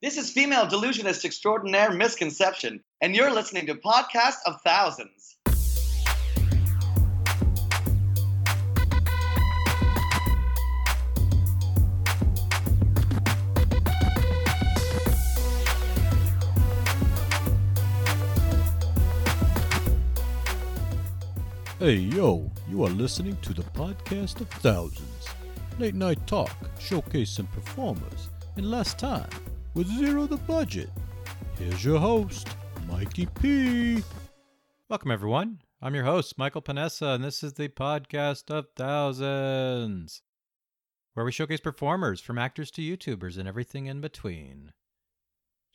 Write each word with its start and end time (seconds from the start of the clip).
This 0.00 0.16
is 0.16 0.30
female 0.30 0.64
delusionist 0.64 1.24
extraordinaire 1.24 1.90
misconception, 1.90 2.84
and 3.00 3.16
you're 3.16 3.32
listening 3.32 3.66
to 3.66 3.74
Podcast 3.74 4.36
of 4.46 4.60
Thousands. 4.62 5.36
Hey 21.80 21.94
yo, 21.94 22.48
you 22.68 22.84
are 22.84 22.90
listening 22.90 23.36
to 23.42 23.52
the 23.52 23.62
podcast 23.62 24.40
of 24.40 24.48
thousands. 24.48 25.26
Late 25.80 25.96
night 25.96 26.24
talk, 26.28 26.54
showcasing 26.78 27.50
performers 27.50 28.28
in 28.56 28.70
less 28.70 28.94
time 28.94 29.28
with 29.78 29.86
zero 29.96 30.26
the 30.26 30.36
budget. 30.38 30.90
Here's 31.56 31.84
your 31.84 32.00
host, 32.00 32.48
Mikey 32.88 33.26
P. 33.40 34.02
Welcome, 34.88 35.12
everyone. 35.12 35.60
I'm 35.80 35.94
your 35.94 36.02
host, 36.02 36.36
Michael 36.36 36.62
Panessa, 36.62 37.14
and 37.14 37.22
this 37.22 37.44
is 37.44 37.52
the 37.52 37.68
podcast 37.68 38.50
of 38.50 38.66
thousands, 38.74 40.22
where 41.14 41.24
we 41.24 41.30
showcase 41.30 41.60
performers 41.60 42.20
from 42.20 42.38
actors 42.38 42.72
to 42.72 42.82
YouTubers 42.82 43.38
and 43.38 43.46
everything 43.46 43.86
in 43.86 44.00
between. 44.00 44.72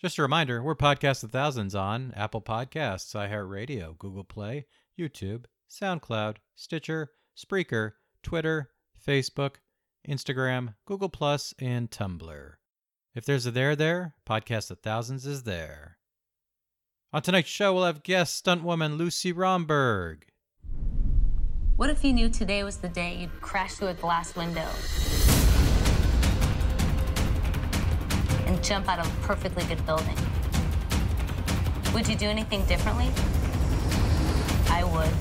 Just 0.01 0.17
a 0.17 0.21
reminder, 0.21 0.61
we're 0.61 0.75
Podcast 0.75 1.23
of 1.23 1.31
Thousands 1.31 1.73
on 1.73 2.11
Apple 2.13 2.41
Podcasts, 2.41 3.15
iHeartRadio, 3.15 3.97
Google 3.97 4.25
Play, 4.25 4.65
YouTube, 4.99 5.45
SoundCloud, 5.71 6.37
Stitcher, 6.55 7.11
Spreaker, 7.37 7.93
Twitter, 8.21 8.71
Facebook, 9.01 9.55
Instagram, 10.05 10.75
Google 10.85 11.09
and 11.57 11.89
Tumblr. 11.89 12.55
If 13.15 13.25
there's 13.25 13.45
a 13.45 13.51
there 13.51 13.75
there, 13.75 14.15
Podcast 14.27 14.71
of 14.71 14.79
Thousands 14.79 15.27
is 15.27 15.43
there. 15.43 15.97
On 17.11 17.21
tonight's 17.21 17.47
show, 17.47 17.71
we'll 17.71 17.85
have 17.85 18.01
guest 18.01 18.43
stuntwoman 18.43 18.97
Luci 18.97 19.31
Romberg. 19.35 20.25
What 21.75 21.91
if 21.91 22.03
you 22.03 22.11
knew 22.11 22.27
today 22.27 22.63
was 22.63 22.77
the 22.77 22.89
day 22.89 23.17
you'd 23.17 23.39
crash 23.39 23.75
through 23.75 23.89
a 23.89 23.93
glass 23.93 24.35
window 24.35 24.67
and 28.47 28.63
jump 28.63 28.89
out 28.89 28.97
of 28.97 29.05
a 29.05 29.27
perfectly 29.27 29.63
good 29.65 29.85
building? 29.85 30.17
Would 31.93 32.07
you 32.07 32.15
do 32.15 32.25
anything 32.25 32.65
differently? 32.65 33.11
I 34.71 34.83
would. 34.83 35.13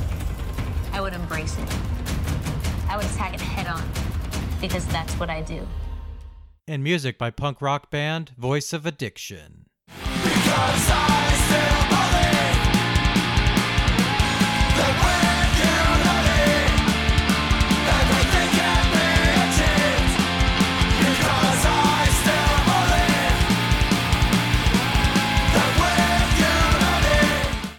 I 0.95 1.03
would 1.03 1.13
embrace 1.13 1.59
it. 1.59 1.69
I 2.89 2.97
would 2.97 3.05
attack 3.05 3.35
it 3.35 3.41
head 3.43 3.67
on 3.67 3.87
because 4.63 4.87
that's 4.87 5.13
what 5.21 5.29
I 5.29 5.43
do. 5.43 5.69
And 6.73 6.83
music 6.83 7.19
by 7.19 7.29
punk 7.29 7.61
rock 7.61 7.91
band 7.91 8.31
Voice 8.39 8.73
of 8.73 8.87
Addiction. 8.87 9.67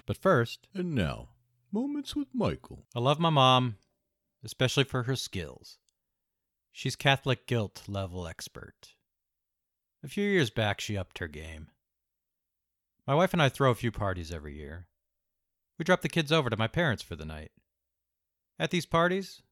But 0.05 0.17
first, 0.22 0.67
And 0.75 0.94
now, 0.94 1.30
Moments 1.72 2.16
with 2.16 2.28
Michael. 2.31 2.85
I 2.94 3.00
love 3.00 3.19
my 3.19 3.31
mom, 3.31 3.78
especially 4.44 4.83
for 4.83 5.02
her 5.03 5.16
skills. 5.16 5.80
She's 6.75 6.95
Catholic 6.95 7.45
guilt 7.45 7.83
level 7.88 8.27
expert. 8.27 8.95
A 10.03 10.07
few 10.07 10.27
years 10.27 10.49
back, 10.49 10.81
she 10.81 10.97
upped 10.97 11.19
her 11.19 11.27
game. 11.27 11.67
My 13.05 13.13
wife 13.13 13.31
and 13.31 13.41
I 13.41 13.47
throw 13.47 13.69
a 13.69 13.75
few 13.75 13.91
parties 13.91 14.31
every 14.31 14.55
year. 14.55 14.88
We 15.77 15.85
drop 15.85 16.01
the 16.01 16.09
kids 16.09 16.31
over 16.31 16.49
to 16.49 16.57
my 16.57 16.67
parents 16.67 17.03
for 17.03 17.16
the 17.16 17.25
night. 17.25 17.51
At 18.57 18.71
these 18.71 18.88
parties, 18.88 19.44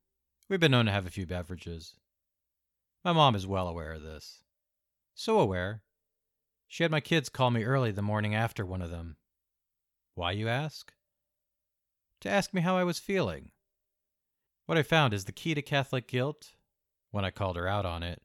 we've 0.50 0.59
been 0.59 0.72
known 0.72 0.88
to 0.88 0.92
have 0.92 1.06
a 1.06 1.12
few 1.12 1.28
beverages. 1.28 1.94
My 3.06 3.14
mom 3.14 3.36
is 3.36 3.46
well 3.46 3.68
aware 3.68 3.94
of 3.94 4.02
this. 4.02 4.42
So 5.14 5.40
aware, 5.40 5.84
she 6.68 6.84
had 6.84 6.92
my 6.92 7.02
kids 7.02 7.30
call 7.30 7.52
me 7.52 7.64
early 7.64 7.92
the 7.92 8.02
morning 8.02 8.34
after 8.34 8.66
one 8.66 8.82
of 8.82 8.90
them. 8.90 9.18
Why, 10.16 10.32
you 10.32 10.48
ask? 10.48 10.92
To 12.22 12.30
ask 12.30 12.52
me 12.52 12.62
how 12.62 12.78
I 12.78 12.84
was 12.84 12.98
feeling. 12.98 13.52
What 14.66 14.80
I 14.80 14.84
found 14.84 15.14
is 15.14 15.26
the 15.26 15.32
key 15.32 15.53
to 15.53 15.62
Catholic 15.62 16.08
guilt, 16.08 16.53
when 17.12 17.26
I 17.26 17.30
called 17.30 17.58
her 17.58 17.68
out 17.68 17.86
on 17.86 18.04
it, 18.04 18.22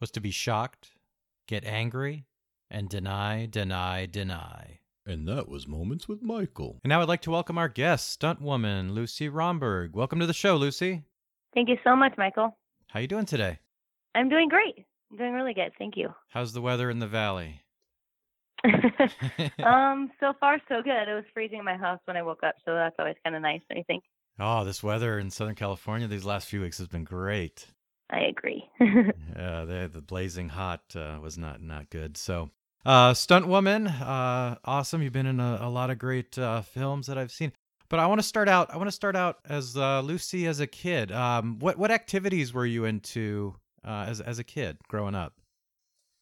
was 0.00 0.10
to 0.12 0.20
be 0.20 0.30
shocked, 0.30 0.90
get 1.46 1.64
angry, 1.64 2.26
and 2.70 2.88
deny, 2.88 3.46
deny, 3.46 4.06
deny. 4.06 4.80
And 5.06 5.28
that 5.28 5.48
was 5.48 5.68
Moments 5.68 6.08
with 6.08 6.20
Michael. 6.20 6.80
And 6.82 6.88
now 6.88 7.00
I'd 7.00 7.08
like 7.08 7.22
to 7.22 7.30
welcome 7.30 7.58
our 7.58 7.68
guest, 7.68 8.10
stunt 8.10 8.42
woman 8.42 8.90
Luci 8.90 9.32
Romberg. 9.32 9.94
Welcome 9.94 10.18
to 10.18 10.26
the 10.26 10.34
show, 10.34 10.58
Luci. 10.58 11.04
Thank 11.54 11.68
you 11.68 11.76
so 11.84 11.94
much, 11.94 12.14
Michael. 12.18 12.56
How 12.88 12.98
are 12.98 13.02
you 13.02 13.08
doing 13.08 13.24
today? 13.24 13.60
I'm 14.16 14.28
doing 14.28 14.48
great. 14.48 14.84
I'm 15.10 15.16
doing 15.16 15.32
really 15.32 15.54
good. 15.54 15.70
Thank 15.78 15.96
you. 15.96 16.12
How's 16.28 16.52
the 16.52 16.60
weather 16.60 16.90
in 16.90 16.98
the 16.98 17.06
valley? 17.06 17.62
um, 19.64 20.10
so 20.18 20.32
far 20.40 20.58
so 20.68 20.82
good. 20.82 21.08
It 21.08 21.14
was 21.14 21.24
freezing 21.32 21.60
in 21.60 21.64
my 21.64 21.76
house 21.76 22.00
when 22.06 22.16
I 22.16 22.22
woke 22.22 22.42
up, 22.42 22.56
so 22.64 22.74
that's 22.74 22.96
always 22.98 23.14
kind 23.22 23.36
of 23.36 23.42
nice. 23.42 23.60
I 23.70 23.84
think. 23.86 24.02
Oh, 24.40 24.64
this 24.64 24.82
weather 24.82 25.18
in 25.18 25.30
Southern 25.30 25.54
California 25.54 26.08
these 26.08 26.24
last 26.24 26.48
few 26.48 26.60
weeks 26.62 26.78
has 26.78 26.88
been 26.88 27.04
great. 27.04 27.66
I 28.10 28.20
agree. 28.20 28.68
Yeah, 29.36 29.66
the, 29.66 29.90
the 29.92 30.00
blazing 30.00 30.48
hot 30.48 30.80
uh, 30.96 31.18
was 31.20 31.36
not 31.36 31.60
not 31.60 31.90
good. 31.90 32.16
So, 32.16 32.48
uh, 32.86 33.12
stunt 33.12 33.46
woman, 33.46 33.86
uh, 33.86 34.56
awesome. 34.64 35.02
You've 35.02 35.12
been 35.12 35.26
in 35.26 35.40
a, 35.40 35.58
a 35.60 35.68
lot 35.68 35.90
of 35.90 35.98
great 35.98 36.38
uh, 36.38 36.62
films 36.62 37.06
that 37.08 37.18
I've 37.18 37.30
seen. 37.30 37.52
But 37.90 38.00
I 38.00 38.06
want 38.06 38.18
to 38.18 38.26
start 38.26 38.48
out. 38.48 38.72
I 38.72 38.78
want 38.78 38.88
to 38.88 38.92
start 38.92 39.14
out 39.14 39.40
as 39.46 39.76
uh, 39.76 40.00
Luci 40.02 40.48
as 40.48 40.60
a 40.60 40.66
kid. 40.66 41.12
Um, 41.12 41.58
what 41.58 41.76
what 41.76 41.90
activities 41.90 42.54
were 42.54 42.64
you 42.64 42.86
into 42.86 43.56
uh, 43.84 44.06
as 44.08 44.22
as 44.22 44.38
a 44.38 44.44
kid 44.44 44.78
growing 44.88 45.14
up? 45.14 45.34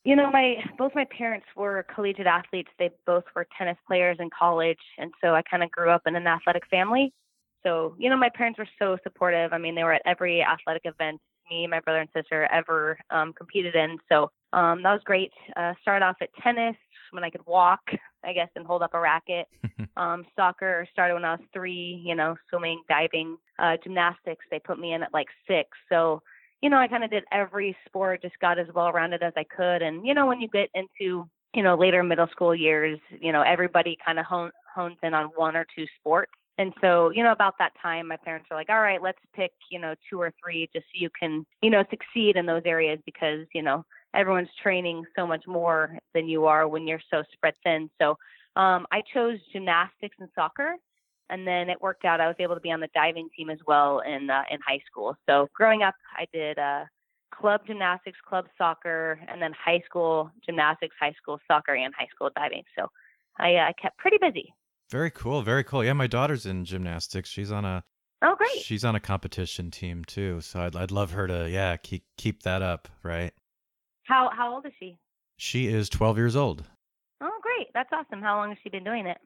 you 0.04 0.14
know, 0.14 0.30
my 0.30 0.56
both 0.76 0.92
my 0.94 1.06
parents 1.16 1.46
were 1.56 1.84
collegiate 1.94 2.26
athletes. 2.26 2.68
They 2.78 2.90
both 3.06 3.24
were 3.34 3.46
tennis 3.56 3.78
players 3.86 4.18
in 4.20 4.28
college, 4.38 4.78
and 4.98 5.12
so 5.22 5.34
I 5.34 5.42
kind 5.42 5.62
of 5.62 5.70
grew 5.70 5.90
up 5.90 6.02
in 6.06 6.14
an 6.14 6.26
athletic 6.26 6.66
family. 6.70 7.12
So, 7.62 7.94
you 7.98 8.10
know, 8.10 8.16
my 8.16 8.28
parents 8.28 8.58
were 8.58 8.68
so 8.78 8.98
supportive. 9.02 9.54
I 9.54 9.58
mean, 9.58 9.74
they 9.74 9.82
were 9.82 9.94
at 9.94 10.02
every 10.04 10.42
athletic 10.42 10.82
event 10.84 11.20
me, 11.50 11.66
my 11.66 11.80
brother 11.80 12.00
and 12.00 12.08
sister 12.14 12.48
ever 12.52 12.98
um, 13.10 13.32
competed 13.32 13.74
in. 13.74 13.98
So 14.08 14.30
um, 14.52 14.82
that 14.82 14.92
was 14.92 15.02
great. 15.04 15.32
Uh, 15.56 15.74
started 15.82 16.04
off 16.04 16.16
at 16.20 16.30
tennis 16.42 16.76
when 17.10 17.24
I 17.24 17.30
could 17.30 17.46
walk, 17.46 17.80
I 18.24 18.32
guess, 18.32 18.48
and 18.56 18.66
hold 18.66 18.82
up 18.82 18.94
a 18.94 19.00
racket. 19.00 19.46
um, 19.96 20.24
soccer 20.36 20.86
started 20.92 21.14
when 21.14 21.24
I 21.24 21.32
was 21.32 21.44
three. 21.52 22.02
You 22.04 22.14
know, 22.14 22.36
swimming, 22.50 22.82
diving, 22.88 23.36
uh, 23.58 23.76
gymnastics. 23.82 24.44
They 24.50 24.58
put 24.58 24.78
me 24.78 24.92
in 24.92 25.02
at 25.02 25.12
like 25.12 25.28
six. 25.46 25.70
So 25.88 26.22
you 26.64 26.70
know, 26.70 26.78
I 26.78 26.88
kind 26.88 27.04
of 27.04 27.10
did 27.10 27.24
every 27.30 27.76
sport, 27.86 28.22
just 28.22 28.38
got 28.38 28.58
as 28.58 28.68
well 28.74 28.90
rounded 28.90 29.22
as 29.22 29.34
I 29.36 29.44
could. 29.44 29.82
And 29.82 30.06
you 30.06 30.14
know, 30.14 30.26
when 30.26 30.40
you 30.40 30.48
get 30.48 30.70
into 30.74 31.28
you 31.54 31.62
know 31.62 31.76
later 31.76 32.02
middle 32.02 32.28
school 32.28 32.54
years, 32.54 32.98
you 33.20 33.32
know, 33.32 33.42
everybody 33.42 33.98
kind 34.04 34.18
of 34.18 34.24
hone, 34.24 34.50
hones 34.74 34.96
in 35.02 35.14
on 35.14 35.26
one 35.36 35.56
or 35.56 35.66
two 35.76 35.84
sports. 36.00 36.32
And 36.56 36.72
so, 36.80 37.10
you 37.10 37.24
know, 37.24 37.32
about 37.32 37.54
that 37.58 37.72
time, 37.82 38.06
my 38.06 38.16
parents 38.16 38.46
were 38.50 38.56
like, 38.56 38.70
all 38.70 38.80
right, 38.80 39.02
let's 39.02 39.18
pick, 39.34 39.52
you 39.70 39.80
know, 39.80 39.94
two 40.08 40.20
or 40.20 40.32
three 40.42 40.68
just 40.72 40.84
so 40.86 41.00
you 41.00 41.10
can, 41.18 41.44
you 41.62 41.70
know, 41.70 41.84
succeed 41.90 42.36
in 42.36 42.46
those 42.46 42.62
areas 42.64 43.00
because, 43.04 43.46
you 43.52 43.62
know, 43.62 43.84
everyone's 44.14 44.48
training 44.62 45.04
so 45.16 45.26
much 45.26 45.44
more 45.48 45.98
than 46.14 46.28
you 46.28 46.46
are 46.46 46.68
when 46.68 46.86
you're 46.86 47.00
so 47.10 47.24
spread 47.32 47.54
thin. 47.64 47.90
So 48.00 48.10
um, 48.54 48.86
I 48.92 49.02
chose 49.12 49.38
gymnastics 49.52 50.16
and 50.20 50.28
soccer. 50.34 50.76
And 51.30 51.46
then 51.46 51.70
it 51.70 51.80
worked 51.80 52.04
out. 52.04 52.20
I 52.20 52.28
was 52.28 52.36
able 52.38 52.54
to 52.54 52.60
be 52.60 52.70
on 52.70 52.80
the 52.80 52.88
diving 52.94 53.30
team 53.34 53.48
as 53.48 53.58
well 53.66 54.00
in 54.00 54.28
uh, 54.28 54.42
in 54.50 54.58
high 54.64 54.80
school. 54.86 55.16
So 55.26 55.48
growing 55.54 55.82
up, 55.82 55.94
I 56.16 56.26
did 56.34 56.58
uh, 56.58 56.84
club 57.30 57.62
gymnastics, 57.66 58.18
club 58.28 58.46
soccer, 58.58 59.18
and 59.28 59.40
then 59.40 59.52
high 59.52 59.82
school 59.86 60.30
gymnastics, 60.44 60.94
high 61.00 61.14
school 61.20 61.40
soccer, 61.48 61.74
and 61.74 61.94
high 61.96 62.08
school 62.14 62.30
diving. 62.36 62.62
So 62.78 62.88
I, 63.38 63.56
uh, 63.56 63.68
I 63.68 63.72
kept 63.80 63.98
pretty 63.98 64.18
busy. 64.20 64.52
Very 64.94 65.10
cool, 65.10 65.42
very 65.42 65.64
cool. 65.64 65.82
Yeah, 65.84 65.92
my 65.92 66.06
daughter's 66.06 66.46
in 66.46 66.64
gymnastics. 66.64 67.28
She's 67.28 67.50
on 67.50 67.64
a 67.64 67.82
Oh, 68.22 68.36
great. 68.36 68.60
she's 68.62 68.84
on 68.84 68.94
a 68.94 69.00
competition 69.00 69.72
team 69.72 70.04
too. 70.04 70.40
So 70.40 70.60
I'd 70.60 70.76
I'd 70.76 70.92
love 70.92 71.10
her 71.10 71.26
to 71.26 71.50
yeah 71.50 71.76
keep 71.78 72.04
keep 72.16 72.44
that 72.44 72.62
up. 72.62 72.86
Right. 73.02 73.32
How 74.04 74.30
how 74.32 74.54
old 74.54 74.66
is 74.66 74.72
she? 74.78 74.96
She 75.36 75.66
is 75.66 75.88
12 75.88 76.16
years 76.16 76.36
old. 76.36 76.62
Oh, 77.20 77.38
great. 77.42 77.66
That's 77.74 77.88
awesome. 77.92 78.22
How 78.22 78.36
long 78.36 78.50
has 78.50 78.58
she 78.62 78.68
been 78.68 78.84
doing 78.84 79.06
it? 79.06 79.18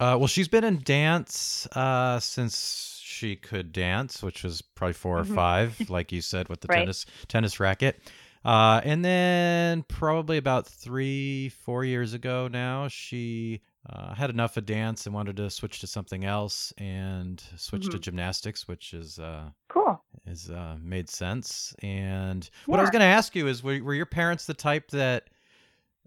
Uh, 0.00 0.16
well, 0.18 0.26
she's 0.26 0.48
been 0.48 0.64
in 0.64 0.80
dance 0.82 1.68
uh, 1.76 2.18
since 2.18 3.00
she 3.00 3.36
could 3.36 3.70
dance, 3.72 4.20
which 4.20 4.42
was 4.42 4.62
probably 4.62 4.94
4 4.94 5.18
Mhm. 5.18 5.20
or 5.20 5.24
five, 5.26 5.78
like 5.90 6.10
you 6.10 6.22
said, 6.22 6.48
with 6.48 6.60
the 6.60 6.66
Right. 6.68 6.78
tennis 6.80 7.06
tennis 7.28 7.60
racket. 7.60 8.00
Uh, 8.44 8.80
and 8.82 9.04
then 9.04 9.84
probably 9.84 10.38
about 10.38 10.66
three, 10.66 11.50
four 11.50 11.84
years 11.84 12.14
ago 12.14 12.48
now, 12.48 12.88
she 12.88 13.62
uh, 13.88 14.08
I 14.10 14.14
had 14.14 14.30
enough 14.30 14.56
of 14.56 14.66
dance 14.66 15.06
and 15.06 15.14
wanted 15.14 15.36
to 15.36 15.50
switch 15.50 15.80
to 15.80 15.86
something 15.86 16.24
else 16.24 16.72
and 16.78 17.42
switch 17.56 17.88
to 17.90 17.98
Mhm. 17.98 18.02
gymnastics, 18.02 18.66
which 18.66 18.94
is 18.94 19.18
uh, 19.18 19.50
Cool. 19.68 20.02
is 20.26 20.50
uh, 20.50 20.76
made 20.80 21.08
sense. 21.10 21.74
And 21.80 22.48
what 22.66 22.78
I 22.78 22.82
was 22.82 22.90
going 22.90 23.00
to 23.00 23.06
ask 23.06 23.34
you 23.34 23.46
is, 23.48 23.62
were, 23.62 23.82
were 23.82 23.94
your 23.94 24.06
parents 24.06 24.46
the 24.46 24.54
type 24.54 24.90
that 24.90 25.28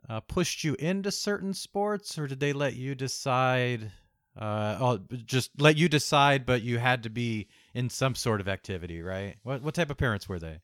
uh, 0.10 0.22
pushed 0.22 0.64
you 0.64 0.76
into 0.80 1.12
certain 1.12 1.54
sports, 1.54 2.18
or 2.18 2.28
did 2.28 2.40
they 2.40 2.54
let 2.54 2.76
you 2.76 2.96
decide? 2.96 3.92
Uh, 4.40 4.78
oh, 4.80 4.98
just 5.26 5.50
let 5.60 5.76
you 5.78 5.90
decide, 5.90 6.46
but 6.46 6.62
you 6.62 6.78
had 6.78 7.04
to 7.04 7.10
be 7.10 7.48
in 7.74 7.90
some 7.90 8.16
sort 8.16 8.40
of 8.40 8.48
activity, 8.48 9.02
right? 9.02 9.36
What 9.44 9.62
what 9.64 9.74
type 9.74 9.90
of 9.90 9.98
parents 9.98 10.30
were 10.30 10.40
they? 10.40 10.60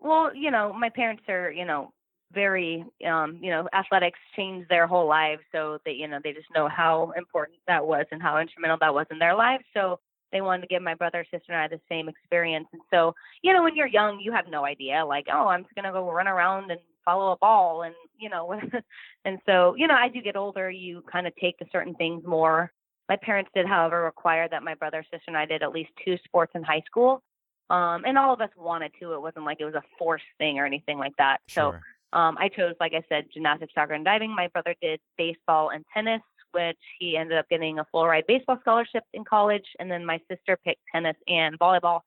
Well, 0.00 0.34
you 0.34 0.50
know, 0.50 0.72
my 0.72 0.88
parents 0.90 1.22
are, 1.28 1.50
you 1.50 1.64
know, 1.64 1.92
very, 2.32 2.84
um, 3.06 3.38
you 3.40 3.50
know, 3.50 3.68
athletics 3.72 4.18
changed 4.36 4.68
their 4.68 4.86
whole 4.86 5.06
lives, 5.06 5.42
so 5.52 5.78
they, 5.84 5.92
you 5.92 6.08
know, 6.08 6.18
they 6.22 6.32
just 6.32 6.48
know 6.54 6.68
how 6.68 7.12
important 7.16 7.58
that 7.66 7.86
was 7.86 8.06
and 8.10 8.22
how 8.22 8.38
instrumental 8.38 8.78
that 8.80 8.94
was 8.94 9.06
in 9.10 9.18
their 9.18 9.34
lives. 9.34 9.64
So 9.74 9.98
they 10.32 10.40
wanted 10.40 10.62
to 10.62 10.68
give 10.68 10.82
my 10.82 10.94
brother, 10.94 11.24
sister, 11.30 11.52
and 11.52 11.56
I 11.56 11.68
the 11.68 11.80
same 11.88 12.08
experience. 12.08 12.66
And 12.72 12.82
so, 12.90 13.14
you 13.42 13.52
know, 13.52 13.62
when 13.62 13.76
you're 13.76 13.86
young, 13.86 14.20
you 14.20 14.32
have 14.32 14.46
no 14.48 14.64
idea, 14.64 15.04
like, 15.04 15.26
oh, 15.32 15.48
I'm 15.48 15.62
just 15.62 15.74
gonna 15.74 15.92
go 15.92 16.10
run 16.10 16.28
around 16.28 16.70
and 16.70 16.80
follow 17.04 17.32
a 17.32 17.36
ball, 17.36 17.82
and 17.82 17.94
you 18.18 18.30
know, 18.30 18.58
and 19.24 19.38
so, 19.46 19.74
you 19.76 19.86
know, 19.86 19.96
as 19.96 20.12
you 20.14 20.22
get 20.22 20.36
older, 20.36 20.70
you 20.70 21.02
kind 21.10 21.26
of 21.26 21.34
take 21.36 21.58
to 21.58 21.66
certain 21.70 21.94
things 21.94 22.24
more. 22.26 22.72
My 23.08 23.16
parents 23.16 23.50
did, 23.54 23.66
however, 23.66 24.02
require 24.02 24.48
that 24.48 24.62
my 24.62 24.74
brother, 24.74 25.04
sister, 25.10 25.24
and 25.26 25.36
I 25.36 25.44
did 25.44 25.62
at 25.62 25.72
least 25.72 25.90
two 26.04 26.16
sports 26.24 26.52
in 26.54 26.62
high 26.62 26.82
school. 26.86 27.22
Um, 27.70 28.04
and 28.04 28.18
all 28.18 28.34
of 28.34 28.40
us 28.40 28.50
wanted 28.56 28.92
to. 29.00 29.14
It 29.14 29.22
wasn't 29.22 29.46
like 29.46 29.58
it 29.60 29.64
was 29.64 29.74
a 29.74 29.82
forced 29.98 30.24
thing 30.38 30.58
or 30.58 30.66
anything 30.66 30.98
like 30.98 31.16
that. 31.16 31.38
Sure. 31.46 31.72
So 31.72 31.78
um, 32.12 32.36
I 32.38 32.48
chose, 32.48 32.74
like 32.80 32.92
I 32.94 33.02
said, 33.08 33.26
gymnastics, 33.32 33.72
soccer, 33.74 33.94
and 33.94 34.04
diving. 34.04 34.34
My 34.34 34.48
brother 34.48 34.74
did 34.82 35.00
baseball 35.16 35.70
and 35.70 35.84
tennis, 35.92 36.20
which 36.52 36.78
he 36.98 37.16
ended 37.16 37.38
up 37.38 37.48
getting 37.48 37.78
a 37.78 37.86
full 37.90 38.06
ride 38.06 38.24
baseball 38.28 38.58
scholarship 38.60 39.04
in 39.14 39.24
college. 39.24 39.64
And 39.78 39.90
then 39.90 40.04
my 40.04 40.20
sister 40.30 40.58
picked 40.62 40.82
tennis 40.92 41.16
and 41.26 41.58
volleyball, 41.58 42.00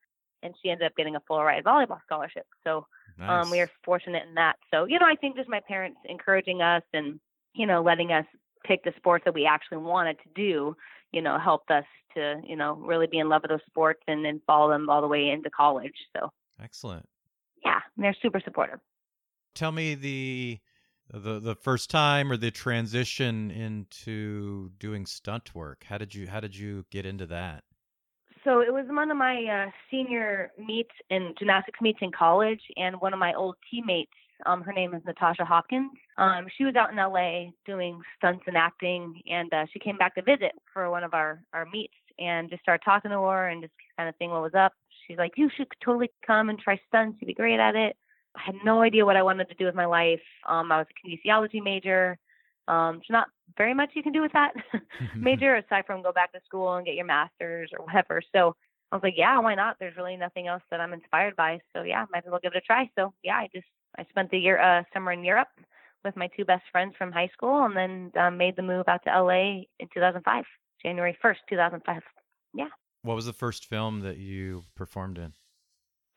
and 0.43 0.53
she 0.61 0.69
ended 0.69 0.85
up 0.85 0.95
getting 0.95 1.15
a 1.15 1.21
full 1.27 1.43
ride 1.43 1.63
volleyball 1.63 1.99
scholarship. 2.05 2.45
So 2.63 2.85
nice. 3.17 3.29
um, 3.29 3.49
we 3.49 3.59
are 3.59 3.69
fortunate 3.83 4.23
in 4.27 4.35
that. 4.35 4.57
So, 4.71 4.85
you 4.85 4.99
know, 4.99 5.07
I 5.07 5.15
think 5.15 5.35
just 5.35 5.49
my 5.49 5.61
parents 5.67 5.97
encouraging 6.05 6.61
us 6.61 6.83
and, 6.93 7.19
you 7.53 7.65
know, 7.65 7.81
letting 7.81 8.11
us 8.11 8.25
pick 8.63 8.83
the 8.83 8.93
sports 8.97 9.25
that 9.25 9.33
we 9.33 9.45
actually 9.45 9.77
wanted 9.79 10.17
to 10.19 10.29
do, 10.35 10.75
you 11.11 11.21
know, 11.21 11.39
helped 11.39 11.71
us 11.71 11.85
to, 12.15 12.41
you 12.45 12.55
know, 12.55 12.75
really 12.75 13.07
be 13.07 13.17
in 13.17 13.29
love 13.29 13.41
with 13.41 13.49
those 13.49 13.65
sports 13.67 14.01
and 14.07 14.23
then 14.23 14.41
follow 14.45 14.69
them 14.69 14.89
all 14.89 15.01
the 15.01 15.07
way 15.07 15.29
into 15.29 15.49
college. 15.49 15.95
So, 16.15 16.31
Excellent. 16.61 17.07
yeah, 17.65 17.79
they're 17.97 18.15
super 18.21 18.39
supportive. 18.39 18.79
Tell 19.55 19.71
me 19.71 19.95
the 19.95 20.59
the 21.09 21.39
the 21.39 21.55
first 21.55 21.89
time 21.89 22.31
or 22.31 22.37
the 22.37 22.51
transition 22.51 23.49
into 23.51 24.71
doing 24.79 25.05
stunt 25.05 25.55
work. 25.55 25.85
How 25.87 25.97
did 25.97 26.13
you 26.13 26.27
how 26.27 26.39
did 26.39 26.55
you 26.55 26.85
get 26.91 27.05
into 27.05 27.25
that? 27.27 27.63
So 28.43 28.59
it 28.59 28.71
was 28.71 28.85
one 28.87 29.09
of 29.09 29.17
my 29.17 29.43
uh, 29.45 29.71
senior 29.89 30.51
meets 30.59 30.91
in 31.09 31.33
gymnastics 31.39 31.79
meets 31.81 31.99
in 32.01 32.11
college, 32.11 32.61
and 32.77 33.01
one 33.01 33.13
of 33.13 33.17
my 33.17 33.33
old 33.33 33.55
teammates, 33.71 34.11
um, 34.45 34.61
her 34.61 34.73
name 34.73 34.93
is 34.93 35.01
Natasha 35.03 35.43
Hopkins. 35.45 35.91
Um, 36.17 36.45
she 36.55 36.63
was 36.63 36.75
out 36.75 36.91
in 36.91 36.97
LA 36.97 37.51
doing 37.65 37.99
stunts 38.17 38.43
and 38.45 38.55
acting, 38.55 39.21
and 39.27 39.51
uh, 39.51 39.65
she 39.73 39.79
came 39.79 39.97
back 39.97 40.13
to 40.15 40.21
visit 40.21 40.51
for 40.71 40.91
one 40.91 41.03
of 41.03 41.13
our 41.13 41.41
our 41.53 41.65
meets, 41.65 41.95
and 42.19 42.49
just 42.49 42.61
started 42.61 42.83
talking 42.83 43.11
to 43.11 43.17
her 43.21 43.47
and 43.47 43.63
just 43.63 43.73
kind 43.97 44.09
of 44.09 44.15
seeing 44.19 44.31
what 44.31 44.41
was 44.41 44.53
up. 44.53 44.73
She's 45.07 45.17
like, 45.17 45.31
"You 45.37 45.49
should 45.55 45.67
totally 45.83 46.11
come 46.25 46.49
and 46.49 46.59
try 46.59 46.79
stunts. 46.87 47.17
You'd 47.21 47.27
be 47.27 47.33
great 47.33 47.59
at 47.59 47.75
it." 47.75 47.95
I 48.35 48.41
had 48.45 48.55
no 48.63 48.81
idea 48.81 49.05
what 49.05 49.15
I 49.15 49.23
wanted 49.23 49.49
to 49.49 49.55
do 49.55 49.65
with 49.65 49.75
my 49.75 49.85
life. 49.85 50.21
Um, 50.47 50.71
I 50.71 50.77
was 50.77 50.87
a 50.89 51.07
kinesiology 51.07 51.63
major. 51.63 52.17
Um, 52.67 52.95
there's 52.95 53.09
not 53.09 53.27
very 53.57 53.73
much 53.73 53.91
you 53.93 54.03
can 54.03 54.11
do 54.11 54.21
with 54.21 54.33
that 54.33 54.53
major 55.15 55.55
aside 55.55 55.85
from 55.85 56.01
go 56.01 56.11
back 56.11 56.31
to 56.33 56.39
school 56.45 56.75
and 56.75 56.85
get 56.85 56.95
your 56.95 57.05
master's 57.05 57.71
or 57.77 57.85
whatever. 57.85 58.21
So 58.33 58.55
I 58.91 58.95
was 58.95 59.03
like, 59.03 59.15
yeah, 59.17 59.39
why 59.39 59.55
not? 59.55 59.77
There's 59.79 59.97
really 59.97 60.17
nothing 60.17 60.47
else 60.47 60.63
that 60.71 60.79
I'm 60.79 60.93
inspired 60.93 61.35
by. 61.35 61.59
So 61.75 61.83
yeah, 61.83 62.05
might 62.11 62.25
as 62.25 62.31
well 62.31 62.39
give 62.41 62.53
it 62.53 62.57
a 62.57 62.61
try. 62.61 62.89
So 62.97 63.13
yeah, 63.23 63.35
I 63.35 63.49
just 63.53 63.67
I 63.97 64.05
spent 64.09 64.31
the 64.31 64.39
year 64.39 64.59
uh, 64.61 64.83
summer 64.93 65.11
in 65.11 65.23
Europe 65.23 65.47
with 66.03 66.15
my 66.15 66.27
two 66.35 66.45
best 66.45 66.63
friends 66.71 66.93
from 66.97 67.11
high 67.11 67.29
school, 67.33 67.65
and 67.65 67.75
then 67.75 68.11
um, 68.21 68.37
made 68.37 68.55
the 68.55 68.61
move 68.61 68.87
out 68.87 69.01
to 69.05 69.09
LA 69.09 69.63
in 69.79 69.89
2005, 69.93 70.45
January 70.81 71.17
1st, 71.23 71.37
2005. 71.49 72.01
Yeah. 72.53 72.65
What 73.01 73.15
was 73.15 73.25
the 73.25 73.33
first 73.33 73.65
film 73.65 74.01
that 74.01 74.17
you 74.17 74.63
performed 74.75 75.17
in? 75.17 75.33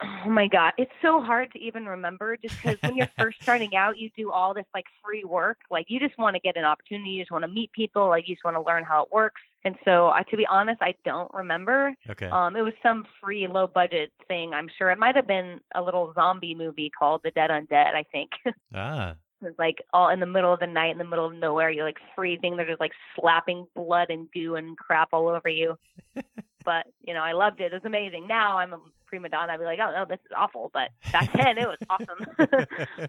Oh 0.00 0.30
my 0.30 0.46
god, 0.46 0.74
it's 0.78 0.92
so 1.02 1.20
hard 1.20 1.52
to 1.52 1.58
even 1.58 1.86
remember 1.86 2.36
just 2.36 2.54
because 2.56 2.76
when 2.82 2.96
you're 2.96 3.10
first 3.18 3.42
starting 3.42 3.74
out, 3.74 3.98
you 3.98 4.10
do 4.16 4.30
all 4.30 4.54
this 4.54 4.66
like 4.72 4.84
free 5.04 5.24
work. 5.24 5.58
Like 5.70 5.86
you 5.88 5.98
just 5.98 6.16
want 6.18 6.34
to 6.36 6.40
get 6.40 6.56
an 6.56 6.64
opportunity, 6.64 7.10
you 7.10 7.22
just 7.22 7.32
want 7.32 7.42
to 7.42 7.48
meet 7.48 7.72
people, 7.72 8.08
like 8.08 8.28
you 8.28 8.36
just 8.36 8.44
want 8.44 8.56
to 8.56 8.62
learn 8.62 8.84
how 8.84 9.02
it 9.02 9.08
works. 9.12 9.40
And 9.64 9.74
so, 9.84 10.08
I, 10.08 10.22
to 10.30 10.36
be 10.36 10.46
honest, 10.46 10.80
I 10.80 10.94
don't 11.04 11.32
remember. 11.34 11.92
Okay. 12.08 12.28
Um, 12.28 12.54
it 12.54 12.62
was 12.62 12.74
some 12.80 13.06
free, 13.20 13.48
low 13.48 13.66
budget 13.66 14.12
thing. 14.28 14.52
I'm 14.54 14.68
sure 14.78 14.90
it 14.90 14.98
might 14.98 15.16
have 15.16 15.26
been 15.26 15.60
a 15.74 15.82
little 15.82 16.12
zombie 16.14 16.54
movie 16.54 16.90
called 16.96 17.22
The 17.24 17.32
Dead 17.32 17.50
Undead. 17.50 17.94
I 17.94 18.04
think. 18.12 18.30
ah. 18.74 19.14
It 19.40 19.44
was 19.44 19.54
like 19.58 19.82
all 19.92 20.10
in 20.10 20.20
the 20.20 20.26
middle 20.26 20.52
of 20.52 20.60
the 20.60 20.66
night, 20.66 20.90
in 20.90 20.98
the 20.98 21.04
middle 21.04 21.26
of 21.26 21.34
nowhere. 21.34 21.70
You're 21.70 21.84
like 21.84 21.98
freezing. 22.14 22.56
They're 22.56 22.66
just 22.66 22.80
like 22.80 22.92
slapping 23.18 23.66
blood 23.74 24.10
and 24.10 24.28
goo 24.32 24.56
and 24.56 24.76
crap 24.76 25.08
all 25.12 25.28
over 25.28 25.48
you. 25.48 25.76
but 26.64 26.86
you 27.02 27.14
know, 27.14 27.22
I 27.22 27.32
loved 27.32 27.60
it. 27.60 27.72
It 27.72 27.72
was 27.72 27.84
amazing. 27.84 28.26
Now 28.26 28.58
I'm 28.58 28.72
a 28.72 28.80
prima 29.06 29.28
donna. 29.28 29.52
I'd 29.52 29.58
be 29.58 29.64
like, 29.64 29.78
oh 29.82 29.92
no, 29.92 30.04
this 30.08 30.20
is 30.24 30.32
awful. 30.36 30.70
But 30.72 30.90
back 31.12 31.32
then 31.32 31.58
it 31.58 31.66
was 31.66 31.78
awesome. 31.88 32.26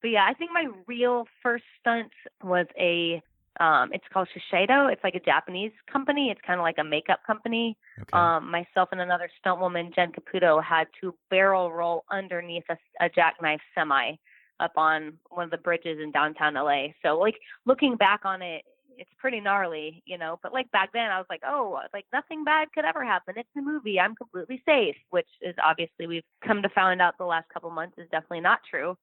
but 0.00 0.08
yeah, 0.08 0.26
I 0.28 0.34
think 0.34 0.50
my 0.52 0.68
real 0.86 1.26
first 1.42 1.64
stunt 1.80 2.12
was 2.42 2.66
a. 2.78 3.22
Um, 3.58 3.90
it's 3.92 4.04
called 4.10 4.28
Shiseido. 4.28 4.90
It's 4.90 5.02
like 5.02 5.16
a 5.16 5.20
Japanese 5.20 5.72
company. 5.92 6.30
It's 6.30 6.40
kind 6.46 6.58
of 6.58 6.62
like 6.62 6.76
a 6.78 6.84
makeup 6.84 7.20
company. 7.26 7.76
okay. 8.00 8.08
Um, 8.12 8.50
myself 8.50 8.88
and 8.92 9.00
another 9.00 9.28
stunt 9.38 9.60
woman, 9.60 9.90
Jen 9.94 10.12
Caputo, 10.12 10.62
had 10.62 10.86
to 11.00 11.14
barrel 11.30 11.70
roll 11.70 12.04
underneath 12.10 12.62
a, 12.70 12.78
a 13.04 13.10
jackknife 13.10 13.60
semi 13.74 14.14
up 14.60 14.72
on 14.76 15.14
one 15.30 15.44
of 15.44 15.50
the 15.50 15.58
bridges 15.58 15.98
in 16.00 16.12
downtown 16.12 16.54
LA. 16.54 16.88
So 17.02 17.18
like 17.18 17.36
looking 17.66 17.96
back 17.96 18.20
on 18.24 18.40
it, 18.40 18.62
it's 19.00 19.10
pretty 19.18 19.40
gnarly, 19.40 20.02
you 20.04 20.18
know. 20.18 20.38
But 20.42 20.52
like 20.52 20.70
back 20.70 20.90
then, 20.92 21.10
I 21.10 21.16
was 21.16 21.26
like, 21.30 21.40
oh, 21.46 21.72
uh, 21.82 21.88
like 21.94 22.04
nothing 22.12 22.44
bad 22.44 22.68
could 22.72 22.84
ever 22.84 23.04
happen. 23.04 23.34
It's 23.36 23.48
a 23.56 23.62
movie. 23.62 23.98
I'm 23.98 24.14
completely 24.14 24.62
safe, 24.66 24.94
which 25.08 25.26
is 25.40 25.54
obviously 25.64 26.06
we've 26.06 26.22
come 26.46 26.60
to 26.62 26.68
find 26.68 27.00
out 27.00 27.14
the 27.18 27.24
last 27.24 27.48
couple 27.48 27.70
months 27.70 27.96
is 27.98 28.08
definitely 28.10 28.42
not 28.42 28.60
true. 28.70 28.96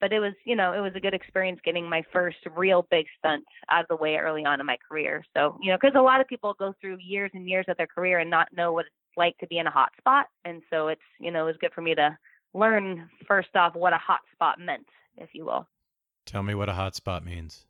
But 0.00 0.12
it 0.12 0.18
was, 0.18 0.32
you 0.44 0.56
know, 0.56 0.72
it 0.72 0.80
was 0.80 0.92
a 0.96 1.00
good 1.00 1.14
experience 1.14 1.60
getting 1.64 1.88
my 1.88 2.02
first 2.12 2.38
real 2.56 2.86
big 2.90 3.06
stunt 3.18 3.44
out 3.70 3.82
of 3.82 3.88
the 3.88 4.02
way 4.02 4.16
early 4.16 4.44
on 4.44 4.60
in 4.60 4.66
my 4.66 4.76
career. 4.88 5.22
So, 5.36 5.56
you 5.62 5.70
know, 5.70 5.78
because 5.80 5.94
a 5.96 6.02
lot 6.02 6.20
of 6.20 6.26
people 6.26 6.54
go 6.58 6.74
through 6.80 6.98
years 7.00 7.30
and 7.34 7.48
years 7.48 7.66
of 7.68 7.76
their 7.76 7.86
career 7.86 8.18
and 8.18 8.28
not 8.28 8.48
know 8.52 8.72
what 8.72 8.86
it's 8.86 9.16
like 9.16 9.38
to 9.38 9.46
be 9.46 9.58
in 9.58 9.66
a 9.66 9.70
hot 9.70 9.90
spot. 9.98 10.26
And 10.44 10.62
so 10.68 10.88
it's, 10.88 11.00
you 11.20 11.30
know, 11.30 11.44
it 11.44 11.46
was 11.46 11.56
good 11.60 11.72
for 11.74 11.82
me 11.82 11.94
to 11.94 12.18
learn 12.54 13.08
first 13.26 13.54
off 13.54 13.74
what 13.74 13.92
a 13.92 13.98
hot 13.98 14.20
spot 14.32 14.58
meant, 14.58 14.86
if 15.16 15.30
you 15.32 15.44
will. 15.44 15.66
Tell 16.26 16.42
me 16.42 16.54
what 16.54 16.68
a 16.68 16.74
hot 16.74 16.94
spot 16.94 17.24
means. 17.24 17.66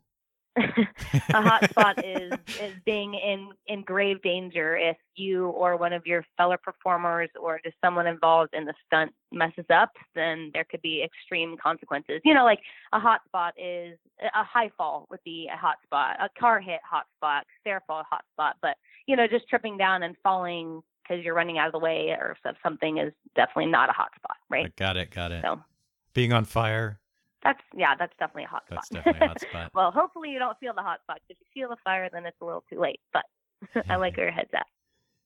a 0.57 1.41
hot 1.41 1.69
spot 1.69 2.03
is 2.05 2.31
is 2.61 2.73
being 2.85 3.13
in 3.13 3.49
in 3.67 3.81
grave 3.83 4.21
danger 4.21 4.77
if 4.77 4.97
you 5.15 5.47
or 5.47 5.75
one 5.75 5.91
of 5.91 6.05
your 6.05 6.25
fellow 6.37 6.55
performers 6.61 7.29
or 7.39 7.59
just 7.63 7.75
someone 7.83 8.07
involved 8.07 8.53
in 8.53 8.65
the 8.65 8.73
stunt 8.85 9.11
messes 9.31 9.65
up 9.69 9.91
then 10.13 10.51
there 10.53 10.63
could 10.63 10.81
be 10.81 11.03
extreme 11.03 11.57
consequences 11.61 12.21
you 12.23 12.33
know 12.33 12.45
like 12.45 12.59
a 12.93 12.99
hot 12.99 13.21
spot 13.25 13.53
is 13.57 13.97
a 14.21 14.43
high 14.43 14.71
fall 14.77 15.07
would 15.09 15.23
be 15.25 15.49
a 15.53 15.57
hot 15.57 15.75
spot 15.83 16.15
a 16.21 16.29
car 16.39 16.61
hit 16.61 16.79
hot 16.89 17.05
spot 17.17 17.45
stair 17.59 17.81
fall 17.85 18.03
hot 18.09 18.23
spot 18.33 18.55
but 18.61 18.77
you 19.07 19.15
know 19.15 19.27
just 19.27 19.47
tripping 19.49 19.77
down 19.77 20.03
and 20.03 20.15
falling 20.23 20.81
because 21.03 21.23
you're 21.23 21.35
running 21.35 21.57
out 21.57 21.67
of 21.67 21.73
the 21.73 21.79
way 21.79 22.09
or 22.09 22.37
something 22.63 22.97
is 22.97 23.11
definitely 23.35 23.69
not 23.69 23.89
a 23.89 23.93
hot 23.93 24.09
spot 24.15 24.37
right 24.49 24.73
Got 24.75 24.97
it. 24.97 25.11
Got 25.11 25.31
it. 25.31 25.43
so 25.43 25.59
Being 26.13 26.31
on 26.31 26.45
fire. 26.45 26.99
That's 27.43 27.61
yeah 27.75 27.93
that's 27.97 28.13
definitely 28.19 28.43
a 28.45 28.47
hot 28.47 28.63
spot 28.65 28.75
That's 28.77 28.89
definitely 28.89 29.25
a 29.25 29.29
hot 29.29 29.41
spot. 29.49 29.71
well, 29.73 29.91
hopefully 29.91 30.29
you 30.31 30.39
don't 30.39 30.57
feel 30.59 30.73
the 30.73 30.81
hot 30.81 31.01
spot. 31.03 31.19
If 31.29 31.37
you 31.39 31.45
feel 31.61 31.69
the 31.69 31.77
fire, 31.83 32.09
then 32.11 32.25
it's 32.25 32.37
a 32.41 32.45
little 32.45 32.63
too 32.71 32.79
late. 32.79 32.99
But 33.13 33.23
I 33.89 33.95
like 33.97 34.17
where 34.17 34.27
your 34.27 34.33
head's 34.33 34.49
at. 34.53 34.65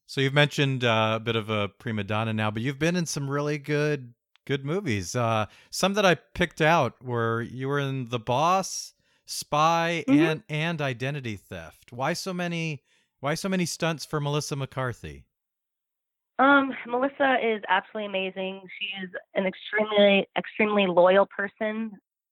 So 0.08 0.22
you've 0.22 0.34
mentioned 0.34 0.84
uh, 0.84 1.14
a 1.16 1.20
bit 1.20 1.36
of 1.36 1.50
a 1.50 1.70
prima 1.70 2.04
donna 2.04 2.34
now, 2.34 2.50
but 2.52 2.62
you've 2.64 2.80
been 2.80 2.96
in 2.96 3.06
some 3.06 3.30
really 3.30 3.58
good 3.58 4.14
good 4.46 4.66
movies. 4.66 5.16
Uh, 5.16 5.46
some 5.70 5.94
that 5.94 6.06
I 6.06 6.16
picked 6.16 6.62
out 6.62 7.02
were 7.04 7.42
you 7.42 7.68
were 7.68 7.80
in 7.80 8.10
The 8.10 8.20
Boss, 8.20 8.94
Spy, 9.26 10.04
Mhm. 10.08 10.20
and 10.32 10.44
and 10.50 10.82
Identity 10.82 11.36
Theft. 11.38 11.92
Why 11.94 12.14
so 12.14 12.34
many? 12.34 12.84
Why 13.20 13.36
so 13.36 13.50
many 13.50 13.66
stunts 13.66 14.06
for 14.06 14.20
Melissa 14.20 14.56
McCarthy? 14.56 15.26
Um, 16.40 16.74
Melissa 16.88 17.38
is 17.44 17.62
absolutely 17.68 18.06
amazing. 18.06 18.62
She 18.80 19.06
is 19.06 19.10
an 19.36 19.46
extremely, 19.46 20.28
extremely 20.38 20.88
loyal 20.88 21.26
person. 21.26 21.92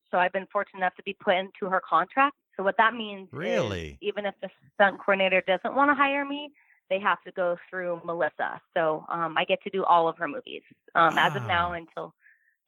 So 0.09 0.17
I've 0.17 0.31
been 0.31 0.47
fortunate 0.51 0.79
enough 0.79 0.95
to 0.95 1.03
be 1.03 1.13
put 1.13 1.35
into 1.35 1.69
her 1.69 1.81
contract. 1.87 2.35
So 2.55 2.63
what 2.63 2.75
that 2.77 2.93
means 2.93 3.27
is 3.27 3.37
Really? 3.37 3.97
even 4.01 4.25
if 4.25 4.33
the 4.41 4.49
stunt 4.73 4.99
coordinator 4.99 5.43
doesn't 5.45 5.75
want 5.75 5.91
to 5.91 5.95
hire 5.95 6.25
me, 6.25 6.49
they 6.89 6.99
have 6.99 7.21
to 7.23 7.31
go 7.33 7.57
through 7.69 8.01
Melissa. 8.05 8.61
So 8.73 9.05
um, 9.09 9.37
I 9.37 9.43
get 9.43 9.61
to 9.63 9.69
do 9.69 9.83
all 9.83 10.07
of 10.07 10.17
her 10.17 10.27
movies 10.27 10.63
um, 10.95 11.17
as 11.17 11.35
of 11.35 11.45
now 11.45 11.73
until, 11.73 12.13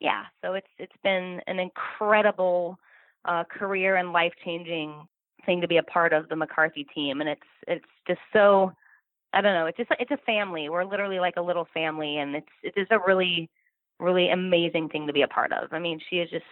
yeah. 0.01 0.25
So 0.43 0.53
it's 0.55 0.67
it's 0.77 0.91
been 1.03 1.39
an 1.47 1.57
incredible 1.59 2.77
uh, 3.23 3.45
career 3.45 3.95
and 3.95 4.11
life 4.11 4.33
changing 4.43 5.07
thing 5.45 5.61
to 5.61 5.67
be 5.69 5.77
a 5.77 5.83
part 5.83 6.11
of 6.11 6.27
the 6.27 6.35
McCarthy 6.35 6.85
team, 6.93 7.21
and 7.21 7.29
it's 7.29 7.41
it's 7.65 7.85
just 8.07 8.19
so 8.33 8.73
I 9.33 9.41
don't 9.41 9.53
know. 9.53 9.67
It's 9.67 9.77
just 9.77 9.91
it's 9.99 10.11
a 10.11 10.17
family. 10.25 10.69
We're 10.69 10.85
literally 10.85 11.19
like 11.19 11.35
a 11.37 11.41
little 11.41 11.67
family, 11.73 12.17
and 12.17 12.35
it's 12.35 12.47
it 12.63 12.73
is 12.75 12.87
a 12.91 12.99
really 13.05 13.49
really 13.99 14.29
amazing 14.29 14.89
thing 14.89 15.05
to 15.07 15.13
be 15.13 15.23
a 15.23 15.27
part 15.27 15.51
of. 15.51 15.73
I 15.73 15.79
mean, 15.79 15.99
she 16.09 16.17
is 16.17 16.29
just 16.29 16.45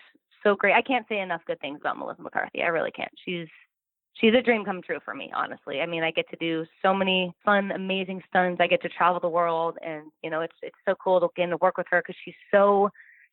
so 0.43 0.55
great. 0.55 0.74
I 0.74 0.81
can't 0.81 1.05
say 1.07 1.19
enough 1.19 1.41
good 1.48 1.60
things 1.60 1.79
about 1.81 1.98
Melissa 1.98 2.22
McCarthy. 2.22 2.62
I 2.62 2.67
really 2.67 2.91
can't. 2.91 3.12
She's 3.25 3.48
she's 4.13 4.34
a 4.34 4.41
dream 4.41 4.65
come 4.65 4.81
true 4.81 5.00
for 5.03 5.15
me, 5.15 5.31
honestly. 5.36 5.81
I 5.81 5.86
mean, 5.86 6.03
I 6.03 6.12
get 6.12 6.29
to 6.29 6.36
do 6.38 6.65
so 6.81 6.93
many 6.93 7.34
fun, 7.43 7.72
amazing 7.72 8.22
stunts. 8.29 8.62
I 8.62 8.67
get 8.67 8.81
to 8.84 8.89
travel 8.89 9.19
the 9.19 9.29
world, 9.29 9.77
and 9.84 10.03
you 10.24 10.29
know, 10.29 10.41
it's 10.41 10.55
it's 10.62 10.77
so 10.86 10.96
cool 11.03 11.19
to 11.19 11.29
get 11.36 11.48
to 11.48 11.57
work 11.57 11.77
with 11.77 11.88
her 11.89 12.01
because 12.01 12.19
she's 12.24 12.36
so 12.51 12.89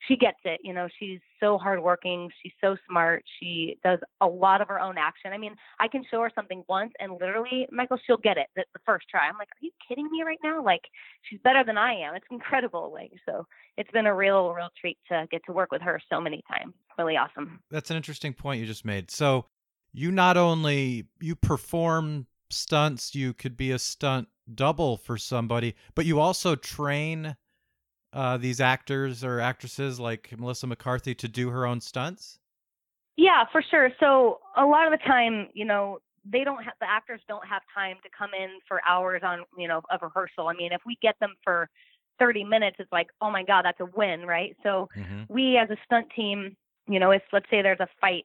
she 0.07 0.17
gets 0.17 0.39
it. 0.45 0.61
You 0.63 0.73
know, 0.73 0.89
she's 0.99 1.21
so 1.41 1.59
hardworking. 1.59 2.31
She's 2.43 2.53
so 2.61 2.77
smart. 2.89 3.25
She 3.41 3.79
does 3.85 3.99
a 4.21 4.27
lot 4.27 4.61
of 4.61 4.69
her 4.69 4.81
own 4.81 4.97
action. 4.99 5.33
I 5.33 5.39
mean, 5.39 5.55
I 5.81 5.89
can 5.89 6.05
show 6.11 6.21
her 6.21 6.31
something 6.35 6.65
once, 6.69 6.93
and 7.01 7.13
literally, 7.13 7.67
Michael, 7.71 7.99
she'll 8.07 8.17
get 8.17 8.37
it 8.37 8.47
the, 8.57 8.65
the 8.73 8.81
first 8.85 9.07
try. 9.11 9.29
I'm 9.29 9.39
like, 9.39 9.49
are 9.49 9.63
you 9.63 9.71
kidding 9.87 10.11
me 10.11 10.23
right 10.25 10.39
now? 10.43 10.63
Like, 10.63 10.83
she's 11.23 11.41
better 11.43 11.65
than 11.65 11.79
I 11.79 11.95
am. 11.95 12.15
It's 12.15 12.27
incredible. 12.31 12.91
Like, 12.93 13.13
so 13.27 13.47
it's 13.77 13.91
been 13.91 14.07
a 14.07 14.15
real, 14.15 14.53
real 14.53 14.69
treat 14.81 14.99
to 15.09 15.27
get 15.31 15.43
to 15.47 15.53
work 15.53 15.71
with 15.73 15.83
her 15.83 16.01
so 16.11 16.21
many 16.21 16.43
times. 16.49 16.75
Really 16.99 17.17
awesome. 17.17 17.61
That's 17.71 17.91
an 17.91 17.97
interesting 17.97 18.33
point 18.33 18.61
you 18.61 18.67
just 18.67 18.85
made. 18.85 19.11
So 19.11 19.47
you 19.93 20.11
not 20.11 20.37
only 20.37 21.09
you 21.21 21.35
perform 21.35 22.27
stunts, 22.51 23.15
you 23.15 23.33
could 23.33 23.57
be 23.57 23.71
a 23.71 23.79
stunt 23.79 24.29
double 24.53 24.97
for 24.97 25.17
somebody, 25.17 25.75
but 25.95 26.05
you 26.05 26.21
also 26.21 26.55
train 26.55 27.37
uh, 28.15 28.37
these 28.37 28.61
actors 28.61 29.25
or 29.25 29.41
actresses 29.41 29.99
like 30.01 30.33
Melissa 30.39 30.67
McCarthy 30.67 31.15
to 31.17 31.29
do 31.29 31.51
her 31.51 31.67
own 31.67 31.81
stunts? 31.81 32.39
Yeah, 33.17 33.45
for 33.53 33.63
sure. 33.71 33.91
So 34.01 34.39
a 34.57 34.65
lot 34.65 34.93
of 34.93 34.99
the 34.99 35.05
time, 35.05 35.49
you 35.53 35.65
know, 35.65 35.99
they 36.25 36.43
don't 36.43 36.63
have 36.65 36.75
the 36.81 36.89
actors 36.89 37.21
don't 37.29 37.47
have 37.47 37.63
time 37.75 37.97
to 38.03 38.09
come 38.17 38.31
in 38.35 38.59
for 38.67 38.81
hours 38.87 39.23
on, 39.25 39.41
you 39.59 39.69
know, 39.69 39.83
of 39.91 40.01
rehearsal. 40.01 40.49
I 40.49 40.55
mean, 40.55 40.73
if 40.73 40.81
we 40.87 40.97
get 41.03 41.17
them 41.21 41.35
for 41.43 41.69
30 42.19 42.45
minutes, 42.45 42.77
it's 42.79 42.91
like, 42.93 43.09
oh 43.21 43.31
my 43.31 43.43
God, 43.43 43.65
that's 43.65 43.81
a 43.81 43.87
win, 43.97 44.23
right? 44.23 44.57
So 44.63 44.89
mm-hmm. 44.97 45.23
we 45.29 45.59
as 45.59 45.69
a 45.71 45.77
stunt 45.85 46.07
team, 46.15 46.57
you 46.87 46.99
know, 46.99 47.11
if 47.11 47.23
let's 47.33 47.47
say 47.51 47.63
there's 47.63 47.81
a 47.81 47.89
fight 48.01 48.25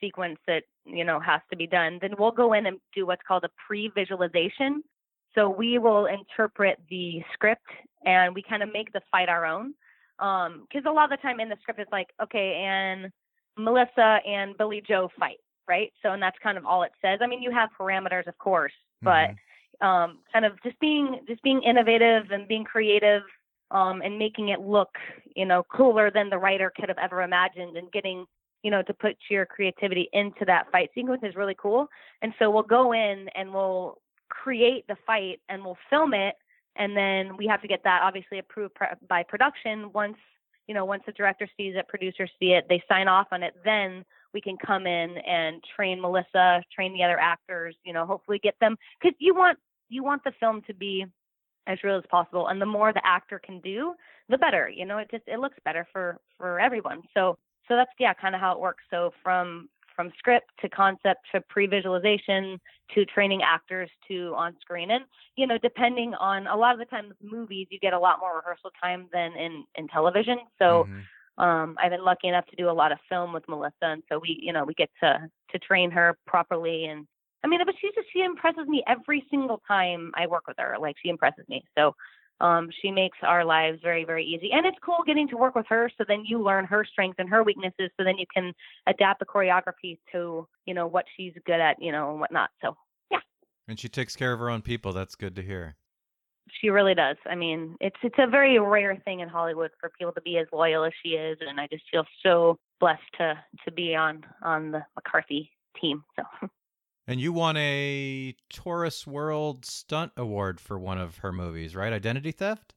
sequence 0.00 0.38
that, 0.46 0.64
you 0.84 1.04
know, 1.04 1.20
has 1.20 1.40
to 1.50 1.56
be 1.56 1.66
done, 1.66 1.98
then 2.00 2.14
we'll 2.18 2.32
go 2.32 2.52
in 2.52 2.66
and 2.66 2.78
do 2.94 3.06
what's 3.06 3.22
called 3.26 3.44
a 3.44 3.50
pre-visualization. 3.66 4.82
So 5.38 5.48
we 5.48 5.78
will 5.78 6.06
interpret 6.06 6.80
the 6.90 7.22
script 7.32 7.66
and 8.04 8.34
we 8.34 8.42
kind 8.42 8.60
of 8.62 8.72
make 8.72 8.92
the 8.92 9.00
fight 9.12 9.28
our 9.28 9.46
own. 9.46 9.74
Because 10.18 10.84
um, 10.84 10.86
a 10.86 10.92
lot 10.92 11.04
of 11.04 11.16
the 11.16 11.22
time 11.22 11.38
in 11.38 11.48
the 11.48 11.56
script 11.62 11.78
it's 11.78 11.92
like, 11.92 12.08
okay, 12.20 12.64
and 12.66 13.12
Melissa 13.56 14.18
and 14.26 14.58
Billy 14.58 14.82
Joe 14.86 15.08
fight, 15.16 15.38
right? 15.68 15.92
So 16.02 16.10
and 16.10 16.20
that's 16.20 16.36
kind 16.42 16.58
of 16.58 16.66
all 16.66 16.82
it 16.82 16.90
says. 17.00 17.20
I 17.22 17.28
mean, 17.28 17.40
you 17.40 17.52
have 17.52 17.68
parameters, 17.78 18.26
of 18.26 18.36
course, 18.38 18.72
but 19.00 19.30
mm-hmm. 19.30 19.86
um, 19.86 20.18
kind 20.32 20.44
of 20.44 20.60
just 20.64 20.78
being 20.80 21.20
just 21.28 21.40
being 21.42 21.62
innovative 21.62 22.32
and 22.32 22.48
being 22.48 22.64
creative 22.64 23.22
um, 23.70 24.02
and 24.02 24.18
making 24.18 24.48
it 24.48 24.60
look, 24.60 24.90
you 25.36 25.46
know, 25.46 25.62
cooler 25.72 26.10
than 26.10 26.30
the 26.30 26.38
writer 26.38 26.72
could 26.74 26.88
have 26.88 26.98
ever 26.98 27.22
imagined, 27.22 27.76
and 27.76 27.92
getting 27.92 28.26
you 28.64 28.72
know, 28.72 28.82
to 28.82 28.92
put 28.92 29.16
your 29.30 29.46
creativity 29.46 30.08
into 30.12 30.44
that 30.44 30.66
fight 30.72 30.90
sequence 30.92 31.22
is 31.22 31.36
really 31.36 31.54
cool. 31.56 31.86
And 32.22 32.32
so 32.40 32.50
we'll 32.50 32.64
go 32.64 32.92
in 32.92 33.28
and 33.36 33.54
we'll 33.54 33.98
create 34.42 34.86
the 34.86 34.96
fight 35.06 35.40
and 35.48 35.64
we'll 35.64 35.78
film 35.90 36.14
it 36.14 36.36
and 36.76 36.96
then 36.96 37.36
we 37.36 37.46
have 37.46 37.60
to 37.62 37.68
get 37.68 37.82
that 37.84 38.02
obviously 38.02 38.38
approved 38.38 38.74
by 39.08 39.22
production. 39.22 39.90
Once 39.92 40.16
you 40.66 40.74
know 40.74 40.84
once 40.84 41.02
the 41.06 41.12
director 41.12 41.48
sees 41.56 41.74
it 41.76 41.88
producers 41.88 42.30
see 42.38 42.52
it 42.52 42.66
they 42.68 42.82
sign 42.88 43.08
off 43.08 43.28
on 43.32 43.42
it 43.42 43.54
then 43.64 44.04
we 44.34 44.40
can 44.40 44.56
come 44.58 44.86
in 44.86 45.16
and 45.26 45.64
train 45.74 45.98
melissa 45.98 46.62
train 46.74 46.92
the 46.92 47.02
other 47.02 47.18
actors 47.18 47.74
you 47.84 47.92
know 47.94 48.04
hopefully 48.04 48.38
get 48.38 48.54
them 48.60 48.76
because 49.00 49.16
you 49.18 49.34
want 49.34 49.58
you 49.88 50.04
want 50.04 50.22
the 50.24 50.32
film 50.38 50.60
to 50.66 50.74
be 50.74 51.06
as 51.66 51.78
real 51.82 51.96
as 51.96 52.04
possible 52.10 52.48
and 52.48 52.60
the 52.60 52.66
more 52.66 52.92
the 52.92 53.00
actor 53.06 53.40
can 53.42 53.60
do 53.60 53.94
the 54.28 54.36
better 54.36 54.68
you 54.68 54.84
know 54.84 54.98
it 54.98 55.08
just 55.10 55.24
it 55.26 55.40
looks 55.40 55.56
better 55.64 55.86
for 55.90 56.18
for 56.38 56.60
everyone. 56.60 57.02
So 57.14 57.36
so 57.68 57.76
that's 57.76 57.90
yeah 57.98 58.14
kind 58.14 58.34
of 58.34 58.40
how 58.40 58.52
it 58.52 58.60
works. 58.60 58.84
So 58.90 59.12
from 59.22 59.68
from 59.98 60.12
script 60.16 60.48
to 60.60 60.68
concept 60.68 61.26
to 61.34 61.40
pre-visualization 61.48 62.60
to 62.94 63.04
training 63.06 63.42
actors 63.42 63.90
to 64.06 64.32
on 64.36 64.54
screen 64.60 64.92
and 64.92 65.02
you 65.34 65.44
know 65.44 65.58
depending 65.58 66.14
on 66.14 66.46
a 66.46 66.56
lot 66.56 66.72
of 66.72 66.78
the 66.78 66.84
times 66.84 67.12
movies 67.20 67.66
you 67.68 67.80
get 67.80 67.92
a 67.92 67.98
lot 67.98 68.20
more 68.20 68.36
rehearsal 68.36 68.70
time 68.80 69.08
than 69.12 69.32
in 69.32 69.64
in 69.74 69.88
television. 69.88 70.38
So 70.56 70.86
mm-hmm. 70.88 71.44
um 71.44 71.76
i've 71.82 71.90
been 71.90 72.04
lucky 72.04 72.28
enough 72.28 72.46
to 72.46 72.54
do 72.54 72.70
a 72.70 72.78
lot 72.80 72.92
of 72.92 72.98
film 73.08 73.32
with 73.32 73.42
melissa 73.48 73.88
and 73.94 74.04
so 74.08 74.20
we 74.20 74.38
you 74.40 74.52
know 74.52 74.64
we 74.64 74.74
get 74.74 74.88
to 75.02 75.28
to 75.50 75.58
train 75.58 75.90
her 75.90 76.16
properly. 76.28 76.84
And 76.84 77.04
i 77.42 77.48
mean 77.48 77.58
but 77.66 77.74
she 77.80 77.88
just 77.92 78.06
she 78.12 78.22
impresses 78.22 78.68
me 78.68 78.84
every 78.86 79.26
single 79.30 79.60
time 79.66 80.12
i 80.14 80.28
work 80.28 80.46
with 80.46 80.58
her. 80.60 80.76
Like 80.80 80.94
she 81.02 81.08
impresses 81.08 81.44
me. 81.48 81.64
So 81.76 81.96
um, 82.40 82.68
she 82.82 82.90
makes 82.90 83.18
our 83.22 83.44
lives 83.44 83.78
very, 83.82 84.04
very 84.04 84.24
easy. 84.24 84.50
And 84.52 84.66
it's 84.66 84.78
cool 84.84 84.98
getting 85.06 85.28
to 85.28 85.36
work 85.36 85.54
with 85.54 85.66
her 85.68 85.90
so 85.98 86.04
then 86.06 86.24
you 86.24 86.42
learn 86.42 86.64
her 86.66 86.84
strengths 86.84 87.18
and 87.18 87.28
her 87.28 87.42
weaknesses 87.42 87.90
so 87.96 88.04
then 88.04 88.18
you 88.18 88.26
can 88.32 88.52
adapt 88.86 89.20
the 89.20 89.26
choreography 89.26 89.98
to, 90.12 90.46
you 90.66 90.74
know, 90.74 90.86
what 90.86 91.04
she's 91.16 91.32
good 91.46 91.60
at, 91.60 91.80
you 91.80 91.92
know, 91.92 92.10
and 92.10 92.20
whatnot. 92.20 92.50
So, 92.62 92.76
yeah. 93.10 93.18
And 93.66 93.78
she 93.78 93.88
takes 93.88 94.14
care 94.14 94.32
of 94.32 94.38
her 94.38 94.50
own 94.50 94.62
people. 94.62 94.92
That's 94.92 95.14
good 95.14 95.34
to 95.36 95.42
hear. 95.42 95.76
She 96.60 96.70
really 96.70 96.94
does. 96.94 97.16
I 97.30 97.34
mean, 97.34 97.76
it's 97.78 97.98
it's 98.02 98.18
a 98.18 98.26
very 98.26 98.58
rare 98.58 98.96
thing 99.04 99.20
in 99.20 99.28
Hollywood 99.28 99.70
for 99.78 99.90
people 99.98 100.14
to 100.14 100.20
be 100.22 100.38
as 100.38 100.46
loyal 100.50 100.82
as 100.82 100.92
she 101.02 101.10
is, 101.10 101.36
and 101.46 101.60
I 101.60 101.66
just 101.70 101.84
feel 101.90 102.04
so 102.22 102.58
blessed 102.80 103.02
to 103.18 103.38
to 103.66 103.70
be 103.70 103.94
on 103.94 104.24
on 104.42 104.70
the 104.70 104.82
McCarthy 104.96 105.52
team. 105.78 106.02
So 106.16 106.48
And 107.08 107.18
you 107.18 107.32
won 107.32 107.56
a 107.56 108.34
Taurus 108.50 109.06
World 109.06 109.64
Stunt 109.64 110.12
Award 110.18 110.60
for 110.60 110.78
one 110.78 110.98
of 110.98 111.16
her 111.18 111.32
movies, 111.32 111.74
right? 111.74 111.90
Identity 111.90 112.32
Theft? 112.32 112.74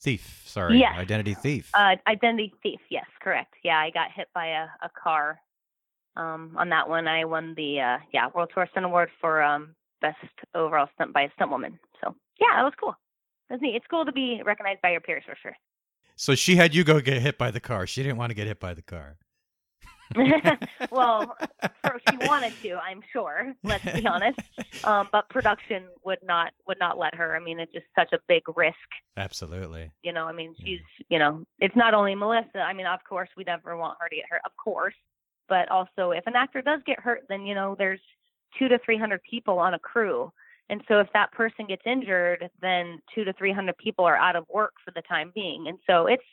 Thief, 0.00 0.44
sorry. 0.46 0.78
Yes. 0.78 0.94
Identity 0.96 1.34
Thief. 1.34 1.70
Uh, 1.74 1.96
Identity 2.06 2.54
Thief, 2.62 2.80
yes, 2.90 3.04
correct. 3.20 3.52
Yeah, 3.62 3.76
I 3.78 3.90
got 3.90 4.12
hit 4.16 4.28
by 4.34 4.46
a, 4.46 4.64
a 4.82 4.88
car. 4.98 5.40
Um, 6.16 6.56
on 6.56 6.70
that 6.70 6.88
one, 6.88 7.06
I 7.06 7.26
won 7.26 7.52
the 7.54 7.80
uh, 7.80 7.98
yeah 8.14 8.28
World 8.34 8.50
Tour 8.54 8.66
Stunt 8.70 8.86
Award 8.86 9.10
for 9.20 9.42
um, 9.42 9.74
best 10.00 10.16
overall 10.54 10.88
stunt 10.94 11.12
by 11.12 11.22
a 11.22 11.30
stunt 11.34 11.50
woman. 11.50 11.78
So 12.02 12.14
yeah, 12.40 12.56
that 12.56 12.62
was 12.62 12.72
cool. 12.80 12.94
That's 13.50 13.60
neat. 13.60 13.74
It's 13.74 13.86
cool 13.90 14.06
to 14.06 14.12
be 14.12 14.40
recognized 14.42 14.80
by 14.80 14.92
your 14.92 15.02
peers 15.02 15.24
for 15.26 15.36
sure. 15.42 15.56
So 16.16 16.34
she 16.34 16.56
had 16.56 16.74
you 16.74 16.82
go 16.82 16.98
get 17.00 17.20
hit 17.20 17.36
by 17.36 17.50
the 17.50 17.60
car. 17.60 17.86
She 17.86 18.02
didn't 18.02 18.16
want 18.16 18.30
to 18.30 18.34
get 18.34 18.46
hit 18.46 18.58
by 18.58 18.72
the 18.72 18.80
car. 18.80 19.18
well, 20.90 21.36
she 22.08 22.16
wanted 22.26 22.52
to, 22.62 22.76
I'm 22.76 23.02
sure. 23.12 23.54
Let's 23.62 23.84
be 23.84 24.06
honest. 24.06 24.40
Um, 24.84 25.08
but 25.10 25.28
production 25.30 25.84
would 26.04 26.18
not 26.22 26.52
would 26.68 26.78
not 26.78 26.98
let 26.98 27.14
her. 27.14 27.34
I 27.34 27.40
mean, 27.40 27.58
it's 27.58 27.72
just 27.72 27.86
such 27.98 28.12
a 28.12 28.18
big 28.28 28.42
risk. 28.54 28.76
Absolutely. 29.16 29.90
You 30.02 30.12
know, 30.12 30.26
I 30.26 30.32
mean, 30.32 30.54
she's 30.62 30.80
you 31.08 31.18
know, 31.18 31.44
it's 31.58 31.74
not 31.74 31.94
only 31.94 32.14
Melissa. 32.14 32.58
I 32.58 32.72
mean, 32.72 32.86
of 32.86 33.00
course, 33.08 33.30
we 33.36 33.44
never 33.44 33.76
want 33.76 33.96
her 34.00 34.08
to 34.08 34.14
get 34.14 34.26
hurt, 34.28 34.42
of 34.44 34.52
course. 34.62 34.94
But 35.48 35.70
also, 35.70 36.10
if 36.10 36.26
an 36.26 36.36
actor 36.36 36.60
does 36.60 36.80
get 36.86 37.00
hurt, 37.00 37.22
then 37.28 37.46
you 37.46 37.54
know, 37.54 37.74
there's 37.76 38.00
two 38.58 38.68
to 38.68 38.78
three 38.84 38.98
hundred 38.98 39.22
people 39.28 39.58
on 39.58 39.74
a 39.74 39.78
crew. 39.78 40.30
And 40.68 40.82
so 40.88 40.98
if 40.98 41.08
that 41.12 41.32
person 41.32 41.66
gets 41.66 41.82
injured, 41.86 42.48
then 42.60 43.00
two 43.14 43.24
to 43.24 43.32
300 43.32 43.76
people 43.78 44.04
are 44.04 44.16
out 44.16 44.36
of 44.36 44.46
work 44.52 44.72
for 44.84 44.90
the 44.90 45.02
time 45.02 45.30
being. 45.34 45.66
And 45.68 45.78
so 45.86 46.06
it's, 46.06 46.24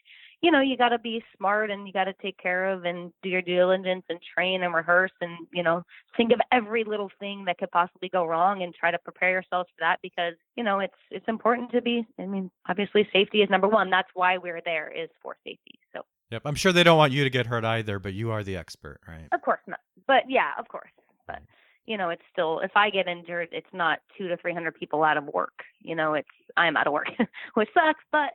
you 0.44 0.52
know, 0.52 0.60
you 0.60 0.76
got 0.76 0.90
to 0.90 1.00
be 1.00 1.24
smart 1.38 1.72
and 1.72 1.88
you 1.88 1.94
got 1.94 2.04
to 2.04 2.14
take 2.22 2.38
care 2.38 2.70
of 2.70 2.84
and 2.84 3.14
do 3.24 3.30
your 3.30 3.42
due 3.42 3.56
diligence 3.56 4.04
and 4.10 4.20
train 4.22 4.62
and 4.62 4.74
rehearse 4.74 5.14
and, 5.22 5.48
you 5.54 5.64
know, 5.64 5.84
think 6.18 6.34
of 6.34 6.42
every 6.52 6.84
little 6.84 7.10
thing 7.18 7.46
that 7.46 7.58
could 7.58 7.72
possibly 7.72 8.10
go 8.10 8.26
wrong 8.26 8.62
and 8.62 8.76
try 8.76 8.92
to 8.92 9.00
prepare 9.00 9.32
yourselves 9.32 9.70
for 9.70 9.80
that 9.80 10.00
because, 10.04 10.34
you 10.58 10.64
know, 10.64 10.80
it's 10.80 10.94
it's 11.10 11.28
important 11.30 11.72
to 11.72 11.82
be 11.82 12.06
I 12.20 12.26
mean, 12.26 12.52
obviously 12.68 13.08
safety 13.14 13.42
is 13.42 13.50
number 13.50 13.70
1. 13.70 13.90
That's 13.90 14.10
why 14.16 14.38
we're 14.38 14.62
there 14.66 14.92
is 14.92 15.10
for 15.22 15.38
safety. 15.46 15.80
So 15.94 16.02
Yep, 16.32 16.42
I'm 16.46 16.56
sure 16.56 16.74
they 16.74 16.84
don't 16.84 16.98
want 16.98 17.14
you 17.14 17.24
to 17.24 17.30
get 17.30 17.46
hurt 17.46 17.64
either, 17.64 18.00
but 18.00 18.14
you 18.14 18.32
are 18.32 18.44
the 18.44 18.58
expert, 18.58 19.00
right? 19.08 19.28
Of 19.32 19.42
course 19.42 19.62
not. 19.66 19.80
But 20.08 20.24
yeah, 20.28 20.52
of 20.60 20.68
course. 20.68 20.92
But 21.26 21.40
you 21.86 21.98
know, 21.98 22.10
it's 22.10 22.24
still 22.34 22.60
if 22.60 22.72
I 22.76 22.90
get 22.90 23.08
injured, 23.08 23.48
it's 23.54 23.72
not 23.72 24.00
2 24.18 24.28
to 24.28 24.36
300 24.36 24.76
people 24.76 25.06
out 25.06 25.16
of 25.16 25.24
work. 25.26 25.64
You 25.82 25.96
know, 25.96 26.16
it's 26.16 26.28
I'm 26.58 26.76
out 26.76 26.88
of 26.88 26.92
work, 26.92 27.08
which 27.54 27.70
sucks, 27.74 28.04
but 28.12 28.32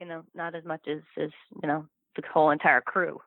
you 0.00 0.06
know, 0.06 0.22
not 0.34 0.54
as 0.54 0.64
much 0.64 0.86
as 0.88 1.00
as 1.16 1.30
you 1.62 1.68
know 1.68 1.86
the 2.16 2.22
whole 2.32 2.50
entire 2.50 2.80
crew. 2.80 3.20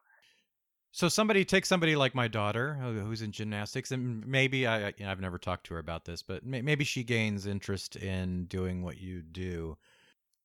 So 0.92 1.10
somebody 1.10 1.44
take 1.44 1.66
somebody 1.66 1.96
like 1.96 2.14
my 2.14 2.28
daughter 2.28 2.76
who's 2.76 3.24
in 3.24 3.32
gymnastics, 3.32 3.92
and 3.92 4.26
maybe 4.28 4.68
I, 4.68 4.90
you 4.90 4.94
know, 5.06 5.10
I've 5.10 5.20
never 5.20 5.40
talked 5.40 5.66
to 5.68 5.74
her 5.74 5.80
about 5.80 6.06
this, 6.06 6.22
but 6.22 6.46
maybe 6.46 6.84
she 6.84 7.04
gains 7.04 7.48
interest 7.48 7.96
in 7.96 8.46
doing 8.46 8.84
what 8.84 9.00
you 9.00 9.24
do. 9.24 9.76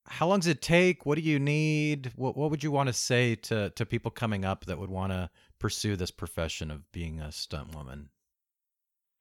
How 0.07 0.27
long 0.27 0.39
does 0.39 0.47
it 0.47 0.63
take? 0.63 1.05
What 1.05 1.17
do 1.17 1.21
you 1.21 1.39
need? 1.39 2.13
What 2.17 2.35
What 2.35 2.51
would 2.51 2.63
you 2.63 2.71
want 2.71 2.87
to 2.89 2.95
say 2.95 3.35
to 3.35 3.71
to 3.71 3.85
people 3.85 4.11
coming 4.11 4.47
up 4.47 4.65
that 4.65 4.79
would 4.79 4.89
want 4.89 5.13
to 5.13 5.29
pursue 5.59 5.97
this 5.97 6.11
profession 6.11 6.71
of 6.71 6.91
being 6.93 7.21
a 7.21 7.31
stunt 7.31 7.75
woman? 7.75 8.09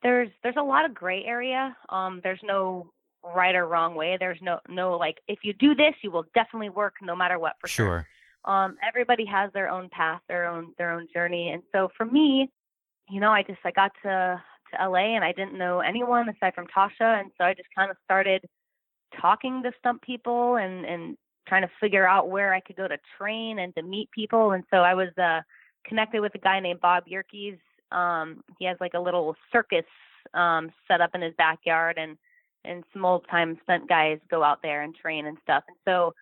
There's 0.03 0.29
there's 0.43 0.55
a 0.57 0.63
lot 0.63 0.85
of 0.85 0.93
gray 0.93 1.25
area. 1.25 1.75
Um, 1.89 2.21
there's 2.23 2.39
no 2.41 2.93
right 3.23 3.55
or 3.55 3.67
wrong 3.67 3.95
way. 3.95 4.17
There's 4.19 4.39
no 4.41 4.59
no 4.69 4.97
like 4.97 5.17
if 5.27 5.39
you 5.43 5.53
do 5.53 5.75
this, 5.75 5.93
you 6.01 6.11
will 6.11 6.25
definitely 6.33 6.69
work 6.69 6.95
no 7.01 7.15
matter 7.15 7.39
what 7.39 7.53
for 7.59 7.67
sure. 7.67 7.85
sure. 8.45 8.53
Um, 8.53 8.77
everybody 8.87 9.25
has 9.25 9.51
their 9.53 9.69
own 9.69 9.89
path, 9.89 10.21
their 10.27 10.47
own 10.47 10.73
their 10.77 10.91
own 10.91 11.07
journey, 11.13 11.49
and 11.49 11.63
so 11.73 11.89
for 11.97 12.05
me, 12.05 12.49
you 13.09 13.19
know, 13.19 13.31
I 13.31 13.43
just 13.43 13.59
I 13.65 13.71
got 13.71 13.91
to 14.03 14.41
to 14.73 14.89
LA 14.89 15.15
and 15.15 15.23
I 15.23 15.31
didn't 15.31 15.57
know 15.57 15.79
anyone 15.79 16.29
aside 16.29 16.53
from 16.55 16.67
Tasha, 16.67 17.19
and 17.19 17.31
so 17.37 17.43
I 17.43 17.53
just 17.53 17.69
kind 17.75 17.91
of 17.91 17.97
started 18.03 18.43
talking 19.19 19.63
to 19.63 19.71
stunt 19.79 20.01
people 20.01 20.55
and 20.57 20.85
and 20.85 21.17
trying 21.47 21.61
to 21.61 21.71
figure 21.79 22.07
out 22.07 22.29
where 22.29 22.53
I 22.53 22.59
could 22.59 22.75
go 22.75 22.87
to 22.87 22.97
train 23.17 23.59
and 23.59 23.73
to 23.75 23.81
meet 23.81 24.11
people, 24.11 24.51
and 24.51 24.63
so 24.71 24.77
I 24.77 24.93
was 24.93 25.09
uh 25.17 25.41
connected 25.85 26.21
with 26.21 26.35
a 26.35 26.39
guy 26.39 26.59
named 26.59 26.81
Bob 26.81 27.03
Yerkes. 27.07 27.57
Um, 27.91 28.43
he 28.59 28.65
has 28.65 28.77
like 28.81 28.93
a 28.93 28.99
little 28.99 29.35
circus 29.51 29.85
um, 30.33 30.71
set 30.87 31.01
up 31.01 31.11
in 31.15 31.21
his 31.21 31.33
backyard, 31.37 31.97
and 31.97 32.17
and 32.67 32.83
some 32.93 33.05
old 33.05 33.25
time 33.29 33.57
stunt 33.63 33.87
guys 33.87 34.19
go 34.29 34.43
out 34.43 34.59
there 34.61 34.81
and 34.81 34.95
train 34.95 35.25
and 35.25 35.37
stuff. 35.43 35.63
And 35.67 35.77
so, 35.85 36.13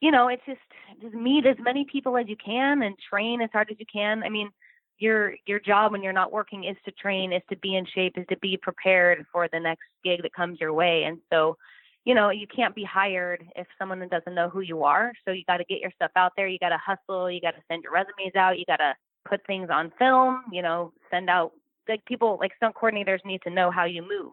you 0.00 0.10
know, 0.10 0.28
it's 0.28 0.42
just 0.46 0.60
just 1.00 1.14
meet 1.14 1.46
as 1.46 1.56
many 1.60 1.86
people 1.90 2.16
as 2.16 2.28
you 2.28 2.36
can 2.36 2.82
and 2.82 2.96
train 3.10 3.40
as 3.40 3.50
hard 3.52 3.70
as 3.70 3.76
you 3.78 3.86
can. 3.90 4.22
I 4.22 4.28
mean, 4.28 4.50
your 4.98 5.34
your 5.46 5.60
job 5.60 5.92
when 5.92 6.02
you're 6.02 6.12
not 6.12 6.32
working 6.32 6.64
is 6.64 6.76
to 6.84 6.92
train, 6.92 7.32
is 7.32 7.42
to 7.50 7.56
be 7.56 7.76
in 7.76 7.86
shape, 7.94 8.14
is 8.16 8.26
to 8.28 8.36
be 8.38 8.56
prepared 8.56 9.24
for 9.32 9.48
the 9.52 9.60
next 9.60 9.84
gig 10.04 10.22
that 10.22 10.32
comes 10.32 10.60
your 10.60 10.72
way. 10.72 11.04
And 11.04 11.18
so, 11.30 11.56
you 12.04 12.14
know, 12.14 12.30
you 12.30 12.46
can't 12.46 12.74
be 12.74 12.84
hired 12.84 13.44
if 13.56 13.66
someone 13.78 14.06
doesn't 14.08 14.34
know 14.34 14.48
who 14.48 14.60
you 14.60 14.84
are. 14.84 15.12
So 15.24 15.32
you 15.32 15.44
got 15.46 15.58
to 15.58 15.64
get 15.64 15.80
your 15.80 15.92
stuff 15.94 16.12
out 16.16 16.32
there. 16.36 16.48
You 16.48 16.58
got 16.58 16.70
to 16.70 16.78
hustle. 16.78 17.30
You 17.30 17.40
got 17.40 17.56
to 17.56 17.62
send 17.68 17.82
your 17.82 17.92
resumes 17.92 18.34
out. 18.36 18.58
You 18.58 18.64
got 18.66 18.78
to 18.78 18.94
put 19.28 19.44
things 19.46 19.68
on 19.70 19.92
film. 19.98 20.44
You 20.52 20.62
know, 20.62 20.92
send 21.10 21.28
out 21.28 21.52
like 21.88 22.04
people 22.04 22.38
like 22.40 22.52
stunt 22.56 22.74
coordinators 22.74 23.24
need 23.24 23.42
to 23.42 23.50
know 23.50 23.70
how 23.70 23.84
you 23.84 24.02
move, 24.02 24.32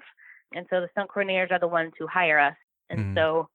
and 0.55 0.65
so 0.69 0.81
the 0.81 0.89
stunt 0.91 1.09
coordinators 1.09 1.51
are 1.51 1.59
the 1.59 1.67
ones 1.67 1.93
who 1.99 2.07
hire 2.07 2.39
us. 2.39 2.55
And 2.89 2.99
Mhm. 2.99 3.15
so 3.15 3.49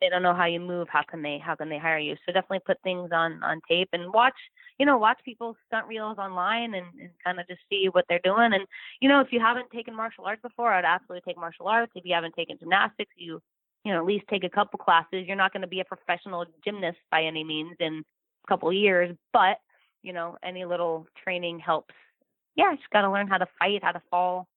they 0.00 0.08
don't 0.08 0.22
know 0.22 0.34
how 0.34 0.46
you 0.46 0.60
move. 0.60 0.88
How 0.90 1.02
can 1.02 1.22
they? 1.22 1.38
How 1.38 1.54
can 1.54 1.68
they 1.68 1.78
hire 1.78 1.98
you? 1.98 2.16
So 2.26 2.32
definitely 2.32 2.60
put 2.66 2.80
things 2.82 3.10
on 3.12 3.42
on 3.44 3.60
tape 3.68 3.88
and 3.92 4.12
watch. 4.12 4.36
You 4.78 4.86
know, 4.86 4.96
watch 4.98 5.20
people's 5.24 5.56
stunt 5.66 5.86
reels 5.88 6.18
online 6.18 6.74
and, 6.74 6.86
and 7.00 7.10
kind 7.24 7.38
of 7.40 7.46
just 7.48 7.60
see 7.70 7.88
what 7.92 8.06
they're 8.08 8.20
doing. 8.24 8.52
And 8.54 8.64
you 9.00 9.08
know, 9.08 9.20
if 9.20 9.28
you 9.32 9.40
haven't 9.40 9.70
taken 9.70 9.94
martial 9.94 10.24
arts 10.24 10.42
before, 10.42 10.72
I'd 10.72 10.84
absolutely 10.84 11.22
take 11.30 11.38
martial 11.38 11.68
arts. 11.68 11.92
If 11.94 12.04
you 12.06 12.14
haven't 12.14 12.34
taken 12.34 12.58
gymnastics, 12.58 13.12
you 13.16 13.40
you 13.84 13.92
know 13.92 13.98
at 14.00 14.06
least 14.06 14.24
take 14.30 14.44
a 14.44 14.50
couple 14.50 14.78
classes. 14.78 15.26
You're 15.26 15.36
not 15.36 15.52
going 15.52 15.62
to 15.62 15.68
be 15.68 15.80
a 15.80 15.84
professional 15.84 16.46
gymnast 16.64 16.98
by 17.10 17.22
any 17.24 17.44
means 17.44 17.76
in 17.80 18.02
a 18.44 18.48
couple 18.48 18.72
years, 18.72 19.14
but 19.32 19.58
you 20.02 20.12
know, 20.14 20.36
any 20.42 20.64
little 20.64 21.06
training 21.22 21.58
helps. 21.60 21.94
Yeah, 22.56 22.74
just 22.74 22.90
got 22.90 23.02
to 23.02 23.10
learn 23.10 23.28
how 23.28 23.38
to 23.38 23.46
fight, 23.58 23.82
how 23.82 23.92
to 23.92 24.02
fall, 24.10 24.48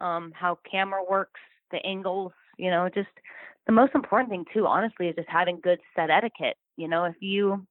um, 0.00 0.32
how 0.34 0.58
camera 0.70 1.02
works, 1.08 1.40
the 1.70 1.84
angles. 1.84 2.32
You 2.58 2.70
know, 2.70 2.88
just 2.88 3.08
the 3.66 3.72
most 3.72 3.94
important 3.94 4.30
thing 4.30 4.44
too, 4.52 4.66
honestly, 4.66 5.08
is 5.08 5.16
just 5.16 5.28
having 5.28 5.60
good 5.60 5.78
set 5.94 6.10
etiquette. 6.10 6.56
You 6.76 6.88
know, 6.88 7.04
if 7.04 7.16
you, 7.20 7.66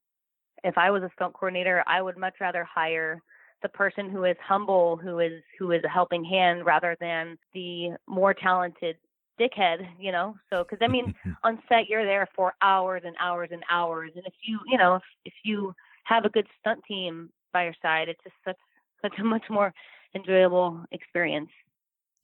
if 0.63 0.77
I 0.77 0.91
was 0.91 1.03
a 1.03 1.09
stunt 1.15 1.33
coordinator, 1.33 1.83
I 1.87 2.01
would 2.01 2.17
much 2.17 2.35
rather 2.39 2.63
hire 2.63 3.21
the 3.61 3.69
person 3.69 4.09
who 4.09 4.23
is 4.23 4.37
humble, 4.45 4.97
who 4.97 5.19
is 5.19 5.41
who 5.57 5.71
is 5.71 5.83
a 5.83 5.89
helping 5.89 6.23
hand, 6.23 6.65
rather 6.65 6.95
than 6.99 7.37
the 7.53 7.91
more 8.07 8.33
talented 8.33 8.97
dickhead. 9.39 9.87
You 9.99 10.11
know, 10.11 10.35
so 10.49 10.63
because 10.63 10.79
I 10.81 10.87
mean, 10.87 11.13
on 11.43 11.59
set 11.67 11.87
you're 11.89 12.05
there 12.05 12.27
for 12.35 12.53
hours 12.61 13.01
and 13.05 13.15
hours 13.19 13.49
and 13.51 13.63
hours, 13.69 14.11
and 14.15 14.25
if 14.25 14.33
you, 14.43 14.59
you 14.67 14.77
know, 14.77 14.95
if, 14.95 15.03
if 15.25 15.33
you 15.43 15.73
have 16.03 16.25
a 16.25 16.29
good 16.29 16.47
stunt 16.59 16.81
team 16.87 17.29
by 17.53 17.63
your 17.63 17.75
side, 17.81 18.09
it's 18.09 18.23
just 18.23 18.35
such 18.45 18.57
such 19.01 19.19
a 19.19 19.23
much 19.23 19.43
more 19.49 19.73
enjoyable 20.15 20.83
experience. 20.91 21.49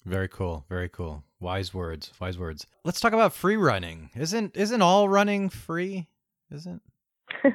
Very 0.06 0.28
cool. 0.28 0.66
Very 0.70 0.90
cool. 0.90 1.24
Wise 1.40 1.74
words. 1.74 2.12
Wise 2.20 2.38
words. 2.38 2.68
Let's 2.84 3.00
talk 3.00 3.14
about 3.14 3.34
free 3.34 3.58
running. 3.58 4.10
Isn't 4.16 4.56
isn't 4.56 4.82
all 4.82 5.08
running 5.10 5.50
free? 5.50 6.08
Isn't? 6.52 6.82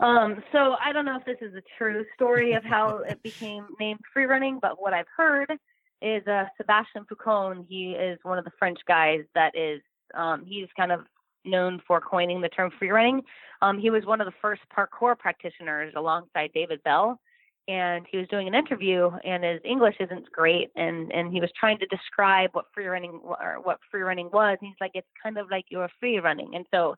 um, 0.00 0.42
so 0.52 0.76
I 0.84 0.92
don't 0.92 1.04
know 1.04 1.18
if 1.18 1.24
this 1.24 1.36
is 1.40 1.54
a 1.54 1.62
true 1.76 2.04
story 2.14 2.54
of 2.54 2.64
how 2.64 2.98
it 2.98 3.22
became 3.22 3.66
named 3.80 4.00
free 4.12 4.24
running, 4.24 4.58
but 4.60 4.80
what 4.80 4.92
I've 4.92 5.06
heard 5.16 5.52
is 6.00 6.26
uh, 6.26 6.44
Sebastian 6.56 7.04
Foucan. 7.04 7.66
He 7.68 7.92
is 7.92 8.18
one 8.22 8.38
of 8.38 8.44
the 8.44 8.52
French 8.58 8.78
guys 8.86 9.20
that 9.34 9.56
is 9.56 9.80
um, 10.14 10.44
he's 10.46 10.68
kind 10.76 10.92
of 10.92 11.00
known 11.44 11.80
for 11.86 12.00
coining 12.00 12.40
the 12.40 12.48
term 12.48 12.70
free 12.78 12.90
running. 12.90 13.22
Um, 13.62 13.78
he 13.78 13.90
was 13.90 14.04
one 14.04 14.20
of 14.20 14.26
the 14.26 14.34
first 14.40 14.62
parkour 14.76 15.18
practitioners 15.18 15.92
alongside 15.96 16.50
David 16.54 16.82
Belle. 16.84 17.20
And 17.68 18.06
he 18.10 18.16
was 18.16 18.26
doing 18.28 18.48
an 18.48 18.54
interview, 18.54 19.10
and 19.24 19.44
his 19.44 19.60
English 19.62 19.96
isn't 20.00 20.32
great, 20.32 20.70
and 20.74 21.12
and 21.12 21.30
he 21.30 21.40
was 21.40 21.50
trying 21.58 21.78
to 21.78 21.86
describe 21.86 22.50
what 22.54 22.64
free 22.72 22.86
running 22.86 23.20
or 23.22 23.58
what 23.62 23.78
free 23.90 24.00
running 24.00 24.30
was. 24.32 24.56
And 24.60 24.68
he's 24.68 24.80
like, 24.80 24.92
it's 24.94 25.06
kind 25.22 25.36
of 25.36 25.50
like 25.50 25.66
you're 25.68 25.90
free 26.00 26.18
running, 26.18 26.54
and 26.54 26.64
so 26.70 26.96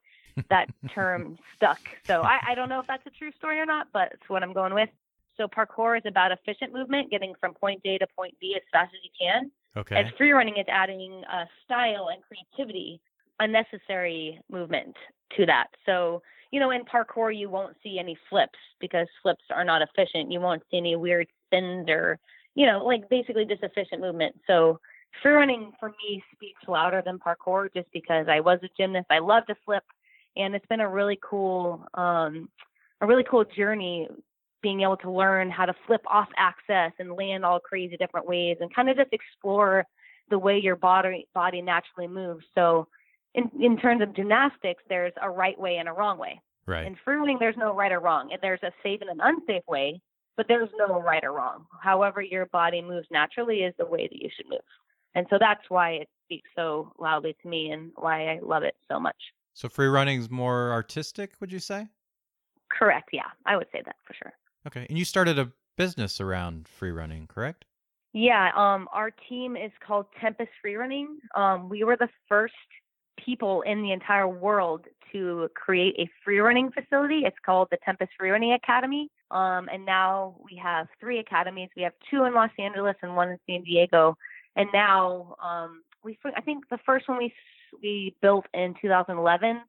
that 0.49 0.69
term 0.95 1.39
stuck. 1.57 1.81
So 2.05 2.23
I, 2.23 2.39
I 2.51 2.55
don't 2.55 2.69
know 2.69 2.81
if 2.81 2.87
that's 2.87 3.05
a 3.07 3.11
true 3.11 3.33
story 3.37 3.59
or 3.59 3.67
not, 3.67 3.89
but 3.93 4.13
it's 4.13 4.29
what 4.29 4.43
I'm 4.43 4.53
going 4.53 4.75
with. 4.75 4.89
So 5.37 5.49
parkour 5.49 5.97
is 5.97 6.05
about 6.07 6.33
efficient 6.33 6.73
movement, 6.73 7.11
getting 7.11 7.35
from 7.41 7.55
point 7.55 7.81
A 7.85 7.99
to 7.99 8.07
point 8.17 8.35
B 8.41 8.55
as 8.57 8.63
fast 8.73 8.93
as 8.95 9.01
you 9.03 9.11
can. 9.19 9.51
Okay. 9.77 9.97
As 9.97 10.07
free 10.19 10.33
running 10.33 10.57
is 10.59 10.67
adding 10.69 11.23
uh, 11.33 11.47
style 11.65 12.09
and 12.13 12.23
creativity, 12.23 13.01
unnecessary 13.39 14.41
movement 14.51 14.97
to 15.37 15.47
that. 15.47 15.69
So 15.87 16.23
you 16.51 16.61
know, 16.61 16.71
in 16.71 16.83
parkour, 16.85 17.37
you 17.37 17.49
won't 17.49 17.77
see 17.83 17.99
any 17.99 18.17
flips 18.29 18.59
because 18.81 19.07
flips 19.23 19.45
are 19.55 19.65
not 19.65 19.83
efficient. 19.83 20.33
You 20.33 20.41
won't 20.41 20.63
see 20.71 20.79
any 20.79 20.97
weird 20.97 21.29
spins 21.47 21.89
or, 21.89 22.19
you 22.55 22.67
know, 22.67 22.85
like 22.85 23.09
basically 23.09 23.45
just 23.45 23.63
efficient 23.63 24.01
movement. 24.01 24.37
So 24.47 24.81
free 25.23 25.33
running 25.33 25.73
for 25.79 25.91
me 25.91 26.23
speaks 26.35 26.63
louder 26.67 27.03
than 27.05 27.19
parkour 27.19 27.73
just 27.73 27.89
because 27.93 28.27
I 28.29 28.41
was 28.41 28.59
a 28.63 28.69
gymnast. 28.77 29.07
I 29.11 29.21
love 29.21 29.47
to 29.47 29.55
flip, 29.65 29.85
and 30.37 30.55
it's 30.55 30.67
been 30.67 30.81
a 30.81 30.89
really 30.89 31.19
cool, 31.23 31.87
um, 31.95 32.49
a 33.01 33.07
really 33.07 33.25
cool 33.29 33.45
journey 33.45 34.09
being 34.63 34.83
able 34.83 34.97
to 34.99 35.11
learn 35.11 35.51
how 35.51 35.65
to 35.65 35.75
flip 35.87 36.03
off 36.07 36.29
access 36.37 36.93
and 36.99 37.13
land 37.13 37.45
all 37.45 37.61
crazy 37.61 37.97
different 37.97 38.27
ways 38.27 38.59
and 38.61 38.75
kind 38.75 38.91
of 38.91 38.97
just 38.97 39.13
explore 39.13 39.87
the 40.29 40.39
way 40.39 40.59
your 40.59 40.77
body 40.77 41.27
body 41.35 41.63
naturally 41.63 42.07
moves. 42.07 42.45
So 42.55 42.87
in, 43.35 43.51
in 43.61 43.77
terms 43.77 44.03
of 44.03 44.15
gymnastics, 44.15 44.83
there's 44.89 45.13
a 45.23 45.31
right 45.31 45.59
way 45.59 45.77
and 45.77 45.89
a 45.89 45.93
wrong 45.93 46.19
way. 46.19 46.41
right. 46.67 46.87
In 46.87 46.97
free 47.05 47.17
running, 47.17 47.39
there's 47.39 47.57
no 47.57 47.75
right 47.75 47.93
or 47.93 48.01
wrong. 48.01 48.31
And 48.33 48.41
There's 48.43 48.63
a 48.63 48.73
safe 48.83 49.01
and 49.01 49.11
an 49.11 49.21
unsafe 49.21 49.63
way, 49.69 50.01
but 50.37 50.47
there's 50.49 50.69
no 50.77 51.01
right 51.01 51.23
or 51.25 51.33
wrong. 51.33 51.67
However, 51.83 52.23
your 52.23 52.47
body 52.47 52.83
moves 52.83 53.07
naturally 53.11 53.59
is 53.59 53.75
the 53.79 53.87
way 53.87 54.09
that 54.11 54.17
you 54.21 54.29
should 54.37 54.49
move. 54.49 54.61
And 55.15 55.27
so 55.31 55.37
that's 55.39 55.63
why 55.69 55.91
it 55.93 56.09
speaks 56.25 56.49
so 56.55 56.93
loudly 56.99 57.37
to 57.43 57.49
me 57.49 57.71
and 57.71 57.91
why 57.97 58.29
I 58.29 58.39
love 58.43 58.63
it 58.63 58.75
so 58.89 59.01
much. 59.01 59.17
so 59.55 59.69
free 59.69 59.89
running's 59.89 60.31
more 60.31 60.73
artistic, 60.73 61.33
would 61.41 61.51
you 61.53 61.59
say? 61.59 61.89
Correct. 62.71 63.11
Yeah, 63.13 63.27
I 63.47 63.57
would 63.57 63.67
say 63.73 63.83
that 63.85 63.97
for 64.07 64.15
sure. 64.15 64.33
Okay. 64.67 64.87
And 64.89 64.97
you 64.97 65.05
started 65.05 65.39
a 65.39 65.51
business 65.77 66.21
around 66.21 66.69
free 66.69 66.93
running, 66.93 67.27
correct? 67.27 67.65
Yeah, 68.13 68.51
um, 68.57 68.89
our 68.93 69.11
team 69.29 69.57
is 69.57 69.73
called 69.87 70.07
Tempest 70.21 70.51
Free 70.61 70.75
Running. 70.77 71.19
Um, 71.35 71.69
we 71.69 71.85
were 71.85 71.97
the 71.97 72.09
first 72.29 72.55
people 73.25 73.63
in 73.63 73.83
the 73.83 73.93
entire 73.93 74.29
world 74.29 74.87
to 75.13 75.49
create 75.55 75.95
a 75.99 76.09
free 76.25 76.39
running 76.39 76.71
facility. 76.71 77.23
It's 77.25 77.37
called 77.45 77.69
the 77.71 77.79
Tempest 77.85 78.13
Free 78.19 78.31
Running 78.31 78.53
Academy. 78.53 79.11
Um, 79.31 79.69
and 79.73 79.85
now 79.85 80.37
we 80.43 80.57
have 80.63 80.87
three 81.01 81.19
academies. 81.19 81.69
We 81.77 81.83
have 81.83 81.93
two 82.11 82.25
in 82.25 82.35
Los 82.35 82.51
Angeles 82.59 82.97
and 83.03 83.17
one 83.17 83.31
in 83.31 83.39
San 83.49 83.63
Diego. 83.63 84.17
And 84.57 84.69
now 84.73 85.37
um, 85.43 85.83
we, 86.05 86.19
I 86.37 86.41
think 86.41 86.69
the 86.71 86.79
first 86.87 87.09
one 87.09 87.19
we 87.19 87.33
we 87.83 88.15
built 88.21 88.47
in 88.55 88.75
2011. 88.81 89.61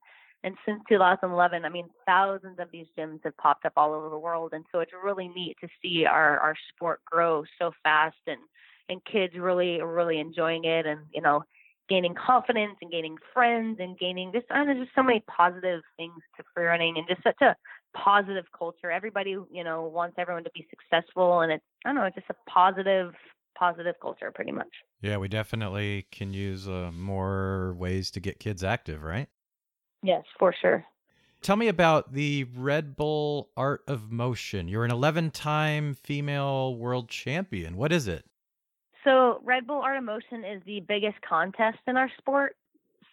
And 0.43 0.55
since 0.65 0.81
2011, 0.89 1.65
I 1.65 1.69
mean, 1.69 1.87
thousands 2.05 2.57
of 2.59 2.67
these 2.71 2.87
gyms 2.97 3.19
have 3.23 3.37
popped 3.37 3.65
up 3.65 3.73
all 3.77 3.93
over 3.93 4.09
the 4.09 4.17
world, 4.17 4.53
and 4.53 4.65
so 4.71 4.79
it's 4.79 4.91
really 5.03 5.27
neat 5.27 5.55
to 5.61 5.67
see 5.81 6.05
our 6.05 6.39
our 6.39 6.55
sport 6.73 6.99
grow 7.05 7.43
so 7.59 7.71
fast, 7.83 8.17
and 8.25 8.39
and 8.89 9.05
kids 9.05 9.35
really 9.37 9.83
really 9.83 10.19
enjoying 10.19 10.65
it, 10.65 10.87
and 10.87 11.01
you 11.13 11.21
know, 11.21 11.43
gaining 11.91 12.15
confidence 12.15 12.77
and 12.81 12.89
gaining 12.89 13.17
friends 13.33 13.77
and 13.79 13.99
gaining 13.99 14.31
just 14.31 14.45
I 14.49 14.57
don't 14.57 14.67
know, 14.67 14.83
just 14.83 14.95
so 14.95 15.03
many 15.03 15.23
positive 15.27 15.81
things 15.97 16.13
to 16.37 16.43
free 16.53 16.65
running, 16.65 16.95
and 16.97 17.07
just 17.07 17.21
such 17.21 17.41
a 17.41 17.55
positive 17.97 18.45
culture. 18.57 18.89
Everybody 18.89 19.31
you 19.31 19.63
know 19.63 19.83
wants 19.83 20.15
everyone 20.17 20.45
to 20.45 20.51
be 20.53 20.65
successful, 20.69 21.41
and 21.41 21.51
it's 21.51 21.63
I 21.85 21.89
don't 21.89 21.95
know, 21.95 22.05
it's 22.05 22.15
just 22.15 22.29
a 22.29 22.49
positive 22.49 23.13
positive 23.57 23.95
culture, 24.01 24.31
pretty 24.33 24.51
much. 24.51 24.71
Yeah, 25.01 25.17
we 25.17 25.27
definitely 25.27 26.07
can 26.11 26.33
use 26.33 26.67
uh, 26.67 26.91
more 26.93 27.75
ways 27.77 28.09
to 28.11 28.19
get 28.19 28.39
kids 28.39 28.63
active, 28.63 29.03
right? 29.03 29.27
Yes, 30.01 30.23
for 30.39 30.53
sure. 30.61 30.85
Tell 31.41 31.55
me 31.55 31.67
about 31.67 32.13
the 32.13 32.45
Red 32.55 32.95
Bull 32.95 33.49
Art 33.57 33.83
of 33.87 34.11
Motion. 34.11 34.67
You're 34.67 34.85
an 34.85 34.91
11 34.91 35.31
time 35.31 35.95
female 35.95 36.75
world 36.75 37.09
champion. 37.09 37.75
What 37.75 37.91
is 37.91 38.07
it? 38.07 38.25
So, 39.03 39.41
Red 39.43 39.65
Bull 39.67 39.81
Art 39.81 39.97
of 39.97 40.03
Motion 40.03 40.43
is 40.45 40.61
the 40.65 40.81
biggest 40.81 41.19
contest 41.27 41.79
in 41.87 41.97
our 41.97 42.09
sport. 42.17 42.55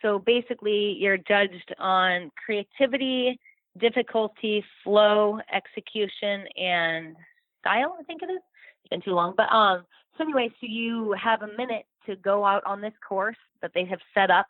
So, 0.03 0.19
basically, 0.19 0.97
you're 0.99 1.17
judged 1.17 1.75
on 1.79 2.31
creativity, 2.45 3.39
difficulty, 3.79 4.65
flow, 4.85 5.41
execution, 5.53 6.45
and 6.57 7.17
style. 7.61 7.97
I 7.99 8.03
think 8.05 8.23
it 8.23 8.27
is. 8.27 8.41
It's 8.83 8.91
been 8.91 9.03
too 9.03 9.15
long, 9.15 9.35
but 9.37 9.51
um. 9.53 9.85
So 10.17 10.25
anyway, 10.25 10.49
so 10.61 10.67
you 10.69 11.13
have 11.13 11.43
a 11.43 11.57
minute 11.57 11.87
to 12.07 12.17
go 12.17 12.45
out 12.45 12.65
on 12.67 12.81
this 12.81 12.95
course 13.07 13.37
that 13.63 13.71
they 13.73 13.85
have 13.85 14.01
set 14.15 14.31
up. 14.33 14.47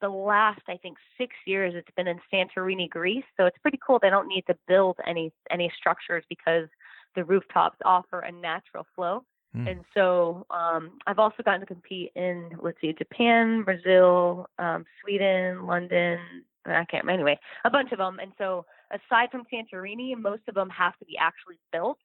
The 0.00 0.08
last, 0.08 0.60
I 0.68 0.76
think, 0.76 0.96
six 1.16 1.34
years, 1.46 1.72
it's 1.76 1.88
been 1.96 2.08
in 2.08 2.18
Santorini, 2.32 2.90
Greece. 2.90 3.24
So 3.36 3.46
it's 3.46 3.56
pretty 3.58 3.78
cool. 3.86 4.00
They 4.02 4.10
don't 4.10 4.26
need 4.26 4.44
to 4.48 4.56
build 4.66 4.96
any 5.06 5.32
any 5.50 5.72
structures 5.78 6.24
because 6.28 6.68
the 7.14 7.24
rooftops 7.24 7.78
offer 7.84 8.20
a 8.20 8.32
natural 8.32 8.86
flow. 8.96 9.24
Hmm. 9.54 9.68
And 9.68 9.84
so 9.94 10.46
um, 10.50 10.98
I've 11.06 11.18
also 11.18 11.42
gotten 11.42 11.60
to 11.60 11.66
compete 11.66 12.12
in, 12.16 12.50
let's 12.60 12.80
see, 12.80 12.92
Japan, 12.92 13.62
Brazil, 13.62 14.46
um, 14.58 14.84
Sweden, 15.00 15.66
London. 15.66 16.18
I 16.66 16.84
can't 16.90 17.08
anyway, 17.08 17.38
a 17.64 17.70
bunch 17.70 17.92
of 17.92 17.98
them. 17.98 18.18
And 18.20 18.32
so 18.36 18.66
aside 18.90 19.30
from 19.30 19.44
Santorini, 19.52 20.16
most 20.16 20.42
of 20.48 20.54
them 20.54 20.70
have 20.70 20.98
to 20.98 21.04
be 21.04 21.16
actually 21.18 21.58
built. 21.72 21.98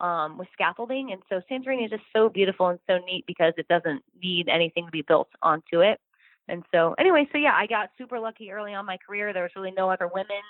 um, 0.00 0.38
with 0.38 0.48
scaffolding. 0.52 1.12
And 1.12 1.22
so 1.28 1.40
Santorini 1.50 1.84
is 1.84 1.90
just 1.90 2.02
so 2.14 2.28
beautiful 2.28 2.68
and 2.68 2.78
so 2.86 2.98
neat 3.06 3.24
because 3.26 3.54
it 3.56 3.68
doesn't 3.68 4.02
need 4.20 4.48
anything 4.48 4.86
to 4.86 4.90
be 4.90 5.02
built 5.02 5.28
onto 5.42 5.80
it. 5.80 6.00
And 6.48 6.62
so, 6.72 6.94
anyway, 6.98 7.26
so 7.32 7.38
yeah, 7.38 7.54
I 7.54 7.66
got 7.66 7.90
super 7.96 8.20
lucky 8.20 8.50
early 8.50 8.74
on 8.74 8.84
my 8.84 8.98
career. 8.98 9.32
There 9.32 9.44
was 9.44 9.52
really 9.56 9.72
no 9.76 9.90
other 9.90 10.08
women. 10.12 10.42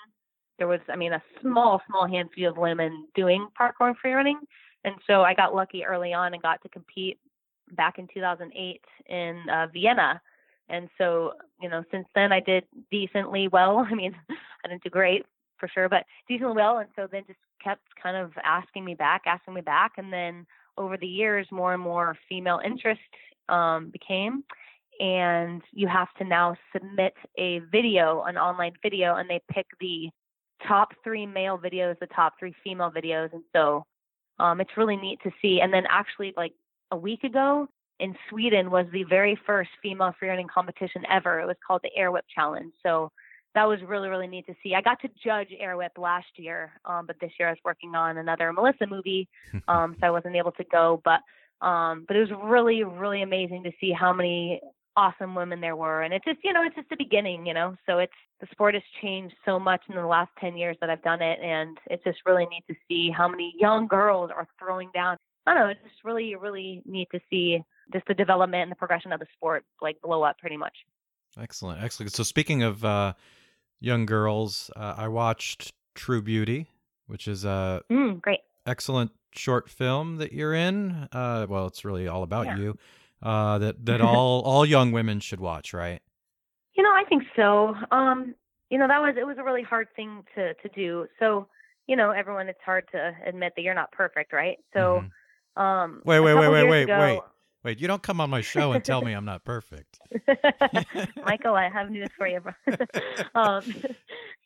There 0.57 0.67
was, 0.67 0.79
I 0.89 0.95
mean, 0.95 1.13
a 1.13 1.23
small, 1.41 1.81
small 1.87 2.07
handful 2.07 2.47
of 2.47 2.57
women 2.57 3.07
doing 3.15 3.47
parkour 3.59 3.87
and 3.87 3.97
free 3.97 4.13
running. 4.13 4.39
And 4.85 4.95
so 5.07 5.23
I 5.23 5.33
got 5.33 5.55
lucky 5.55 5.83
early 5.83 6.13
on 6.13 6.33
and 6.33 6.41
got 6.43 6.61
to 6.61 6.69
compete 6.69 7.17
back 7.71 7.97
in 7.97 8.07
2008 8.13 8.81
in 9.07 9.41
uh, 9.51 9.65
Vienna. 9.73 10.21
And 10.69 10.89
so, 10.97 11.33
you 11.59 11.69
know, 11.69 11.83
since 11.91 12.05
then 12.13 12.31
I 12.31 12.39
did 12.39 12.65
decently 12.91 13.47
well. 13.47 13.79
I 13.91 13.95
mean, 13.95 14.15
I 14.29 14.67
didn't 14.67 14.83
do 14.83 14.91
great 14.91 15.25
for 15.57 15.67
sure, 15.67 15.89
but 15.89 16.05
decently 16.29 16.55
well. 16.55 16.77
And 16.77 16.89
so 16.95 17.07
then 17.11 17.23
just 17.25 17.39
kept 17.63 17.81
kind 18.01 18.15
of 18.15 18.31
asking 18.43 18.85
me 18.85 18.93
back, 18.93 19.23
asking 19.25 19.55
me 19.55 19.61
back. 19.61 19.93
And 19.97 20.13
then 20.13 20.45
over 20.77 20.97
the 20.97 21.07
years, 21.07 21.47
more 21.51 21.73
and 21.73 21.81
more 21.81 22.15
female 22.29 22.61
interest 22.63 23.01
um, 23.49 23.89
became. 23.89 24.43
And 24.99 25.63
you 25.71 25.87
have 25.87 26.13
to 26.19 26.23
now 26.23 26.55
submit 26.71 27.13
a 27.39 27.59
video, 27.71 28.21
an 28.27 28.37
online 28.37 28.73
video, 28.83 29.15
and 29.15 29.27
they 29.27 29.41
pick 29.51 29.65
the 29.81 30.09
top 30.67 30.89
three 31.03 31.25
male 31.25 31.57
videos, 31.57 31.97
the 31.99 32.07
top 32.07 32.33
three 32.39 32.53
female 32.63 32.91
videos. 32.91 33.33
And 33.33 33.43
so 33.51 33.83
um, 34.39 34.61
it's 34.61 34.77
really 34.77 34.97
neat 34.97 35.19
to 35.23 35.31
see. 35.41 35.59
And 35.61 35.73
then 35.73 35.83
actually, 35.89 36.33
like 36.35 36.53
a 36.91 36.97
week 36.97 37.23
ago 37.23 37.67
in 37.99 38.15
Sweden 38.29 38.71
was 38.71 38.85
the 38.91 39.03
very 39.03 39.39
first 39.45 39.69
female 39.81 40.13
freerunning 40.21 40.49
competition 40.49 41.03
ever. 41.09 41.39
It 41.39 41.47
was 41.47 41.55
called 41.65 41.81
the 41.83 41.95
Air 41.95 42.11
Whip 42.11 42.25
Challenge. 42.33 42.73
So 42.83 43.11
that 43.53 43.67
was 43.67 43.79
really 43.87 44.09
really 44.09 44.27
neat 44.27 44.45
to 44.47 44.55
see. 44.61 44.75
I 44.75 44.81
got 44.81 44.99
to 45.01 45.09
judge 45.23 45.47
Air 45.57 45.77
Whip 45.77 45.93
last 45.97 46.27
year, 46.35 46.73
um, 46.83 47.05
but 47.05 47.15
this 47.21 47.31
year 47.39 47.47
I 47.47 47.51
was 47.51 47.59
working 47.63 47.95
on 47.95 48.17
another 48.17 48.51
Melissa 48.51 48.85
movie, 48.85 49.27
um, 49.67 49.95
so 49.99 50.07
I 50.07 50.11
wasn't 50.11 50.35
able 50.35 50.51
to 50.53 50.65
go. 50.65 51.01
But 51.03 51.21
um, 51.65 52.03
but 52.07 52.17
it 52.17 52.19
was 52.19 52.31
really 52.43 52.83
really 52.83 53.21
amazing 53.21 53.63
to 53.63 53.71
see 53.79 53.91
how 53.91 54.13
many 54.13 54.61
awesome 54.97 55.35
women 55.35 55.61
there 55.61 55.75
were, 55.75 56.01
and 56.01 56.13
it's 56.13 56.25
just 56.25 56.39
you 56.43 56.53
know 56.53 56.63
it's 56.63 56.75
just 56.75 56.89
the 56.89 56.95
beginning, 56.97 57.45
you 57.45 57.53
know. 57.53 57.75
So 57.85 57.99
it's 57.99 58.13
the 58.41 58.47
sport 58.51 58.73
has 58.73 58.83
changed 59.01 59.35
so 59.45 59.59
much 59.59 59.81
in 59.89 59.95
the 59.95 60.05
last 60.05 60.31
ten 60.39 60.57
years 60.57 60.77
that 60.81 60.89
I've 60.89 61.03
done 61.03 61.21
it, 61.21 61.39
and 61.41 61.77
it's 61.87 62.03
just 62.03 62.19
really 62.25 62.45
neat 62.47 62.63
to 62.67 62.75
see 62.87 63.11
how 63.15 63.27
many 63.27 63.53
young 63.59 63.87
girls 63.87 64.31
are 64.35 64.47
throwing 64.59 64.89
down. 64.93 65.17
I 65.45 65.53
don't 65.53 65.63
know, 65.63 65.69
it's 65.69 65.83
just 65.83 66.03
really 66.03 66.35
really 66.35 66.81
neat 66.85 67.07
to 67.13 67.19
see 67.29 67.59
just 67.93 68.07
the 68.07 68.13
development 68.13 68.63
and 68.63 68.71
the 68.71 68.75
progression 68.75 69.11
of 69.11 69.19
the 69.19 69.27
sport 69.35 69.63
like 69.81 70.01
blow 70.01 70.23
up 70.23 70.37
pretty 70.39 70.57
much. 70.57 70.73
Excellent, 71.39 71.83
excellent. 71.83 72.13
So 72.13 72.23
speaking 72.23 72.63
of 72.63 72.83
uh, 72.85 73.13
young 73.79 74.05
girls, 74.05 74.71
uh, 74.75 74.95
I 74.97 75.07
watched 75.07 75.73
Tru 75.93 76.21
Beauty, 76.21 76.67
which 77.07 77.27
is 77.27 77.45
a 77.45 77.81
mm, 77.91 78.21
great, 78.21 78.39
excellent 78.65 79.11
short 79.33 79.69
film 79.69 80.17
that 80.17 80.31
you're 80.31 80.53
in. 80.53 81.07
Uh, 81.11 81.45
well, 81.49 81.67
it's 81.67 81.83
really 81.83 82.07
all 82.07 82.23
about 82.23 82.45
yeah. 82.45 82.57
you. 82.57 82.77
Uh, 83.25 83.57
that 83.57 83.85
that 83.85 84.01
all 84.01 84.41
all 84.41 84.65
young 84.65 84.91
women 84.91 85.19
should 85.19 85.39
watch, 85.39 85.73
right? 85.73 86.01
You 86.75 86.83
know, 86.83 86.91
I 86.91 87.03
think 87.09 87.23
so. 87.35 87.73
Um, 87.91 88.35
you 88.69 88.77
know, 88.77 88.87
that 88.87 89.01
was 89.01 89.15
it 89.17 89.25
was 89.25 89.37
a 89.39 89.43
really 89.43 89.63
hard 89.63 89.87
thing 89.95 90.23
to 90.35 90.53
to 90.53 90.69
do. 90.75 91.07
So, 91.19 91.47
you 91.87 91.95
know, 91.95 92.11
everyone, 92.11 92.47
it's 92.49 92.59
hard 92.63 92.85
to 92.91 93.13
admit 93.25 93.53
that 93.55 93.63
you're 93.63 93.73
not 93.73 93.91
perfect, 93.91 94.31
right? 94.31 94.57
So, 94.73 95.01
mm-hmm. 95.57 95.61
um, 95.61 96.01
wait, 96.05 96.19
wait, 96.19 96.35
wait, 96.35 96.49
wait, 96.49 96.69
wait, 96.69 96.83
ago, 96.83 96.99
wait. 96.99 97.19
Wait, 97.63 97.81
you 97.81 97.87
don't 97.87 98.03
come 98.03 98.21
on 98.21 98.29
my 98.29 98.41
show 98.41 98.73
and 98.73 98.85
tell 98.85 99.01
me 99.01 99.13
I'm 99.13 99.25
not 99.25 99.43
perfect. 99.43 99.99
Michael, 101.25 101.55
I 101.55 101.67
have 101.67 101.89
news 101.89 102.09
for 102.15 102.27
you. 102.27 102.39
um, 103.35 103.63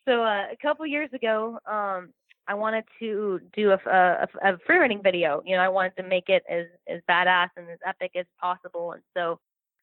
so 0.08 0.24
uh, 0.24 0.46
a 0.50 0.56
couple 0.62 0.86
years 0.86 1.10
ago, 1.12 1.58
um, 1.70 2.14
I 2.50 2.54
wanted 2.54 2.82
to 2.98 3.40
do 3.54 3.70
a, 3.70 3.78
a, 3.86 4.26
a 4.42 4.58
free 4.66 4.78
running 4.78 5.00
video. 5.04 5.40
You 5.46 5.54
know, 5.54 5.62
I 5.62 5.68
wanted 5.68 5.96
to 5.98 6.02
make 6.02 6.28
it 6.28 6.42
as 6.50 6.66
as 6.88 7.00
badass 7.08 7.50
and 7.56 7.70
as 7.70 7.78
epic 7.86 8.10
as 8.16 8.26
possible. 8.40 8.90
And 8.90 9.02
so 9.16 9.38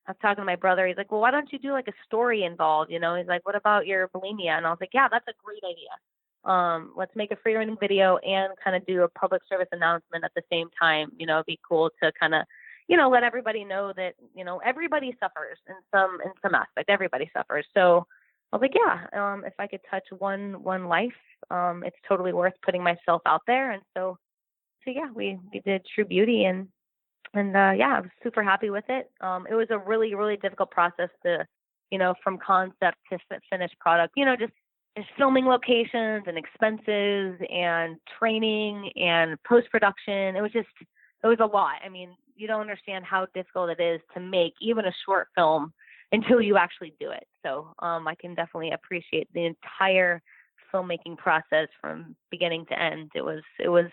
I 0.06 0.12
was 0.12 0.18
talking 0.22 0.42
to 0.42 0.46
my 0.46 0.58
brother. 0.58 0.86
He's 0.86 0.98
like, 0.98 1.10
"Well, 1.10 1.22
why 1.22 1.32
don't 1.32 1.52
you 1.54 1.60
do 1.60 1.72
like 1.72 1.88
a 1.88 1.94
story 2.06 2.44
involved?" 2.44 2.92
You 2.92 3.00
know, 3.00 3.16
he's 3.16 3.26
like, 3.26 3.46
"What 3.46 3.56
about 3.56 3.88
your 3.88 4.10
bulimia?" 4.10 4.58
And 4.58 4.68
I 4.68 4.70
was 4.70 4.80
like, 4.82 4.94
"Yeah, 4.94 5.08
that's 5.10 5.28
a 5.30 5.34
great 5.46 5.64
idea. 5.64 6.52
Um, 6.52 6.92
let's 6.98 7.16
make 7.16 7.32
a 7.32 7.38
free 7.38 7.56
running 7.56 7.78
video 7.80 8.18
and 8.18 8.52
kind 8.62 8.76
of 8.76 8.86
do 8.86 9.04
a 9.04 9.08
public 9.08 9.44
service 9.48 9.70
announcement 9.72 10.26
at 10.26 10.32
the 10.36 10.44
same 10.52 10.68
time. 10.78 11.14
You 11.18 11.26
know, 11.26 11.36
it'd 11.36 11.46
be 11.46 11.60
cool 11.68 11.90
to 12.04 12.12
kind 12.20 12.36
of 12.36 12.44
you 12.90 12.96
know, 12.96 13.10
let 13.10 13.24
everybody 13.24 13.66
know 13.66 13.92
that, 13.98 14.14
you 14.34 14.46
know, 14.46 14.60
everybody 14.60 15.14
suffers 15.20 15.58
in 15.68 15.76
some 15.94 16.20
in 16.24 16.32
some 16.42 16.56
aspect. 16.56 16.90
Everybody 16.90 17.30
suffers. 17.36 17.66
So 17.74 18.08
I 18.52 18.56
was 18.56 18.62
like, 18.62 18.74
yeah, 18.76 19.34
um, 19.34 19.44
if 19.46 19.54
I 19.60 19.68
could 19.68 19.82
touch 19.90 20.06
one 20.18 20.64
one 20.64 20.88
life, 20.88 21.12
um, 21.52 21.84
it's 21.86 21.98
totally 22.08 22.34
worth 22.34 22.54
putting 22.64 22.84
myself 22.84 23.22
out 23.26 23.42
there. 23.46 23.72
And 23.72 23.82
so, 23.96 24.18
so 24.86 24.92
yeah, 24.92 25.12
we 25.14 25.38
we 25.54 25.60
did 25.60 25.86
Tru 25.94 26.06
Beauty, 26.06 26.46
and 26.46 26.68
and 27.34 27.56
uh, 27.56 27.74
yeah, 27.76 27.98
I 27.98 28.02
was 28.02 28.10
super 28.24 28.44
happy 28.44 28.70
with 28.70 28.86
it. 28.88 29.12
Um, 29.22 29.48
it 29.50 29.54
was 29.54 29.68
a 29.70 29.78
really 29.78 30.16
really 30.16 30.38
difficult 30.38 30.72
process 30.72 31.10
to, 31.24 31.46
you 31.92 31.98
know, 31.98 32.14
from 32.24 32.38
concept 32.38 32.98
to 33.12 33.20
finished 33.50 33.78
product. 33.80 34.14
You 34.16 34.26
know, 34.26 34.38
just 34.38 34.54
just 34.98 35.10
filming 35.18 35.46
locations 35.46 36.24
and 36.26 36.38
expenses 36.38 37.40
and 37.52 37.98
training 38.18 38.92
and 38.96 39.38
post 39.44 39.70
production. 39.72 40.38
It 40.38 40.42
was 40.42 40.54
just 40.54 40.70
it 41.24 41.28
was 41.28 41.40
a 41.42 41.46
lot. 41.46 41.76
I 41.86 41.90
mean, 41.90 42.16
you 42.38 42.48
don't 42.48 42.62
understand 42.62 43.04
how 43.04 43.28
difficult 43.34 43.72
it 43.72 43.82
is 43.82 44.00
to 44.14 44.22
make 44.22 44.54
even 44.62 44.86
a 44.86 44.94
short 45.06 45.28
film 45.36 45.74
until 46.12 46.42
you 46.42 46.58
actually 46.58 46.94
do 47.00 47.12
it. 47.12 47.26
So 47.46 47.74
um, 47.80 48.08
I 48.08 48.16
can 48.16 48.36
definitely 48.36 48.72
appreciate 48.72 49.28
the 49.34 49.46
entire 49.46 50.22
filmmaking 50.74 51.18
process 51.18 51.68
from 51.82 52.16
beginning 52.32 52.66
to 52.70 52.82
end. 52.82 53.12
It 53.16 53.22
was 53.24 53.42
it 53.60 53.70
was 53.70 53.90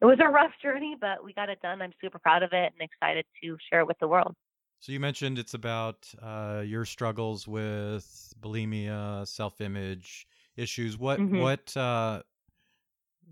it 0.00 0.06
was 0.06 0.18
a 0.20 0.28
rough 0.28 0.52
journey, 0.62 0.96
but 1.00 1.24
we 1.24 1.32
got 1.32 1.48
it 1.48 1.60
done. 1.62 1.80
I'm 1.80 1.92
super 2.00 2.18
proud 2.18 2.42
of 2.42 2.52
it 2.52 2.72
and 2.72 2.80
excited 2.80 3.24
to 3.42 3.56
share 3.70 3.80
it 3.80 3.86
with 3.86 3.98
the 4.00 4.08
world. 4.08 4.34
So 4.80 4.92
you 4.92 5.00
mentioned 5.00 5.38
it's 5.38 5.54
about 5.54 6.12
uh, 6.20 6.62
your 6.64 6.84
struggles 6.84 7.48
with 7.48 8.34
bulimia, 8.38 9.26
self-image 9.26 10.26
issues. 10.56 10.98
What 10.98 11.20
mm-hmm. 11.20 11.38
what 11.38 11.74
uh, 11.76 12.22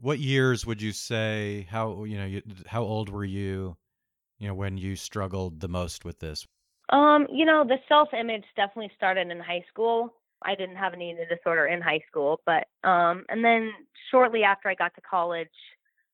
what 0.00 0.18
years 0.18 0.64
would 0.64 0.80
you 0.80 0.92
say? 0.92 1.66
How 1.70 2.04
you 2.04 2.16
know? 2.16 2.24
You, 2.24 2.42
how 2.66 2.82
old 2.82 3.10
were 3.10 3.24
you? 3.24 3.76
You 4.38 4.48
know, 4.48 4.54
when 4.54 4.78
you 4.78 4.96
struggled 4.96 5.60
the 5.60 5.68
most 5.68 6.04
with 6.04 6.20
this. 6.20 6.46
Um, 6.90 7.26
you 7.30 7.44
know, 7.44 7.64
the 7.66 7.78
self-image 7.88 8.44
definitely 8.56 8.90
started 8.96 9.30
in 9.30 9.40
high 9.40 9.64
school. 9.68 10.12
I 10.44 10.54
didn't 10.54 10.76
have 10.76 10.92
an 10.92 11.02
eating 11.02 11.24
disorder 11.30 11.66
in 11.66 11.80
high 11.80 12.00
school, 12.08 12.40
but 12.44 12.66
um, 12.88 13.24
and 13.28 13.44
then 13.44 13.72
shortly 14.10 14.42
after 14.42 14.68
I 14.68 14.74
got 14.74 14.94
to 14.96 15.00
college, 15.00 15.48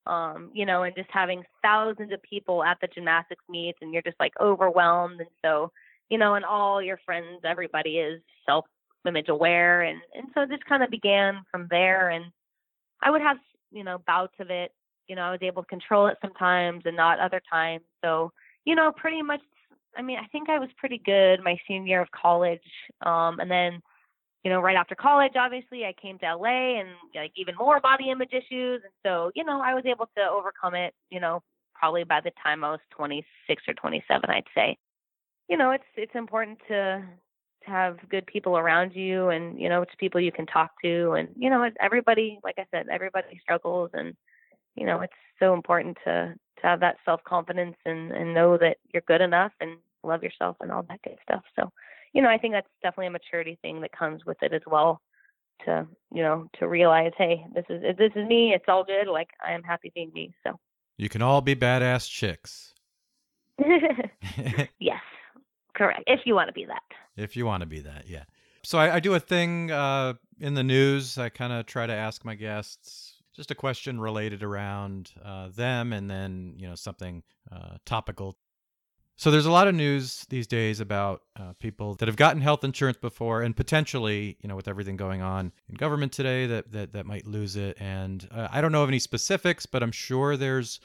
um, 0.05 0.51
you 0.53 0.65
know, 0.65 0.83
and 0.83 0.95
just 0.95 1.09
having 1.11 1.43
thousands 1.63 2.13
of 2.13 2.21
people 2.21 2.63
at 2.63 2.77
the 2.81 2.87
gymnastics 2.87 3.43
meets, 3.49 3.79
and 3.81 3.91
you're 3.93 4.03
just 4.03 4.19
like 4.19 4.33
overwhelmed, 4.39 5.19
and 5.19 5.29
so, 5.43 5.71
you 6.09 6.17
know, 6.17 6.35
and 6.35 6.45
all 6.45 6.81
your 6.81 6.99
friends, 7.05 7.41
everybody 7.43 7.97
is 7.97 8.21
self-image 8.45 9.29
aware, 9.29 9.81
and 9.81 9.99
and 10.15 10.27
so 10.33 10.45
this 10.45 10.59
kind 10.67 10.83
of 10.83 10.89
began 10.91 11.43
from 11.51 11.67
there, 11.69 12.09
and 12.09 12.25
I 13.01 13.11
would 13.11 13.21
have 13.21 13.37
you 13.71 13.83
know, 13.83 13.99
bouts 14.07 14.33
of 14.39 14.49
it. 14.49 14.71
You 15.07 15.15
know, 15.15 15.23
I 15.23 15.31
was 15.31 15.39
able 15.41 15.63
to 15.63 15.67
control 15.69 16.07
it 16.07 16.17
sometimes 16.21 16.83
and 16.85 16.95
not 16.95 17.19
other 17.19 17.41
times. 17.51 17.83
So, 18.03 18.31
you 18.65 18.75
know, 18.75 18.91
pretty 18.95 19.21
much, 19.21 19.41
I 19.97 20.01
mean, 20.01 20.17
I 20.17 20.27
think 20.27 20.49
I 20.49 20.59
was 20.59 20.69
pretty 20.77 21.01
good 21.03 21.43
my 21.43 21.57
senior 21.67 21.87
year 21.87 22.01
of 22.01 22.11
college. 22.11 22.61
Um, 23.01 23.39
and 23.39 23.49
then, 23.49 23.81
you 24.43 24.51
know, 24.51 24.61
right 24.61 24.75
after 24.75 24.95
college, 24.95 25.33
obviously, 25.35 25.85
I 25.85 25.93
came 25.99 26.19
to 26.19 26.35
LA 26.35 26.79
and 26.79 26.89
like 27.15 27.31
even 27.35 27.55
more 27.55 27.79
body 27.79 28.09
image 28.09 28.31
issues. 28.31 28.81
And 28.83 28.93
so, 29.05 29.31
you 29.35 29.43
know, 29.43 29.61
I 29.61 29.73
was 29.73 29.85
able 29.85 30.09
to 30.17 30.23
overcome 30.29 30.75
it, 30.75 30.93
you 31.09 31.19
know, 31.19 31.41
probably 31.73 32.03
by 32.03 32.21
the 32.21 32.31
time 32.41 32.63
I 32.63 32.71
was 32.71 32.79
26 32.91 33.63
or 33.67 33.73
27, 33.73 34.29
I'd 34.29 34.43
say. 34.55 34.77
You 35.47 35.57
know, 35.57 35.71
it's 35.71 35.83
it's 35.95 36.15
important 36.15 36.59
to 36.67 37.03
to 37.63 37.69
have 37.69 37.97
good 38.09 38.25
people 38.27 38.57
around 38.57 38.93
you 38.93 39.29
and 39.29 39.59
you 39.59 39.67
know 39.67 39.81
it's 39.81 39.91
people 39.97 40.21
you 40.21 40.31
can 40.31 40.45
talk 40.45 40.71
to 40.81 41.11
and 41.13 41.27
you 41.35 41.49
know 41.49 41.69
everybody 41.81 42.39
like 42.43 42.55
i 42.57 42.65
said 42.71 42.87
everybody 42.89 43.37
struggles 43.41 43.89
and 43.93 44.15
you 44.79 44.85
know 44.85 45.01
it's 45.01 45.13
so 45.39 45.53
important 45.53 45.97
to 46.05 46.33
to 46.61 46.63
have 46.63 46.79
that 46.79 46.97
self 47.05 47.23
confidence 47.23 47.75
and 47.85 48.11
and 48.11 48.33
know 48.33 48.57
that 48.57 48.77
you're 48.93 49.03
good 49.07 49.21
enough 49.21 49.51
and 49.59 49.77
love 50.03 50.23
yourself 50.23 50.55
and 50.61 50.71
all 50.71 50.83
that 50.89 51.01
good 51.03 51.17
stuff 51.23 51.43
so 51.57 51.69
you 52.13 52.21
know 52.21 52.29
i 52.29 52.37
think 52.37 52.53
that's 52.53 52.67
definitely 52.81 53.07
a 53.07 53.11
maturity 53.11 53.57
thing 53.61 53.81
that 53.81 53.91
comes 53.91 54.25
with 54.25 54.37
it 54.41 54.53
as 54.53 54.61
well 54.65 55.01
to 55.65 55.85
you 56.13 56.23
know 56.23 56.47
to 56.57 56.67
realize 56.67 57.11
hey 57.17 57.45
this 57.53 57.65
is 57.69 57.81
this 57.97 58.11
is 58.15 58.27
me 58.27 58.53
it's 58.53 58.65
all 58.67 58.83
good 58.83 59.07
like 59.07 59.29
i 59.45 59.51
am 59.51 59.63
happy 59.63 59.91
being 59.93 60.11
me 60.13 60.33
so 60.45 60.57
you 60.97 61.09
can 61.09 61.21
all 61.21 61.41
be 61.41 61.55
badass 61.55 62.09
chicks 62.09 62.73
yes 64.79 65.01
Correct. 65.79 66.03
If 66.07 66.21
you 66.25 66.35
want 66.35 66.49
to 66.49 66.53
be 66.53 66.65
that. 66.65 66.83
If 67.15 67.37
you 67.37 67.45
want 67.45 67.61
to 67.61 67.65
be 67.65 67.79
that, 67.79 68.03
yeah. 68.05 68.23
So 68.63 68.77
I, 68.77 68.95
I 68.95 68.99
do 68.99 69.13
a 69.13 69.19
thing 69.19 69.71
uh, 69.71 70.15
in 70.37 70.53
the 70.53 70.63
news. 70.63 71.17
I 71.17 71.29
kind 71.29 71.53
of 71.53 71.65
try 71.65 71.87
to 71.87 71.93
ask 71.93 72.25
my 72.25 72.35
guests 72.35 73.08
just 73.39 73.51
a 73.51 73.55
question 73.55 74.01
related 74.01 74.43
around 74.43 75.11
uh, 75.23 75.47
them, 75.47 75.93
and 75.93 76.11
then 76.11 76.53
you 76.57 76.67
know 76.67 76.75
something 76.75 77.23
uh, 77.49 77.77
topical. 77.85 78.35
So 79.15 79.31
there's 79.31 79.45
a 79.45 79.51
lot 79.51 79.69
of 79.69 79.75
news 79.75 80.25
these 80.27 80.45
days 80.45 80.81
about 80.81 81.21
uh, 81.39 81.53
people 81.57 81.95
that 81.95 82.09
have 82.09 82.17
gotten 82.17 82.41
health 82.41 82.65
insurance 82.65 82.97
before, 82.97 83.41
and 83.41 83.55
potentially, 83.55 84.35
you 84.41 84.49
know, 84.49 84.57
with 84.57 84.67
everything 84.67 84.97
going 84.97 85.21
on 85.21 85.53
in 85.69 85.75
government 85.75 86.11
today, 86.11 86.47
that 86.47 86.73
that 86.73 86.91
that 86.91 87.05
might 87.05 87.25
lose 87.25 87.55
it. 87.55 87.77
And 87.79 88.27
uh, 88.29 88.49
I 88.51 88.59
don't 88.59 88.73
know 88.73 88.83
of 88.83 88.89
any 88.89 88.99
specifics, 88.99 89.65
but 89.65 89.81
I'm 89.83 89.93
sure 89.93 90.35
there's 90.35 90.81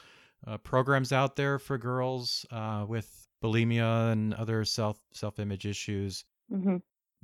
uh, 0.47 0.57
programs 0.59 1.11
out 1.11 1.35
there 1.35 1.59
for 1.59 1.77
girls 1.77 2.45
uh, 2.51 2.85
with 2.87 3.27
bulimia 3.43 4.13
and 4.13 4.33
other 4.33 4.63
self 4.63 4.97
self 5.11 5.39
image 5.39 5.65
issues. 5.65 6.23
hmm 6.49 6.77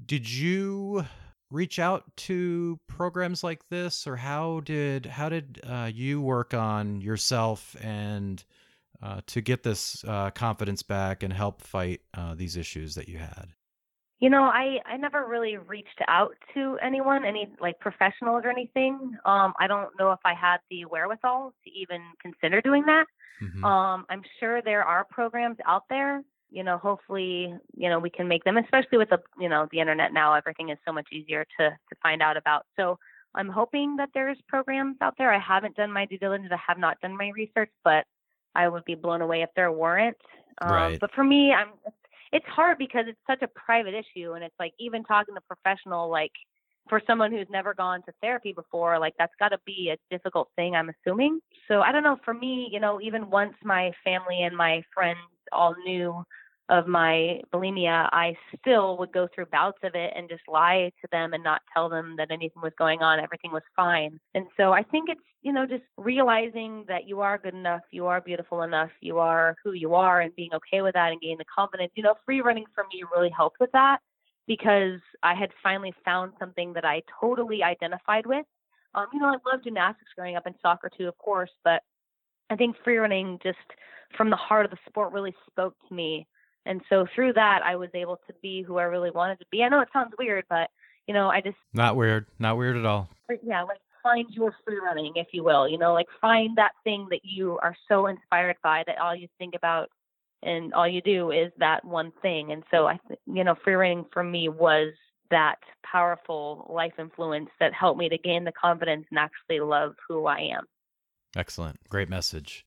Did 0.06 0.30
you 0.30 1.06
reach 1.51 1.79
out 1.79 2.15
to 2.15 2.79
programs 2.87 3.43
like 3.43 3.67
this, 3.69 4.07
or 4.07 4.15
how 4.15 4.61
did 4.61 5.05
how 5.05 5.29
did 5.29 5.59
uh, 5.63 5.91
you 5.93 6.21
work 6.21 6.53
on 6.53 7.01
yourself 7.01 7.75
and 7.81 8.43
uh, 9.01 9.21
to 9.27 9.41
get 9.41 9.63
this 9.63 10.03
uh, 10.07 10.31
confidence 10.31 10.83
back 10.83 11.23
and 11.23 11.33
help 11.33 11.61
fight 11.61 12.01
uh, 12.13 12.33
these 12.35 12.55
issues 12.57 12.95
that 12.95 13.09
you 13.09 13.17
had? 13.17 13.49
You 14.19 14.29
know, 14.29 14.43
I 14.43 14.79
I 14.85 14.97
never 14.97 15.25
really 15.25 15.57
reached 15.57 15.99
out 16.07 16.35
to 16.53 16.77
anyone, 16.81 17.25
any 17.25 17.51
like 17.59 17.79
professionals 17.79 18.43
or 18.45 18.49
anything. 18.49 19.17
Um, 19.25 19.53
I 19.59 19.67
don't 19.67 19.89
know 19.97 20.11
if 20.11 20.19
I 20.23 20.35
had 20.35 20.57
the 20.69 20.85
wherewithal 20.85 21.53
to 21.63 21.71
even 21.71 22.01
consider 22.21 22.61
doing 22.61 22.85
that. 22.85 23.05
Mhm. 23.41 23.63
Um, 23.65 24.05
I'm 24.09 24.21
sure 24.39 24.61
there 24.61 24.83
are 24.83 25.03
programs 25.05 25.57
out 25.65 25.85
there. 25.89 26.23
You 26.51 26.63
know, 26.63 26.77
hopefully, 26.77 27.53
you 27.75 27.89
know, 27.89 27.99
we 27.99 28.09
can 28.09 28.27
make 28.27 28.43
them, 28.43 28.57
especially 28.57 28.97
with 28.97 29.09
the, 29.09 29.19
you 29.39 29.49
know, 29.49 29.67
the 29.71 29.79
internet 29.79 30.13
now. 30.13 30.33
Everything 30.33 30.69
is 30.69 30.77
so 30.85 30.93
much 30.93 31.07
easier 31.11 31.45
to 31.59 31.69
to 31.69 31.95
find 32.03 32.21
out 32.21 32.37
about. 32.37 32.65
So 32.77 32.97
I'm 33.35 33.49
hoping 33.49 33.95
that 33.97 34.09
there's 34.13 34.37
programs 34.47 34.97
out 35.01 35.15
there. 35.17 35.33
I 35.33 35.39
haven't 35.39 35.75
done 35.77 35.91
my 35.91 36.05
due 36.05 36.17
diligence. 36.17 36.51
I 36.51 36.59
have 36.67 36.77
not 36.77 36.99
done 37.01 37.17
my 37.17 37.31
research, 37.35 37.71
but 37.83 38.05
I 38.55 38.67
would 38.67 38.85
be 38.85 38.95
blown 38.95 39.21
away 39.21 39.41
if 39.43 39.49
there 39.55 39.71
weren't. 39.71 40.17
Um, 40.61 40.69
Right. 40.71 40.99
But 40.99 41.11
for 41.13 41.23
me, 41.23 41.53
I'm. 41.53 41.69
It's 42.33 42.45
hard 42.47 42.77
because 42.77 43.05
it's 43.07 43.19
such 43.27 43.41
a 43.41 43.47
private 43.47 43.93
issue, 43.93 44.33
and 44.33 44.43
it's 44.43 44.55
like 44.59 44.73
even 44.79 45.03
talking 45.03 45.35
to 45.35 45.41
professional, 45.41 46.09
like 46.09 46.31
for 46.89 47.01
someone 47.05 47.31
who's 47.31 47.47
never 47.49 47.73
gone 47.73 48.01
to 48.03 48.11
therapy 48.21 48.53
before, 48.53 48.99
like 48.99 49.13
that's 49.17 49.33
got 49.39 49.49
to 49.49 49.59
be 49.65 49.91
a 49.93 49.97
difficult 50.15 50.49
thing, 50.55 50.75
I'm 50.75 50.89
assuming. 50.89 51.39
So 51.67 51.81
I 51.81 51.91
don't 51.91 52.03
know. 52.03 52.17
For 52.25 52.33
me, 52.33 52.69
you 52.71 52.79
know, 52.79 52.99
even 53.01 53.29
once 53.29 53.53
my 53.63 53.91
family 54.03 54.43
and 54.43 54.55
my 54.55 54.83
friends 54.93 55.19
all 55.51 55.75
knew 55.85 56.23
of 56.69 56.88
my 56.88 57.41
bulimia, 57.54 58.08
I 58.12 58.36
still 58.58 58.97
would 58.97 59.12
go 59.12 59.28
through 59.34 59.47
bouts 59.47 59.80
of 59.84 59.93
it 59.93 60.13
and 60.15 60.30
just 60.30 60.43
lie 60.47 60.91
to 61.02 61.08
them 61.12 61.34
and 61.34 61.43
not 61.43 61.62
tell 61.74 61.89
them 61.89 62.15
that 62.17 62.32
anything 62.32 62.62
was 62.62 62.71
going 62.78 63.02
on. 63.02 63.19
Everything 63.19 63.52
was 63.52 63.63
fine. 63.76 64.19
And 64.36 64.45
so 64.56 64.71
I 64.71 64.84
think 64.84 65.10
it's, 65.10 65.21
you 65.41 65.52
know, 65.52 65.65
just 65.65 65.84
realizing 65.97 66.86
that 66.88 67.08
you 67.08 67.19
are 67.21 67.38
good 67.38 67.54
enough, 67.54 67.82
you 67.91 68.06
are 68.08 68.21
beautiful 68.21 68.62
enough, 68.62 68.89
you 69.02 69.17
are 69.19 69.56
who 69.63 69.74
you 69.74 69.95
are, 69.95 70.21
and 70.21 70.36
being 70.36 70.54
okay 70.54 70.82
with 70.82 70.93
that 70.93 71.12
and 71.12 71.19
gaining 71.19 71.39
the 71.39 71.45
confidence. 71.54 71.91
You 71.95 72.04
know, 72.04 72.15
free 72.26 72.41
running 72.41 72.65
for 72.74 72.86
me 72.93 73.04
really 73.13 73.32
helped 73.36 73.58
with 73.60 73.71
that 73.74 74.00
because 74.47 75.00
I 75.24 75.34
had 75.34 75.50
finally 75.62 75.93
found 76.06 76.34
something 76.39 76.74
that 76.74 76.86
I 76.86 77.02
totally 77.19 77.63
identified 77.63 78.26
with. 78.26 78.45
Um, 78.93 79.08
you 79.13 79.19
know, 79.19 79.28
I 79.28 79.38
loved 79.50 79.63
gymnastics 79.63 80.12
growing 80.15 80.36
up 80.36 80.45
and 80.45 80.56
soccer 80.62 80.89
too, 80.95 81.08
of 81.08 81.17
course, 81.17 81.52
but 81.63 81.82
I 82.50 82.56
think 82.56 82.76
free 82.84 82.97
running 82.97 83.39
just 83.41 83.58
from 84.17 84.30
the 84.30 84.36
heart 84.36 84.65
of 84.65 84.71
the 84.71 84.78
sport 84.88 85.13
really 85.13 85.34
spoke 85.50 85.76
to 85.88 85.93
me. 85.93 86.28
And 86.65 86.82
so 86.89 87.08
through 87.15 87.34
that, 87.34 87.62
I 87.65 87.76
was 87.76 87.89
able 87.93 88.17
to 88.28 88.34
be 88.41 88.62
who 88.62 88.78
I 88.78 88.84
really 88.84 89.12
wanted 89.12 89.39
to 89.39 89.45
be. 89.52 89.63
I 89.63 89.69
know 89.69 89.82
it 89.82 89.89
sounds 89.91 90.13
weird, 90.19 90.45
but 90.50 90.69
you 91.08 91.13
know, 91.13 91.30
I 91.30 91.41
just 91.41 91.58
Not 91.74 91.95
weird. 91.95 92.26
Not 92.39 92.58
weird 92.58 92.78
at 92.78 92.86
all. 92.86 93.10
yeah, 93.43 93.63
like 93.63 93.80
find 94.04 94.28
your 94.32 94.54
free 94.65 94.80
running, 94.80 95.13
if 95.15 95.28
you 95.32 95.43
will. 95.43 95.67
You 95.67 95.78
know, 95.78 95.93
like 95.93 96.08
find 96.19 96.58
that 96.58 96.71
thing 96.84 97.08
that 97.10 97.21
you 97.24 97.58
are 97.62 97.76
so 97.88 98.08
inspired 98.08 98.58
by 98.63 98.84
that 98.88 98.97
all 99.00 99.15
you 99.15 99.28
think 99.38 99.56
about 99.56 99.89
and 100.43 100.74
all 100.74 100.88
you 100.88 101.02
do 101.02 101.32
is 101.32 101.52
that 101.60 101.84
one 101.86 102.12
thing. 102.21 102.52
And 102.52 102.63
so 102.71 102.88
I, 102.88 103.00
th- 103.08 103.19
you 103.28 103.43
know, 103.43 103.56
free 103.63 103.76
running 103.76 104.06
for 104.12 104.24
me 104.24 104.50
was 104.50 104.93
that 105.30 105.60
powerful 105.84 106.69
life 106.74 106.93
influence 107.00 107.50
that 107.60 107.74
helped 107.74 108.00
me 108.00 108.10
to 108.10 108.17
gain 108.17 108.43
the 108.43 108.52
confidence 108.52 109.06
and 109.10 109.19
actually 109.19 109.60
love 109.60 109.93
who 110.08 110.26
I 110.26 110.39
am. 110.39 110.65
Excellent. 111.36 111.78
Great 111.89 112.10
message. 112.10 112.65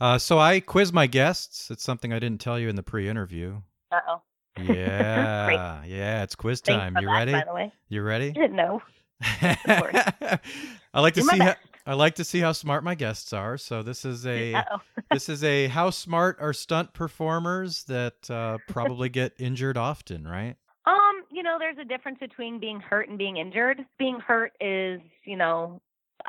Uh, 0.00 0.18
so 0.18 0.38
I 0.38 0.60
quiz 0.60 0.92
my 0.92 1.06
guests. 1.06 1.70
It's 1.70 1.82
something 1.82 2.12
I 2.12 2.18
didn't 2.18 2.40
tell 2.40 2.58
you 2.58 2.68
in 2.68 2.76
the 2.76 2.82
pre-interview. 2.82 3.60
Uh 3.92 4.00
oh. 4.08 4.22
Yeah, 4.58 5.84
yeah. 5.84 6.22
It's 6.22 6.34
quiz 6.34 6.60
time. 6.60 6.96
You 6.98 7.06
that, 7.06 7.12
ready? 7.12 7.32
By 7.32 7.44
the 7.46 7.54
way, 7.54 7.72
You 7.88 8.02
ready? 8.02 8.32
no. 8.50 8.82
course. 9.20 9.94
I 10.94 11.00
like 11.00 11.14
to 11.14 11.20
Do 11.20 11.26
see. 11.26 11.38
How. 11.38 11.54
I 11.86 11.94
like 11.94 12.16
to 12.16 12.24
see 12.24 12.40
how 12.40 12.52
smart 12.52 12.84
my 12.84 12.94
guests 12.94 13.32
are. 13.32 13.56
So 13.58 13.82
this 13.82 14.04
is 14.04 14.26
a 14.26 14.64
this 15.10 15.28
is 15.28 15.44
a 15.44 15.68
how 15.68 15.90
smart 15.90 16.38
are 16.40 16.52
stunt 16.52 16.92
performers 16.92 17.84
that 17.84 18.30
uh, 18.30 18.58
probably 18.68 19.08
get 19.08 19.32
injured 19.38 19.76
often, 19.76 20.26
right? 20.26 20.56
Um, 20.86 21.24
you 21.30 21.42
know, 21.42 21.56
there's 21.58 21.78
a 21.78 21.84
difference 21.84 22.18
between 22.18 22.58
being 22.58 22.80
hurt 22.80 23.08
and 23.08 23.18
being 23.18 23.36
injured. 23.36 23.84
Being 23.98 24.18
hurt 24.20 24.52
is, 24.60 25.00
you 25.24 25.36
know, 25.36 25.80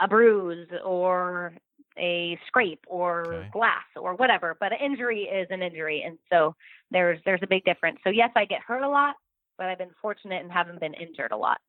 a 0.02 0.08
bruise 0.08 0.70
or 0.84 1.54
a 1.98 2.40
scrape 2.48 2.84
or 2.88 3.24
Okay. 3.34 3.50
glass 3.52 3.86
or 3.96 4.16
whatever, 4.16 4.56
but 4.60 4.72
an 4.72 4.80
injury 4.84 5.24
is 5.24 5.48
an 5.50 5.62
injury, 5.62 6.04
and 6.06 6.18
so 6.32 6.56
there's 6.92 7.20
there's 7.26 7.42
a 7.44 7.48
big 7.48 7.64
difference. 7.66 8.00
So 8.04 8.10
yes, 8.10 8.32
I 8.36 8.46
get 8.46 8.62
hurt 8.62 8.84
a 8.84 8.90
lot, 8.90 9.16
but 9.58 9.68
I've 9.68 9.78
been 9.78 9.92
fortunate 10.02 10.42
and 10.42 10.52
haven't 10.52 10.80
been 10.80 10.94
injured 10.94 11.32
a 11.32 11.38
lot. 11.38 11.60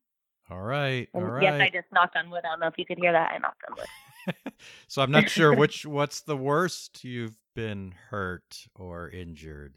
All 0.51 0.63
right, 0.63 1.09
all 1.15 1.23
right. 1.23 1.43
yes, 1.43 1.55
I 1.61 1.71
just 1.71 1.87
knocked 1.93 2.17
on 2.17 2.31
wood. 2.31 2.45
I 2.45 2.49
don't 2.51 2.61
know 2.61 2.67
if 2.69 2.79
you 2.79 2.87
could 2.87 2.99
hear 2.99 3.13
that. 3.13 3.33
I 3.33 3.39
knocked 3.39 3.63
on 3.69 3.77
wood. 3.77 3.89
so 4.89 5.03
I'm 5.03 5.11
not 5.11 5.29
sure 5.29 5.53
which 5.55 5.85
what's 5.87 6.23
the 6.23 6.37
worst 6.37 7.05
you've 7.05 7.39
been 7.55 7.93
hurt 8.11 8.67
or 8.75 9.09
injured. 9.09 9.77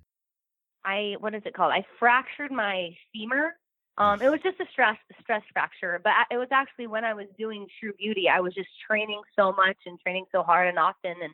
I 0.84 1.16
what 1.20 1.34
is 1.34 1.42
it 1.46 1.54
called? 1.54 1.74
I 1.74 1.86
fractured 2.00 2.52
my 2.52 2.96
femur. 3.14 3.56
Um, 3.98 4.22
it 4.22 4.30
was 4.30 4.42
just 4.44 4.60
a 4.60 4.66
stress 4.72 4.98
stress 5.22 5.42
fracture, 5.54 6.02
but 6.04 6.14
it 6.30 6.38
was 6.38 6.50
actually 6.52 6.88
when 6.88 7.06
I 7.06 7.14
was 7.14 7.28
doing 7.38 7.66
Tru 7.80 7.94
Beauty. 7.94 8.28
I 8.28 8.42
was 8.42 8.54
just 8.54 8.68
training 8.86 9.22
so 9.36 9.54
much 9.54 9.78
and 9.86 10.00
training 10.00 10.26
so 10.32 10.44
hard 10.44 10.68
and 10.68 10.78
often, 10.78 11.16
and 11.24 11.34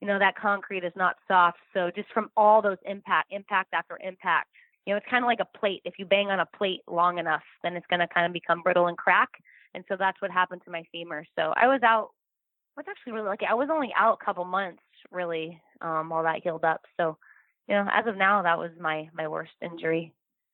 you 0.00 0.08
know 0.08 0.18
that 0.18 0.34
concrete 0.36 0.84
is 0.84 0.92
not 0.96 1.16
soft. 1.28 1.58
So 1.72 1.90
just 1.94 2.08
from 2.12 2.30
all 2.36 2.60
those 2.60 2.78
impact, 2.84 3.32
impact 3.32 3.74
after 3.74 3.98
impact, 4.02 4.48
you 4.86 4.92
know, 4.92 4.96
it's 4.96 5.06
kind 5.08 5.24
of 5.24 5.28
like 5.28 5.40
a 5.40 5.58
plate. 5.58 5.82
If 5.84 5.94
you 5.98 6.04
bang 6.04 6.30
on 6.30 6.40
a 6.40 6.46
plate 6.46 6.80
long 6.88 7.18
enough, 7.18 7.44
then 7.62 7.76
it's 7.76 7.86
going 7.88 8.00
to 8.00 8.08
kind 8.08 8.26
of 8.26 8.32
become 8.32 8.62
brittle 8.62 8.88
and 8.88 8.98
crack. 8.98 9.30
And 9.74 9.84
so 9.88 9.96
that's 9.96 10.20
what 10.20 10.32
happened 10.32 10.62
to 10.64 10.72
my 10.72 10.84
femur. 10.90 11.24
So 11.36 11.52
I 11.56 11.68
was 11.68 11.80
out. 11.84 12.10
I 12.76 12.80
was 12.80 12.86
actually 12.88 13.12
really 13.12 13.28
lucky. 13.28 13.46
I 13.48 13.54
was 13.54 13.68
only 13.70 13.92
out 13.96 14.18
a 14.20 14.24
couple 14.24 14.44
months, 14.44 14.82
really, 15.12 15.60
um, 15.80 16.08
while 16.08 16.24
that 16.24 16.42
healed 16.42 16.64
up. 16.64 16.82
So 16.96 17.18
you 17.68 17.74
know, 17.74 17.86
as 17.90 18.06
of 18.06 18.16
now, 18.16 18.42
that 18.42 18.58
was 18.58 18.70
my 18.80 19.08
my 19.14 19.28
worst 19.28 19.52
injury 19.62 20.12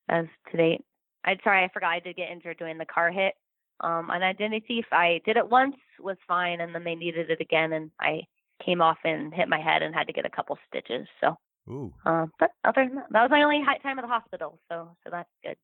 as 0.08 0.26
to 0.50 0.56
date. 0.56 0.84
I 1.24 1.36
sorry, 1.44 1.64
I 1.64 1.68
forgot 1.72 1.92
I 1.92 2.00
did 2.00 2.16
get 2.16 2.30
injured 2.30 2.58
doing 2.58 2.78
the 2.78 2.86
car 2.86 3.10
hit. 3.10 3.34
Um, 3.82 4.10
an 4.10 4.22
identity 4.22 4.64
thief. 4.66 4.84
I 4.92 5.22
did 5.24 5.36
it 5.36 5.48
once, 5.48 5.76
was 5.98 6.16
fine, 6.28 6.60
and 6.60 6.74
then 6.74 6.84
they 6.84 6.94
needed 6.94 7.30
it 7.30 7.40
again, 7.40 7.72
and 7.72 7.90
I 7.98 8.22
came 8.64 8.82
off 8.82 8.98
and 9.04 9.32
hit 9.32 9.48
my 9.48 9.58
head 9.58 9.82
and 9.82 9.94
had 9.94 10.06
to 10.06 10.12
get 10.12 10.26
a 10.26 10.30
couple 10.30 10.58
stitches. 10.68 11.06
So, 11.20 11.36
Ooh. 11.68 11.94
uh, 12.04 12.26
but 12.38 12.50
other 12.64 12.84
than 12.86 12.96
that, 12.96 13.06
that 13.10 13.22
was 13.22 13.30
my 13.30 13.42
only 13.42 13.64
time 13.82 13.98
at 13.98 14.02
the 14.02 14.08
hospital. 14.08 14.58
So, 14.68 14.96
so 15.02 15.10
that's 15.10 15.30
good. 15.42 15.56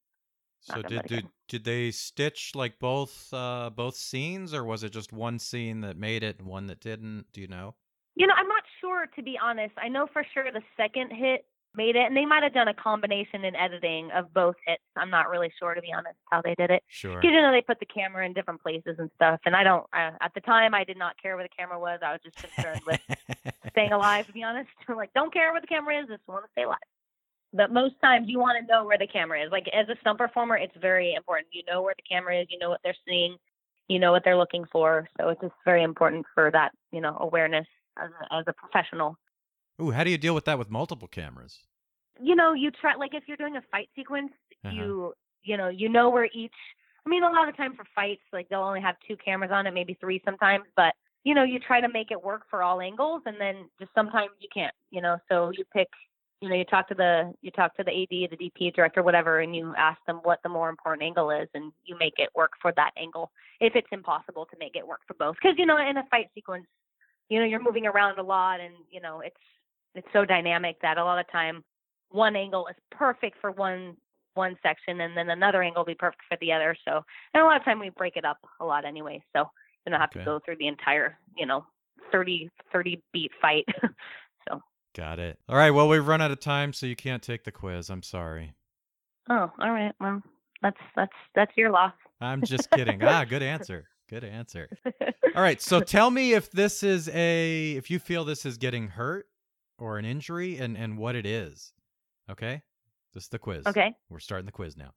So 0.60 0.82
did 0.82 1.06
did, 1.06 1.28
did 1.48 1.64
they 1.64 1.90
stitch 1.92 2.52
like 2.54 2.78
both 2.80 3.32
uh 3.32 3.70
both 3.74 3.94
scenes 3.94 4.52
or 4.52 4.64
was 4.64 4.82
it 4.82 4.90
just 4.90 5.12
one 5.12 5.38
scene 5.38 5.82
that 5.82 5.96
made 5.96 6.24
it 6.24 6.38
and 6.38 6.48
one 6.48 6.66
that 6.66 6.80
didn't? 6.80 7.26
Do 7.32 7.40
you 7.40 7.46
know? 7.46 7.76
You 8.16 8.26
know, 8.26 8.34
I'm 8.36 8.48
not 8.48 8.64
sure 8.80 9.06
to 9.14 9.22
be 9.22 9.38
honest. 9.40 9.74
I 9.76 9.88
know 9.88 10.08
for 10.12 10.26
sure 10.34 10.50
the 10.52 10.62
second 10.76 11.10
hit 11.10 11.44
made 11.76 11.96
it, 11.96 12.06
and 12.06 12.16
they 12.16 12.24
might 12.24 12.42
have 12.42 12.54
done 12.54 12.68
a 12.68 12.74
combination 12.74 13.44
in 13.44 13.54
editing 13.54 14.10
of 14.12 14.32
both 14.32 14.56
hits. 14.66 14.82
I'm 14.96 15.10
not 15.10 15.28
really 15.28 15.50
sure 15.58 15.74
to 15.74 15.80
be 15.80 15.92
honest 15.92 16.16
how 16.30 16.42
they 16.42 16.54
did 16.54 16.70
it. 16.70 16.82
Sure. 16.88 17.16
Because 17.16 17.34
you 17.34 17.42
know 17.42 17.52
they 17.52 17.62
put 17.62 17.80
the 17.80 17.86
camera 17.86 18.24
in 18.26 18.32
different 18.32 18.62
places 18.62 18.96
and 18.98 19.10
stuff, 19.16 19.40
and 19.44 19.54
I 19.54 19.62
don't. 19.62 19.84
I, 19.92 20.12
at 20.20 20.32
the 20.34 20.40
time, 20.40 20.74
I 20.74 20.84
did 20.84 20.98
not 20.98 21.20
care 21.20 21.36
where 21.36 21.44
the 21.44 21.56
camera 21.56 21.78
was. 21.78 22.00
I 22.02 22.12
was 22.12 22.20
just 22.24 22.36
concerned 22.36 22.80
with 22.86 23.00
staying 23.70 23.92
alive. 23.92 24.26
To 24.26 24.32
be 24.32 24.42
honest, 24.42 24.70
like 24.88 25.12
don't 25.14 25.32
care 25.32 25.52
where 25.52 25.60
the 25.60 25.66
camera 25.66 26.00
is. 26.00 26.08
Just 26.08 26.26
want 26.26 26.44
to 26.44 26.50
stay 26.52 26.64
alive. 26.64 26.78
But 27.52 27.72
most 27.72 27.94
times, 28.02 28.28
you 28.28 28.38
want 28.38 28.58
to 28.60 28.72
know 28.72 28.84
where 28.84 28.98
the 28.98 29.06
camera 29.06 29.42
is. 29.42 29.50
Like 29.50 29.66
as 29.72 29.88
a 29.88 29.96
stunt 30.00 30.18
performer, 30.18 30.56
it's 30.56 30.76
very 30.80 31.14
important. 31.14 31.48
You 31.52 31.62
know 31.68 31.82
where 31.82 31.94
the 31.96 32.02
camera 32.02 32.40
is. 32.40 32.48
You 32.50 32.58
know 32.58 32.70
what 32.70 32.80
they're 32.82 32.96
seeing. 33.06 33.36
You 33.88 33.98
know 33.98 34.12
what 34.12 34.22
they're 34.24 34.36
looking 34.36 34.64
for. 34.72 35.08
So 35.18 35.28
it's 35.28 35.40
just 35.40 35.54
very 35.64 35.82
important 35.82 36.26
for 36.34 36.50
that, 36.50 36.72
you 36.90 37.00
know, 37.00 37.16
awareness 37.20 37.66
as 37.96 38.10
a, 38.20 38.34
as 38.34 38.44
a 38.48 38.52
professional. 38.52 39.16
Ooh, 39.80 39.90
how 39.90 40.04
do 40.04 40.10
you 40.10 40.18
deal 40.18 40.34
with 40.34 40.44
that 40.46 40.58
with 40.58 40.70
multiple 40.70 41.08
cameras? 41.08 41.66
you 42.20 42.34
know, 42.34 42.52
you 42.54 42.70
try 42.70 42.94
like 42.94 43.14
if 43.14 43.24
you're 43.26 43.36
doing 43.36 43.56
a 43.56 43.62
fight 43.70 43.88
sequence, 43.94 44.32
Uh-huh. 44.64 44.74
you 44.74 45.14
you 45.42 45.56
know, 45.56 45.68
you 45.68 45.88
know 45.88 46.10
where 46.10 46.28
each 46.32 46.54
I 47.06 47.08
mean 47.08 47.22
a 47.22 47.30
lot 47.30 47.48
of 47.48 47.54
the 47.54 47.56
time 47.56 47.74
for 47.76 47.84
fights, 47.94 48.22
like 48.32 48.48
they'll 48.48 48.60
only 48.62 48.80
have 48.80 48.96
two 49.06 49.16
cameras 49.16 49.50
on 49.52 49.66
it, 49.66 49.74
maybe 49.74 49.94
three 50.00 50.20
sometimes, 50.24 50.64
but 50.76 50.94
you 51.24 51.34
know, 51.34 51.42
you 51.44 51.58
try 51.58 51.80
to 51.80 51.88
make 51.88 52.10
it 52.10 52.22
work 52.22 52.42
for 52.48 52.62
all 52.62 52.80
angles 52.80 53.22
and 53.26 53.36
then 53.40 53.68
just 53.80 53.90
sometimes 53.94 54.30
you 54.40 54.48
can't, 54.52 54.74
you 54.90 55.00
know, 55.00 55.18
so 55.28 55.50
you 55.56 55.64
pick 55.72 55.88
you 56.42 56.50
know, 56.50 56.54
you 56.54 56.64
talk 56.64 56.86
to 56.88 56.94
the 56.94 57.32
you 57.42 57.50
talk 57.50 57.74
to 57.76 57.84
the 57.84 57.90
AD, 57.90 58.30
the 58.30 58.36
DP 58.36 58.74
director, 58.74 59.02
whatever, 59.02 59.40
and 59.40 59.54
you 59.56 59.74
ask 59.76 59.98
them 60.06 60.20
what 60.22 60.40
the 60.42 60.48
more 60.50 60.68
important 60.68 61.02
angle 61.02 61.30
is, 61.30 61.48
and 61.54 61.72
you 61.84 61.96
make 61.98 62.14
it 62.18 62.28
work 62.34 62.52
for 62.60 62.72
that 62.76 62.90
angle. 62.98 63.30
If 63.60 63.74
it's 63.74 63.88
impossible 63.90 64.46
to 64.46 64.56
make 64.58 64.76
it 64.76 64.86
work 64.86 65.00
for 65.06 65.14
both, 65.14 65.36
because 65.40 65.56
you 65.58 65.64
know, 65.66 65.78
in 65.78 65.96
a 65.96 66.04
fight 66.10 66.28
sequence, 66.34 66.66
you 67.28 67.38
know, 67.40 67.46
you're 67.46 67.62
moving 67.62 67.86
around 67.86 68.18
a 68.18 68.22
lot, 68.22 68.60
and 68.60 68.74
you 68.90 69.00
know, 69.00 69.20
it's 69.20 69.36
it's 69.96 70.08
so 70.12 70.24
dynamic 70.24 70.76
that 70.82 70.98
a 70.98 71.04
lot 71.04 71.18
of 71.18 71.30
time 71.30 71.62
one 72.10 72.36
angle 72.36 72.66
is 72.68 72.76
perfect 72.90 73.36
for 73.40 73.50
one 73.52 73.96
one 74.34 74.54
section 74.62 75.00
and 75.00 75.16
then 75.16 75.30
another 75.30 75.62
angle 75.62 75.80
will 75.80 75.86
be 75.86 75.94
perfect 75.94 76.22
for 76.28 76.36
the 76.40 76.52
other 76.52 76.76
so 76.86 77.00
and 77.34 77.42
a 77.42 77.46
lot 77.46 77.56
of 77.56 77.64
time 77.64 77.80
we 77.80 77.90
break 77.90 78.16
it 78.16 78.24
up 78.24 78.38
a 78.60 78.64
lot 78.64 78.84
anyway 78.84 79.22
so 79.34 79.40
you 79.86 79.90
don't 79.90 80.00
have 80.00 80.10
Okay. 80.10 80.20
to 80.20 80.24
go 80.24 80.40
through 80.44 80.56
the 80.58 80.66
entire 80.68 81.18
you 81.36 81.46
know 81.46 81.64
30 82.12 82.50
30 82.72 83.02
beat 83.12 83.30
fight. 83.40 83.64
so. 84.48 84.60
Got 84.94 85.18
it. 85.18 85.38
All 85.48 85.56
right. 85.56 85.70
Well, 85.70 85.88
we've 85.88 86.06
run 86.06 86.20
out 86.20 86.30
of 86.30 86.40
time, 86.40 86.72
so 86.72 86.86
you 86.86 86.96
can't 86.96 87.22
take 87.22 87.44
the 87.44 87.52
quiz. 87.52 87.90
I'm 87.90 88.02
sorry. 88.02 88.54
Oh, 89.28 89.50
all 89.58 89.72
right. 89.72 89.92
Well, 90.00 90.22
that's 90.62 90.78
that's 90.94 91.12
that's 91.34 91.52
your 91.56 91.70
loss. 91.70 91.92
I'm 92.20 92.42
just 92.42 92.70
kidding. 92.70 93.02
ah, 93.02 93.24
good 93.24 93.42
answer. 93.42 93.88
Good 94.08 94.24
answer. 94.24 94.68
All 95.34 95.42
right. 95.42 95.60
So 95.60 95.80
tell 95.80 96.10
me 96.10 96.32
if 96.32 96.50
this 96.50 96.84
is 96.84 97.08
a 97.12 97.72
if 97.72 97.90
you 97.90 97.98
feel 97.98 98.24
this 98.24 98.46
is 98.46 98.56
getting 98.56 98.86
hurt 98.88 99.26
or 99.78 99.98
an 99.98 100.04
injury 100.04 100.56
and 100.58 100.76
and 100.76 100.98
what 100.98 101.14
it 101.14 101.26
is. 101.26 101.72
Okay? 102.30 102.62
This 103.14 103.24
is 103.24 103.28
the 103.28 103.38
quiz. 103.38 103.66
Okay. 103.66 103.94
We're 104.10 104.18
starting 104.18 104.46
the 104.46 104.52
quiz 104.52 104.76
now. 104.76 104.92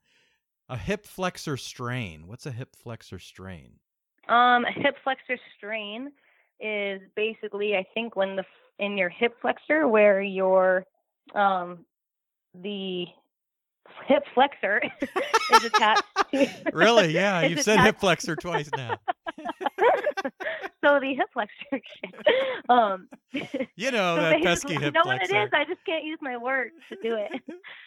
A 0.68 0.78
hip 0.78 1.06
flexor 1.06 1.58
strain. 1.58 2.28
What's 2.28 2.46
a 2.46 2.52
hip 2.52 2.76
flexor 2.76 3.20
strain? 3.20 3.80
Um, 4.28 4.65
a 4.65 4.72
hip 4.72 4.96
flexor 5.04 5.38
strain 5.58 6.12
is 6.60 7.02
basically, 7.15 7.76
I 7.76 7.86
think, 7.94 8.15
when 8.15 8.36
the 8.36 8.44
in 8.78 8.98
your 8.98 9.10
hip 9.10 9.36
flexor 9.42 9.88
where 9.88 10.22
your 10.22 10.86
um 11.36 11.86
the 12.54 13.06
hip 14.08 14.23
flexor 14.34 14.82
is 15.54 15.63
attached 15.65 16.04
to. 16.34 16.47
Really? 16.73 17.12
Yeah, 17.13 17.41
you've 17.41 17.62
said 17.62 17.80
hip 17.82 17.99
flexor 17.99 18.36
twice 18.36 18.69
now. 18.75 18.97
so 20.84 20.99
the 20.99 21.13
hip 21.15 21.28
flexor. 21.34 21.82
um, 22.69 23.08
You 23.75 23.91
know 23.91 24.15
so 24.15 24.21
that 24.21 24.41
pesky 24.43 24.75
hip 24.75 24.93
know 24.93 25.02
what 25.06 25.21
it 25.21 25.30
flexor. 25.30 25.43
is. 25.43 25.49
I 25.54 25.65
just 25.65 25.84
can't 25.86 26.04
use 26.04 26.19
my 26.21 26.38
words 26.38 26.73
to 26.89 26.97
do 27.02 27.15
it. 27.17 27.41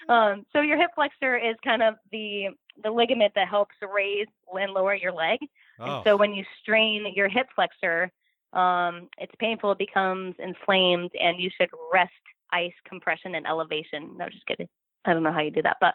um, 0.09 0.45
so 0.53 0.61
your 0.61 0.79
hip 0.79 0.91
flexor 0.95 1.37
is 1.37 1.57
kind 1.65 1.83
of 1.83 1.95
the 2.11 2.49
the 2.83 2.91
ligament 2.91 3.33
that 3.35 3.49
helps 3.49 3.75
raise 3.95 4.27
and 4.55 4.73
lower 4.73 4.95
your 4.95 5.13
leg. 5.13 5.39
Oh, 5.79 5.97
And 5.97 6.05
so 6.05 6.17
when 6.17 6.33
you 6.33 6.45
strain 6.63 7.07
your 7.15 7.29
hip 7.29 7.47
flexor, 7.55 8.11
um, 8.55 9.09
it's 9.19 9.33
painful, 9.39 9.73
it 9.73 9.79
becomes 9.79 10.35
inflamed, 10.39 11.11
and 11.21 11.39
you 11.39 11.51
should 11.59 11.69
rest 11.93 12.13
ice 12.51 12.73
compression 12.89 13.35
and 13.35 13.47
elevation. 13.47 14.17
No, 14.17 14.29
just 14.29 14.47
kidding. 14.47 14.69
I 15.05 15.13
don't 15.13 15.23
know 15.23 15.33
how 15.33 15.41
you 15.41 15.51
do 15.51 15.63
that, 15.63 15.79
but 15.81 15.95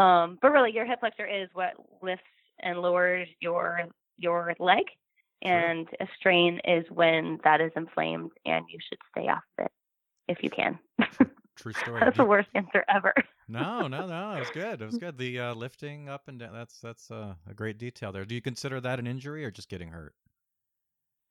um, 0.00 0.38
but 0.40 0.52
really, 0.52 0.72
your 0.72 0.86
hip 0.86 1.00
flexor 1.00 1.26
is 1.26 1.48
what 1.52 1.74
lifts 2.02 2.24
and 2.60 2.80
lowers 2.80 3.28
your 3.40 3.86
your 4.18 4.54
leg, 4.58 4.84
and 5.42 5.88
a 6.00 6.06
strain 6.18 6.60
is 6.64 6.84
when 6.90 7.38
that 7.44 7.60
is 7.60 7.72
inflamed, 7.76 8.30
and 8.46 8.64
you 8.68 8.78
should 8.88 8.98
stay 9.10 9.28
off 9.28 9.42
of 9.58 9.66
it 9.66 9.72
if 10.28 10.42
you 10.42 10.50
can. 10.50 10.78
true 11.56 11.72
story. 11.84 12.00
That's 12.00 12.16
the 12.16 12.24
worst 12.24 12.48
answer 12.54 12.84
ever. 12.88 13.12
No, 13.48 13.86
no, 13.88 14.06
no. 14.06 14.36
It 14.36 14.40
was 14.40 14.50
good. 14.50 14.80
It 14.80 14.86
was 14.86 14.98
good. 15.00 15.18
The 15.18 15.38
uh, 15.38 15.54
lifting 15.54 16.08
up 16.08 16.28
and 16.28 16.38
down. 16.38 16.52
That's 16.52 16.80
that's 16.80 17.10
uh, 17.10 17.34
a 17.48 17.54
great 17.54 17.78
detail 17.78 18.12
there. 18.12 18.24
Do 18.24 18.34
you 18.34 18.42
consider 18.42 18.80
that 18.80 18.98
an 18.98 19.06
injury 19.06 19.44
or 19.44 19.50
just 19.50 19.68
getting 19.68 19.88
hurt? 19.88 20.14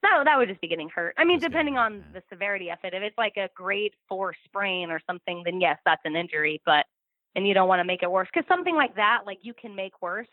No, 0.03 0.23
that 0.23 0.37
would 0.37 0.49
just 0.49 0.61
be 0.61 0.67
getting 0.67 0.89
hurt. 0.89 1.13
I 1.17 1.23
mean, 1.23 1.39
Just 1.39 1.51
depending 1.51 1.77
on 1.77 2.03
the 2.13 2.23
severity 2.29 2.69
of 2.69 2.79
it. 2.83 2.93
If 2.93 3.03
it's 3.03 3.17
like 3.17 3.37
a 3.37 3.49
grade 3.55 3.93
four 4.09 4.33
sprain 4.45 4.89
or 4.89 4.99
something, 5.05 5.43
then 5.45 5.61
yes, 5.61 5.77
that's 5.85 6.01
an 6.05 6.15
injury. 6.15 6.59
But 6.65 6.85
and 7.35 7.47
you 7.47 7.53
don't 7.53 7.67
want 7.67 7.79
to 7.79 7.85
make 7.85 8.03
it 8.03 8.11
worse 8.11 8.27
because 8.33 8.47
something 8.47 8.75
like 8.75 8.95
that, 8.95 9.21
like 9.25 9.39
you 9.41 9.53
can 9.53 9.75
make 9.75 10.01
worse. 10.01 10.27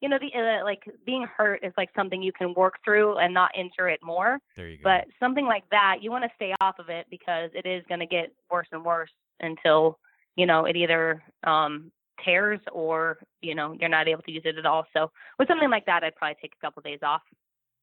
You 0.00 0.08
know, 0.08 0.18
the 0.18 0.36
uh, 0.36 0.64
like 0.64 0.82
being 1.06 1.26
hurt 1.36 1.60
is 1.62 1.72
like 1.76 1.88
something 1.94 2.20
you 2.20 2.32
can 2.32 2.54
work 2.54 2.74
through 2.84 3.18
and 3.18 3.32
not 3.32 3.50
injure 3.56 3.88
it 3.88 4.00
more. 4.02 4.38
There 4.56 4.68
you 4.68 4.78
go. 4.78 4.82
But 4.82 5.04
something 5.20 5.46
like 5.46 5.62
that, 5.70 5.98
you 6.00 6.10
want 6.10 6.24
to 6.24 6.30
stay 6.34 6.52
off 6.60 6.80
of 6.80 6.88
it 6.88 7.06
because 7.08 7.50
it 7.54 7.66
is 7.66 7.84
going 7.88 8.00
to 8.00 8.06
get 8.06 8.32
worse 8.50 8.66
and 8.72 8.84
worse 8.84 9.12
until 9.40 9.98
you 10.34 10.46
know 10.46 10.64
it 10.64 10.76
either 10.76 11.22
um 11.44 11.92
tears 12.24 12.60
or 12.72 13.18
you 13.42 13.54
know 13.54 13.76
you're 13.78 13.88
not 13.88 14.08
able 14.08 14.22
to 14.22 14.32
use 14.32 14.42
it 14.44 14.58
at 14.58 14.66
all. 14.66 14.84
So 14.92 15.10
with 15.38 15.46
something 15.46 15.70
like 15.70 15.86
that, 15.86 16.02
I'd 16.02 16.16
probably 16.16 16.36
take 16.42 16.54
a 16.60 16.66
couple 16.66 16.82
days 16.82 17.00
off. 17.02 17.22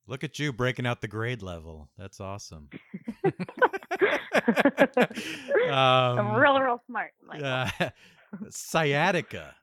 Look 0.08 0.24
at 0.24 0.40
you 0.40 0.52
breaking 0.52 0.88
out 0.88 1.02
the 1.02 1.08
grade 1.08 1.42
level. 1.42 1.88
That's 1.98 2.20
awesome. 2.20 2.70
I'm 5.70 6.20
um, 6.20 6.36
real, 6.36 6.60
real 6.60 6.82
smart. 6.88 7.12
Uh, 7.32 7.70
sciatica. 8.50 9.56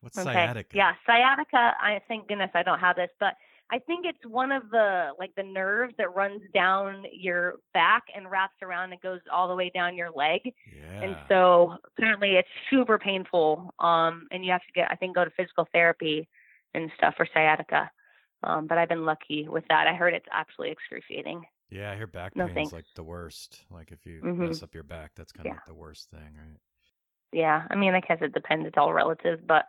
What's 0.00 0.18
Okay. 0.18 0.32
sciatica? 0.32 0.76
Yeah, 0.76 0.94
sciatica. 1.06 1.76
I 1.80 2.00
thank 2.08 2.28
goodness 2.28 2.50
I 2.54 2.62
don't 2.62 2.80
have 2.80 2.96
this, 2.96 3.10
but 3.20 3.34
I 3.70 3.78
think 3.78 4.04
it's 4.04 4.24
one 4.26 4.52
of 4.52 4.68
the 4.70 5.12
like 5.18 5.34
the 5.36 5.42
nerves 5.44 5.94
that 5.96 6.14
runs 6.14 6.42
down 6.52 7.04
your 7.12 7.54
back 7.72 8.02
and 8.14 8.30
wraps 8.30 8.56
around 8.62 8.92
and 8.92 9.00
goes 9.00 9.20
all 9.32 9.48
the 9.48 9.54
way 9.54 9.70
down 9.70 9.96
your 9.96 10.10
leg. 10.10 10.40
Yeah. 10.76 11.00
And 11.02 11.16
so 11.28 11.78
apparently 11.96 12.32
it's 12.36 12.48
super 12.68 12.98
painful. 12.98 13.72
Um, 13.78 14.26
and 14.30 14.44
you 14.44 14.50
have 14.52 14.60
to 14.66 14.72
get 14.74 14.90
I 14.90 14.96
think 14.96 15.14
go 15.14 15.24
to 15.24 15.30
physical 15.30 15.66
therapy 15.72 16.28
and 16.74 16.90
stuff 16.96 17.14
for 17.16 17.26
sciatica. 17.32 17.90
Um, 18.42 18.66
but 18.66 18.76
I've 18.76 18.88
been 18.88 19.04
lucky 19.04 19.48
with 19.48 19.64
that. 19.68 19.86
I 19.86 19.94
heard 19.94 20.14
it's 20.14 20.26
absolutely 20.32 20.72
excruciating. 20.72 21.44
yeah, 21.70 21.92
I 21.92 21.96
hear 21.96 22.06
back 22.08 22.34
No, 22.36 22.44
pain's 22.46 22.54
thanks. 22.56 22.72
like 22.72 22.84
the 22.96 23.04
worst. 23.04 23.64
Like 23.70 23.92
if 23.92 24.04
you 24.04 24.20
Mhm. 24.20 24.36
mess 24.48 24.62
up 24.64 24.74
your 24.74 24.82
back, 24.82 25.12
that's 25.14 25.32
kind 25.32 25.46
of 25.46 25.52
Yeah. 25.52 25.54
like 25.54 25.64
the 25.66 25.74
worst 25.74 26.10
thing, 26.10 26.34
right? 26.36 26.58
Yeah, 27.32 27.66
I 27.70 27.76
mean 27.76 27.94
I 27.94 28.00
guess 28.00 28.18
it 28.20 28.34
depends. 28.34 28.66
It's 28.66 28.76
all 28.76 28.92
relative, 28.92 29.46
but 29.46 29.66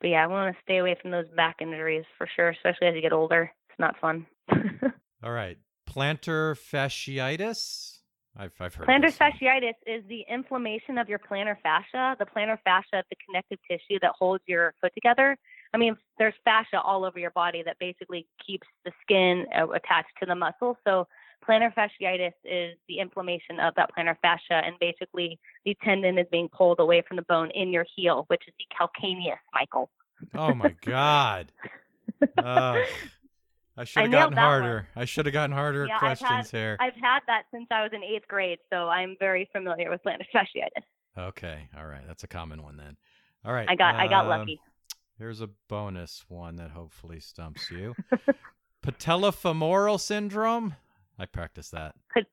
but 0.00 0.08
yeah, 0.08 0.22
I 0.22 0.26
want 0.26 0.54
to 0.54 0.62
stay 0.62 0.78
away 0.78 0.96
from 1.00 1.10
those 1.10 1.28
back 1.36 1.56
injuries 1.60 2.04
for 2.16 2.28
sure, 2.36 2.50
especially 2.50 2.88
as 2.88 2.94
you 2.94 3.02
get 3.02 3.12
older. 3.12 3.50
It's 3.70 3.78
not 3.78 3.98
fun. 4.00 4.26
All 5.22 5.32
right. 5.32 5.58
Plantar 5.88 6.54
fasciitis. 6.54 7.98
I've 8.36 8.52
I've 8.60 8.74
heard. 8.74 8.88
Plantar 8.88 9.12
fasciitis 9.16 9.74
is 9.86 10.04
the 10.08 10.24
inflammation 10.30 10.98
of 10.98 11.08
your 11.08 11.18
plantar 11.18 11.56
fascia. 11.62 12.14
The 12.18 12.26
plantar 12.26 12.58
fascia 12.62 12.98
is 12.98 13.04
the 13.10 13.16
connective 13.26 13.58
tissue 13.68 13.98
that 14.02 14.12
holds 14.16 14.44
your 14.46 14.74
foot 14.80 14.92
together. 14.94 15.36
I 15.74 15.78
mean, 15.78 15.96
there's 16.18 16.34
fascia 16.44 16.80
all 16.80 17.04
over 17.04 17.18
your 17.18 17.30
body 17.30 17.62
that 17.64 17.78
basically 17.78 18.26
keeps 18.44 18.66
the 18.84 18.92
skin 19.02 19.46
uh, 19.56 19.68
attached 19.68 20.12
to 20.20 20.26
the 20.26 20.34
muscle. 20.34 20.76
So 20.86 21.06
plantar 21.46 21.72
fasciitis 21.74 22.32
is 22.44 22.76
the 22.88 22.98
inflammation 22.98 23.60
of 23.60 23.74
that 23.76 23.90
plantar 23.96 24.16
fascia, 24.20 24.62
and 24.64 24.76
basically 24.80 25.38
the 25.64 25.76
tendon 25.84 26.18
is 26.18 26.26
being 26.30 26.48
pulled 26.48 26.80
away 26.80 27.02
from 27.06 27.16
the 27.16 27.22
bone 27.22 27.50
in 27.54 27.70
your 27.70 27.86
heel, 27.96 28.24
which 28.28 28.42
is 28.48 28.54
the 28.58 28.66
calcaneus, 28.74 29.38
Michael. 29.54 29.90
Oh 30.34 30.54
my 30.54 30.74
god. 30.84 31.52
Ugh. 32.38 32.84
I 33.76 33.84
should 33.84 34.02
have 34.02 34.10
gotten 34.10 34.36
one. 34.36 34.44
harder. 34.44 34.88
I 34.96 35.04
should 35.04 35.26
have 35.26 35.32
gotten 35.32 35.54
harder 35.54 35.86
Yeah, 35.86 35.94
I've 35.94 36.18
questions 36.18 36.50
here. 36.50 36.76
I've 36.80 36.94
had 36.94 37.20
that 37.28 37.44
since 37.52 37.66
I 37.70 37.82
was 37.82 37.92
in 37.92 38.02
eighth 38.02 38.26
grade, 38.26 38.58
so 38.72 38.88
I'm 38.88 39.16
very 39.20 39.48
familiar 39.52 39.90
with 39.90 40.02
plantar 40.02 40.26
fasciitis. 40.34 40.82
Okay. 41.16 41.68
All 41.76 41.86
right. 41.86 42.02
That's 42.06 42.24
a 42.24 42.28
common 42.28 42.62
one 42.62 42.76
then. 42.76 42.96
All 43.44 43.52
right. 43.52 43.68
I 43.68 43.76
got 43.76 43.94
I 43.94 44.08
got 44.08 44.24
um, 44.24 44.28
lucky. 44.28 44.60
Here's 45.18 45.40
a 45.40 45.48
bonus 45.68 46.24
one 46.28 46.56
that 46.56 46.70
hopefully 46.70 47.18
stumps 47.20 47.70
you. 47.70 47.96
Patellofemoral 48.86 50.00
syndrome. 50.00 50.76
I 51.18 51.26
practice 51.26 51.70
that. 51.70 51.94
Pat- 52.14 52.26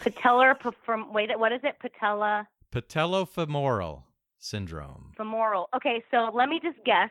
patellar 0.00 0.54
from 0.84 1.12
wait 1.12 1.30
what 1.38 1.52
is 1.52 1.60
it 1.62 1.76
patella 1.78 2.48
Patellofemoral 2.72 4.02
syndrome. 4.38 5.12
femoral 5.16 5.68
okay 5.76 6.02
so 6.10 6.30
let 6.34 6.48
me 6.48 6.58
just 6.60 6.78
guess 6.84 7.10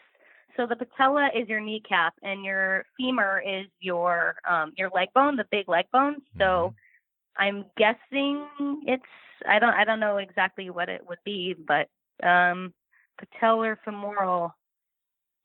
so 0.57 0.65
the 0.67 0.75
patella 0.75 1.29
is 1.33 1.47
your 1.47 1.61
kneecap 1.61 2.13
and 2.23 2.43
your 2.43 2.83
femur 2.97 3.41
is 3.47 3.67
your 3.79 4.35
um 4.49 4.73
your 4.77 4.89
leg 4.93 5.07
bone 5.15 5.37
the 5.37 5.45
big 5.51 5.69
leg 5.69 5.85
bone 5.93 6.15
so 6.37 6.73
i'm 7.37 7.63
guessing 7.77 8.45
it's 8.85 9.03
i 9.47 9.57
don't 9.59 9.73
i 9.75 9.85
don't 9.85 10.01
know 10.01 10.17
exactly 10.17 10.69
what 10.69 10.89
it 10.89 11.01
would 11.07 11.19
be 11.23 11.55
but 11.65 11.87
um 12.27 12.73
patellar 13.21 13.77
femoral 13.85 14.53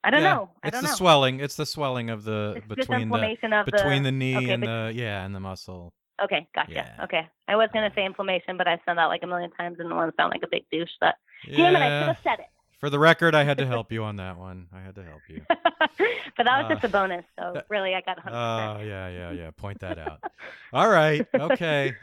i 0.07 0.09
don't 0.09 0.21
Yeah, 0.23 0.33
know 0.35 0.49
i 0.63 0.67
It's 0.67 0.75
don't 0.75 0.83
the 0.83 0.89
know 0.89 0.95
swelling. 0.95 1.39
It's 1.39 1.55
the 1.55 1.65
swelling 1.65 2.09
of 2.09 2.23
the 2.23 2.53
it's 2.57 2.67
between 2.67 3.09
the 3.09 3.59
of 3.59 3.65
between 3.65 4.03
the, 4.03 4.07
the 4.07 4.17
knee 4.17 4.37
okay, 4.37 4.49
and 4.53 4.61
bet- 4.61 4.69
the 4.69 4.91
yeah 4.95 5.25
and 5.25 5.35
the 5.35 5.39
muscle. 5.39 5.93
okay 6.23 6.47
gotcha 6.55 6.71
Yeah. 6.71 7.03
okay 7.03 7.27
i 7.47 7.55
was 7.55 7.69
going 7.73 7.87
to 7.89 7.93
say 7.95 8.05
inflammation 8.05 8.57
but 8.57 8.67
i 8.67 8.79
said 8.85 8.95
that 8.97 9.05
like 9.05 9.23
a 9.23 9.27
million 9.27 9.51
times 9.51 9.77
and 9.79 9.89
want 9.93 10.09
to 10.11 10.15
sound 10.19 10.31
like 10.33 10.43
a 10.43 10.47
big 10.49 10.63
douche 10.71 10.89
but 11.01 11.15
damn 11.55 11.75
it 11.75 11.79
i 11.79 11.99
should 11.99 12.07
have 12.07 12.17
said 12.23 12.39
it 12.39 12.47
For 12.79 12.89
the 12.91 12.99
record, 12.99 13.33
I 13.33 13.43
had 13.43 13.57
to 13.57 13.65
help 13.75 13.91
you 13.91 14.03
on 14.03 14.17
that 14.17 14.37
one. 14.37 14.67
I 14.71 14.81
had 14.85 14.93
to 14.95 15.03
help 15.03 15.21
you. 15.27 15.41
but 15.49 16.43
that 16.45 16.57
was 16.61 16.65
Uh, 16.65 16.73
just 16.75 16.83
a 16.83 16.89
bonus, 16.89 17.25
so 17.35 17.59
really 17.69 17.95
I 17.95 18.01
got 18.01 18.17
100%. 18.23 18.29
Oh, 18.29 18.81
yeah, 18.83 19.09
yeah, 19.09 19.31
yeah. 19.31 19.49
Point 19.49 19.79
that 19.79 19.97
out. 19.97 20.19
All 20.73 20.87
right. 20.87 21.25
Okay. 21.33 21.95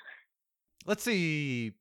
Let's 0.84 1.04
see. 1.04 1.74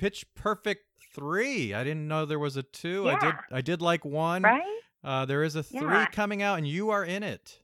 Pitch 0.00 0.26
Perfect 0.34 0.82
3. 1.14 1.74
I 1.74 1.84
didn't 1.84 2.08
know 2.08 2.26
there 2.26 2.40
was 2.40 2.56
a 2.56 2.64
2. 2.64 3.04
Yeah. 3.04 3.14
I 3.14 3.18
did 3.20 3.34
I 3.52 3.60
did 3.60 3.80
like 3.80 4.04
1. 4.04 4.42
right? 4.42 4.62
Uh 5.04 5.24
there 5.26 5.42
is 5.42 5.54
a 5.56 5.62
3 5.62 5.80
Yeah. 5.80 6.06
coming 6.06 6.42
out 6.42 6.58
and 6.58 6.66
you 6.66 6.90
are 6.90 7.04
in 7.04 7.22
it. 7.22 7.60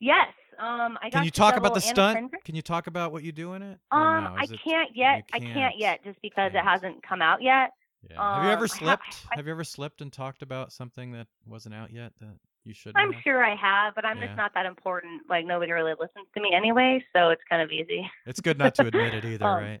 Yes. 0.00 0.28
Um, 0.58 0.98
I 1.02 1.10
got 1.10 1.12
Can 1.12 1.24
you 1.24 1.30
talk 1.30 1.56
about 1.56 1.74
the 1.74 1.80
stunt? 1.80 2.32
Can 2.44 2.54
you 2.54 2.62
talk 2.62 2.86
about 2.86 3.10
what 3.12 3.22
you 3.24 3.32
do 3.32 3.54
in 3.54 3.62
it? 3.62 3.78
Um, 3.90 4.24
no? 4.24 4.34
I 4.38 4.44
it- 4.44 4.60
can't 4.62 4.90
yet. 4.94 5.24
I 5.32 5.38
can't. 5.40 5.52
can't 5.52 5.78
yet, 5.78 6.04
just 6.04 6.20
because 6.22 6.52
Can't. 6.52 6.66
it 6.66 6.68
hasn't 6.68 7.02
come 7.02 7.22
out 7.22 7.42
yet. 7.42 7.70
Yeah. 8.10 8.34
have 8.36 8.44
you 8.44 8.50
ever 8.50 8.64
um, 8.64 8.70
I 8.72 8.78
slipped? 8.78 9.26
I- 9.32 9.36
have 9.36 9.46
you 9.46 9.52
ever 9.52 9.64
slipped 9.64 10.00
and 10.02 10.12
talked 10.12 10.42
about 10.42 10.72
something 10.72 11.12
that 11.12 11.26
wasn't 11.46 11.74
out 11.74 11.90
yet 11.90 12.12
that 12.20 12.36
you 12.64 12.72
should 12.74 12.92
I'm 12.96 13.12
have? 13.12 13.22
sure 13.22 13.44
I 13.44 13.56
have, 13.56 13.94
but 13.94 14.04
I'm 14.04 14.18
Yeah. 14.18 14.26
just 14.26 14.36
not 14.36 14.52
that 14.54 14.66
important. 14.66 15.22
Like 15.28 15.44
nobody 15.46 15.72
really 15.72 15.92
listens 15.98 16.26
to 16.34 16.40
me 16.40 16.52
anyway, 16.54 17.04
so 17.14 17.30
it's 17.30 17.42
kind 17.48 17.62
of 17.62 17.70
easy. 17.72 18.08
It's 18.26 18.40
good 18.40 18.58
not 18.58 18.74
to 18.76 18.86
admit 18.86 19.14
it 19.14 19.24
either, 19.24 19.44
Um, 19.46 19.62
right? 19.62 19.80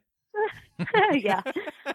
yeah. 1.14 1.40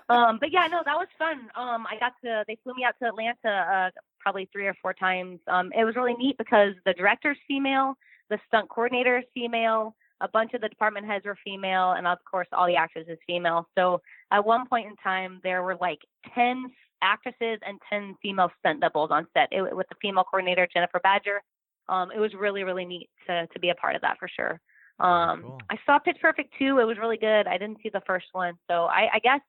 Um, 0.09 0.37
but 0.39 0.51
yeah, 0.51 0.67
no, 0.67 0.81
that 0.85 0.95
was 0.95 1.07
fun. 1.17 1.49
Um, 1.55 1.85
I 1.87 1.99
got 1.99 2.13
to 2.23 2.43
they 2.47 2.57
flew 2.63 2.73
me 2.75 2.83
out 2.83 2.95
to 3.01 3.09
Atlanta 3.09 3.35
uh, 3.49 3.89
probably 4.19 4.49
three 4.51 4.67
or 4.67 4.75
four 4.81 4.93
times. 4.93 5.39
Um, 5.47 5.71
it 5.77 5.83
was 5.85 5.95
really 5.95 6.15
neat 6.15 6.37
because 6.37 6.73
the 6.85 6.93
director's 6.93 7.37
female, 7.47 7.95
the 8.29 8.39
stunt 8.47 8.69
coordinator 8.69 9.17
is 9.17 9.25
female. 9.33 9.95
a 10.21 10.27
bunch 10.27 10.53
of 10.53 10.61
the 10.61 10.69
department 10.69 11.05
heads 11.05 11.25
were 11.25 11.37
female, 11.43 11.91
and 11.91 12.05
of 12.07 12.17
course, 12.29 12.47
all 12.51 12.67
the 12.67 12.75
actresses 12.75 13.17
female. 13.25 13.67
So 13.77 14.01
at 14.31 14.45
one 14.45 14.67
point 14.67 14.87
in 14.87 14.95
time, 14.97 15.39
there 15.43 15.63
were 15.63 15.77
like 15.79 15.99
10 16.35 16.65
actresses 17.01 17.59
and 17.65 17.79
10 17.89 18.15
female 18.21 18.51
stunt 18.59 18.81
doubles 18.81 19.11
on 19.11 19.27
set 19.33 19.47
it, 19.51 19.75
with 19.75 19.87
the 19.89 19.95
female 20.01 20.23
coordinator, 20.23 20.67
Jennifer 20.73 20.99
Badger. 21.01 21.41
Um, 21.87 22.11
it 22.11 22.19
was 22.19 22.33
really, 22.33 22.63
really 22.63 22.85
neat 22.85 23.09
to, 23.27 23.47
to 23.47 23.59
be 23.59 23.69
a 23.69 23.75
part 23.75 23.95
of 23.95 24.01
that 24.01 24.17
for 24.19 24.27
sure. 24.27 24.59
Um, 24.99 25.41
cool. 25.43 25.61
I 25.69 25.77
saw 25.85 25.99
Pitch 25.99 26.17
Perfect 26.21 26.53
2. 26.59 26.79
It 26.79 26.83
was 26.83 26.97
really 26.97 27.17
good. 27.17 27.47
I 27.47 27.57
didn't 27.57 27.79
see 27.81 27.89
the 27.89 28.01
first 28.05 28.27
one. 28.33 28.55
So 28.69 28.85
I, 28.85 29.09
I 29.13 29.19
guess 29.19 29.41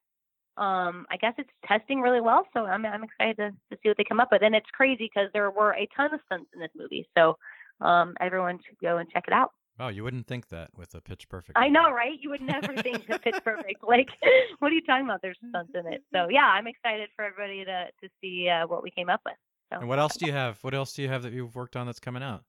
um, 0.57 1.07
I 1.11 1.17
guess 1.17 1.35
it's 1.39 1.51
testing 1.67 2.01
really 2.01 2.21
well. 2.21 2.47
So 2.53 2.67
I'm, 2.67 2.85
I'm 2.85 3.05
excited 3.05 3.37
to, 3.37 3.51
to 3.51 3.81
see 3.83 3.89
what 3.89 3.97
they 3.97 4.05
come 4.05 4.21
up 4.21 4.29
with. 4.31 4.43
And 4.43 4.55
it's 4.55 4.69
crazy 4.73 5.11
because 5.13 5.31
there 5.33 5.51
were 5.51 5.73
a 5.73 5.89
ton 5.97 6.13
of 6.13 6.21
stunts 6.27 6.51
in 6.55 6.61
this 6.61 6.71
movie. 6.77 7.09
So 7.17 7.37
um, 7.81 8.15
everyone 8.21 8.59
should 8.67 8.79
go 8.79 8.99
and 8.99 9.09
check 9.11 9.25
it 9.27 9.33
out. 9.33 9.53
Wow, 9.79 9.89
you 9.89 10.05
wouldn't 10.05 10.27
think 10.27 10.49
that 10.49 10.69
with 10.77 10.95
a 10.95 11.01
pitch 11.01 11.27
perfect. 11.31 11.57
I 11.57 11.69
know, 11.69 11.91
right? 11.91 12.19
You 12.21 12.29
would 12.29 12.43
never 12.43 12.77
think 12.83 13.09
of 13.09 13.23
Pitch 13.23 13.41
Perfect. 13.43 13.83
Like, 13.83 14.09
what 14.59 14.71
are 14.71 14.75
you 14.75 14.83
talking 14.83 15.07
about? 15.07 15.23
There's 15.23 15.39
stunts 15.49 15.73
in 15.75 15.91
it. 15.91 16.03
So 16.13 16.29
yeah, 16.29 16.45
I'm 16.45 16.67
excited 16.67 17.09
for 17.17 17.25
everybody 17.25 17.65
to 17.65 17.87
to 18.03 18.11
see 18.21 18.51
uh, 18.51 18.67
what 18.67 18.83
we 18.83 18.91
came 18.91 19.09
up 19.09 19.23
with. 19.25 19.37
So. 19.73 19.81
And 19.81 19.89
what 19.89 19.99
else 19.99 20.19
do 20.19 20.27
you 20.27 20.33
have? 20.33 20.59
What 20.61 20.75
else 20.75 20.93
do 20.93 21.01
you 21.01 21.09
have 21.09 21.23
that 21.23 21.33
you've 21.33 21.55
worked 21.55 21.77
on 21.77 21.87
that's 21.87 21.99
coming 21.99 22.23
out? 22.23 22.45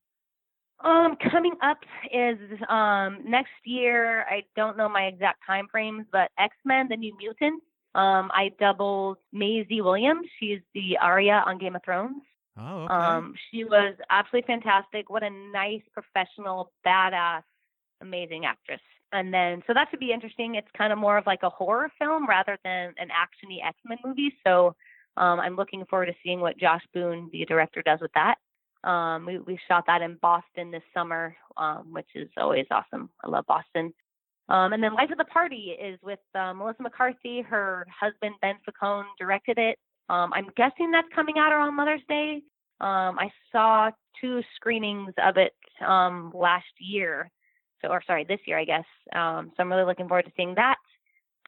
Um, 0.83 1.15
coming 1.31 1.53
up 1.61 1.77
is 2.11 2.37
um 2.69 3.19
next 3.25 3.51
year. 3.65 4.25
I 4.29 4.43
don't 4.55 4.77
know 4.77 4.89
my 4.89 5.03
exact 5.03 5.39
time 5.45 5.67
frames, 5.71 6.05
but 6.11 6.31
X 6.39 6.55
Men: 6.65 6.87
The 6.89 6.97
New 6.97 7.15
Mutants. 7.17 7.65
Um, 7.93 8.31
I 8.33 8.51
doubled 8.59 9.17
Maisie 9.33 9.81
Williams. 9.81 10.27
She's 10.39 10.59
the 10.73 10.97
Arya 11.01 11.43
on 11.45 11.57
Game 11.57 11.75
of 11.75 11.83
Thrones. 11.83 12.23
Oh, 12.57 12.83
okay. 12.83 12.93
Um, 12.93 13.33
she 13.49 13.63
was 13.63 13.95
absolutely 14.09 14.47
fantastic. 14.47 15.09
What 15.09 15.23
a 15.23 15.29
nice, 15.29 15.81
professional, 15.93 16.71
badass, 16.85 17.43
amazing 18.01 18.45
actress. 18.45 18.81
And 19.13 19.33
then, 19.33 19.61
so 19.67 19.73
that 19.73 19.87
should 19.89 19.99
be 19.99 20.13
interesting. 20.13 20.55
It's 20.55 20.67
kind 20.77 20.93
of 20.93 20.99
more 20.99 21.17
of 21.17 21.25
like 21.25 21.43
a 21.43 21.49
horror 21.49 21.91
film 21.99 22.27
rather 22.27 22.57
than 22.63 22.93
an 22.97 23.09
actiony 23.09 23.65
X 23.65 23.77
Men 23.85 23.97
movie. 24.05 24.33
So 24.45 24.75
um, 25.17 25.39
I'm 25.39 25.57
looking 25.57 25.85
forward 25.85 26.05
to 26.05 26.13
seeing 26.23 26.39
what 26.39 26.57
Josh 26.57 26.83
Boone, 26.93 27.29
the 27.33 27.45
director, 27.45 27.81
does 27.81 27.99
with 28.01 28.11
that. 28.13 28.35
Um, 28.83 29.25
we, 29.25 29.37
we 29.39 29.59
shot 29.67 29.85
that 29.87 30.01
in 30.01 30.17
Boston 30.21 30.71
this 30.71 30.83
summer, 30.93 31.35
um, 31.57 31.87
which 31.91 32.07
is 32.15 32.29
always 32.37 32.65
awesome. 32.71 33.09
I 33.23 33.29
love 33.29 33.45
Boston. 33.47 33.93
Um, 34.49 34.73
and 34.73 34.83
then 34.83 34.93
Life 34.95 35.11
of 35.11 35.17
the 35.17 35.25
Party 35.25 35.77
is 35.79 35.99
with 36.03 36.19
uh, 36.35 36.53
Melissa 36.53 36.81
McCarthy. 36.83 37.41
Her 37.41 37.85
husband 37.97 38.35
Ben 38.41 38.55
Falcone 38.65 39.07
directed 39.19 39.57
it. 39.57 39.77
Um, 40.09 40.33
I'm 40.33 40.49
guessing 40.57 40.91
that's 40.91 41.07
coming 41.13 41.35
out 41.37 41.53
around 41.53 41.75
Mother's 41.75 42.01
Day. 42.09 42.41
Um, 42.81 43.19
I 43.19 43.31
saw 43.51 43.91
two 44.19 44.41
screenings 44.55 45.13
of 45.23 45.37
it 45.37 45.53
um, 45.87 46.31
last 46.33 46.65
year, 46.79 47.29
so 47.81 47.89
or 47.89 48.01
sorry, 48.05 48.25
this 48.25 48.39
year 48.45 48.57
I 48.57 48.65
guess. 48.65 48.85
So 49.13 49.19
I'm 49.59 49.71
really 49.71 49.85
looking 49.85 50.07
forward 50.07 50.25
to 50.25 50.31
seeing 50.35 50.55
that. 50.55 50.77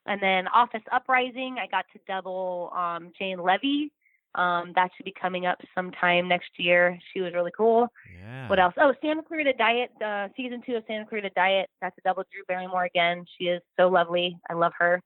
And 0.06 0.22
then 0.22 0.46
Office 0.48 0.82
Uprising, 0.92 1.56
I 1.60 1.66
got 1.66 1.86
to 1.92 2.00
double 2.06 2.72
Jane 3.18 3.38
Levy. 3.38 3.90
Um, 4.34 4.72
that 4.74 4.90
should 4.96 5.04
be 5.04 5.14
coming 5.20 5.46
up 5.46 5.58
sometime 5.74 6.28
next 6.28 6.50
year. 6.58 6.98
She 7.12 7.20
was 7.20 7.32
really 7.34 7.52
cool. 7.56 7.88
yeah. 8.20 8.48
What 8.48 8.58
else? 8.58 8.74
Oh, 8.80 8.92
Santa 9.00 9.22
Clarita 9.22 9.52
Diet, 9.54 9.90
uh, 10.04 10.28
season 10.36 10.60
two 10.66 10.74
of 10.74 10.84
Santa 10.86 11.06
Clarita 11.06 11.30
Diet. 11.36 11.70
That's 11.80 11.96
a 11.98 12.00
double 12.02 12.24
Drew 12.32 12.42
Barrymore 12.48 12.84
again. 12.84 13.24
She 13.38 13.44
is 13.44 13.62
so 13.78 13.88
lovely. 13.88 14.36
I 14.50 14.54
love 14.54 14.72
her. 14.78 15.00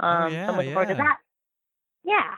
Um, 0.00 0.30
so 0.30 0.34
yeah, 0.36 0.50
I'm 0.50 0.56
looking 0.56 0.72
forward 0.72 0.88
to 0.88 0.94
that. 0.94 1.16
Yeah. 2.04 2.34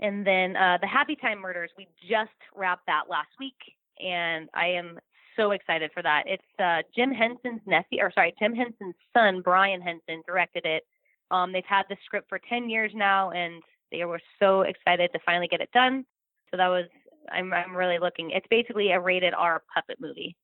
And 0.00 0.26
then 0.26 0.56
uh, 0.56 0.78
the 0.80 0.86
Happy 0.86 1.16
Time 1.16 1.40
Murders, 1.40 1.70
we 1.76 1.88
just 2.08 2.30
wrapped 2.54 2.86
that 2.86 3.02
last 3.10 3.28
week, 3.38 3.56
and 4.02 4.48
I 4.54 4.68
am 4.68 4.98
so 5.36 5.50
excited 5.50 5.90
for 5.92 6.02
that. 6.02 6.22
It's 6.26 6.42
uh, 6.58 6.82
Jim 6.94 7.10
Henson's 7.12 7.60
nephew, 7.66 8.00
or 8.00 8.10
sorry, 8.14 8.34
Jim 8.38 8.54
Henson's 8.54 8.94
son, 9.14 9.42
Brian 9.42 9.80
Henson, 9.80 10.22
directed 10.26 10.64
it. 10.64 10.84
Um, 11.30 11.52
they've 11.52 11.64
had 11.68 11.84
the 11.88 11.96
script 12.04 12.28
for 12.28 12.40
10 12.48 12.68
years 12.68 12.92
now, 12.94 13.30
and 13.30 13.62
they 13.90 14.04
were 14.04 14.20
so 14.38 14.62
excited 14.62 15.10
to 15.12 15.18
finally 15.24 15.48
get 15.48 15.60
it 15.60 15.70
done. 15.72 16.04
So 16.50 16.56
that 16.56 16.68
was, 16.68 16.86
I'm, 17.30 17.52
I'm 17.52 17.76
really 17.76 17.98
looking. 17.98 18.30
It's 18.30 18.46
basically 18.50 18.90
a 18.90 19.00
rated 19.00 19.34
R 19.34 19.62
puppet 19.74 19.98
movie. 20.00 20.36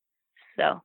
So, 0.57 0.81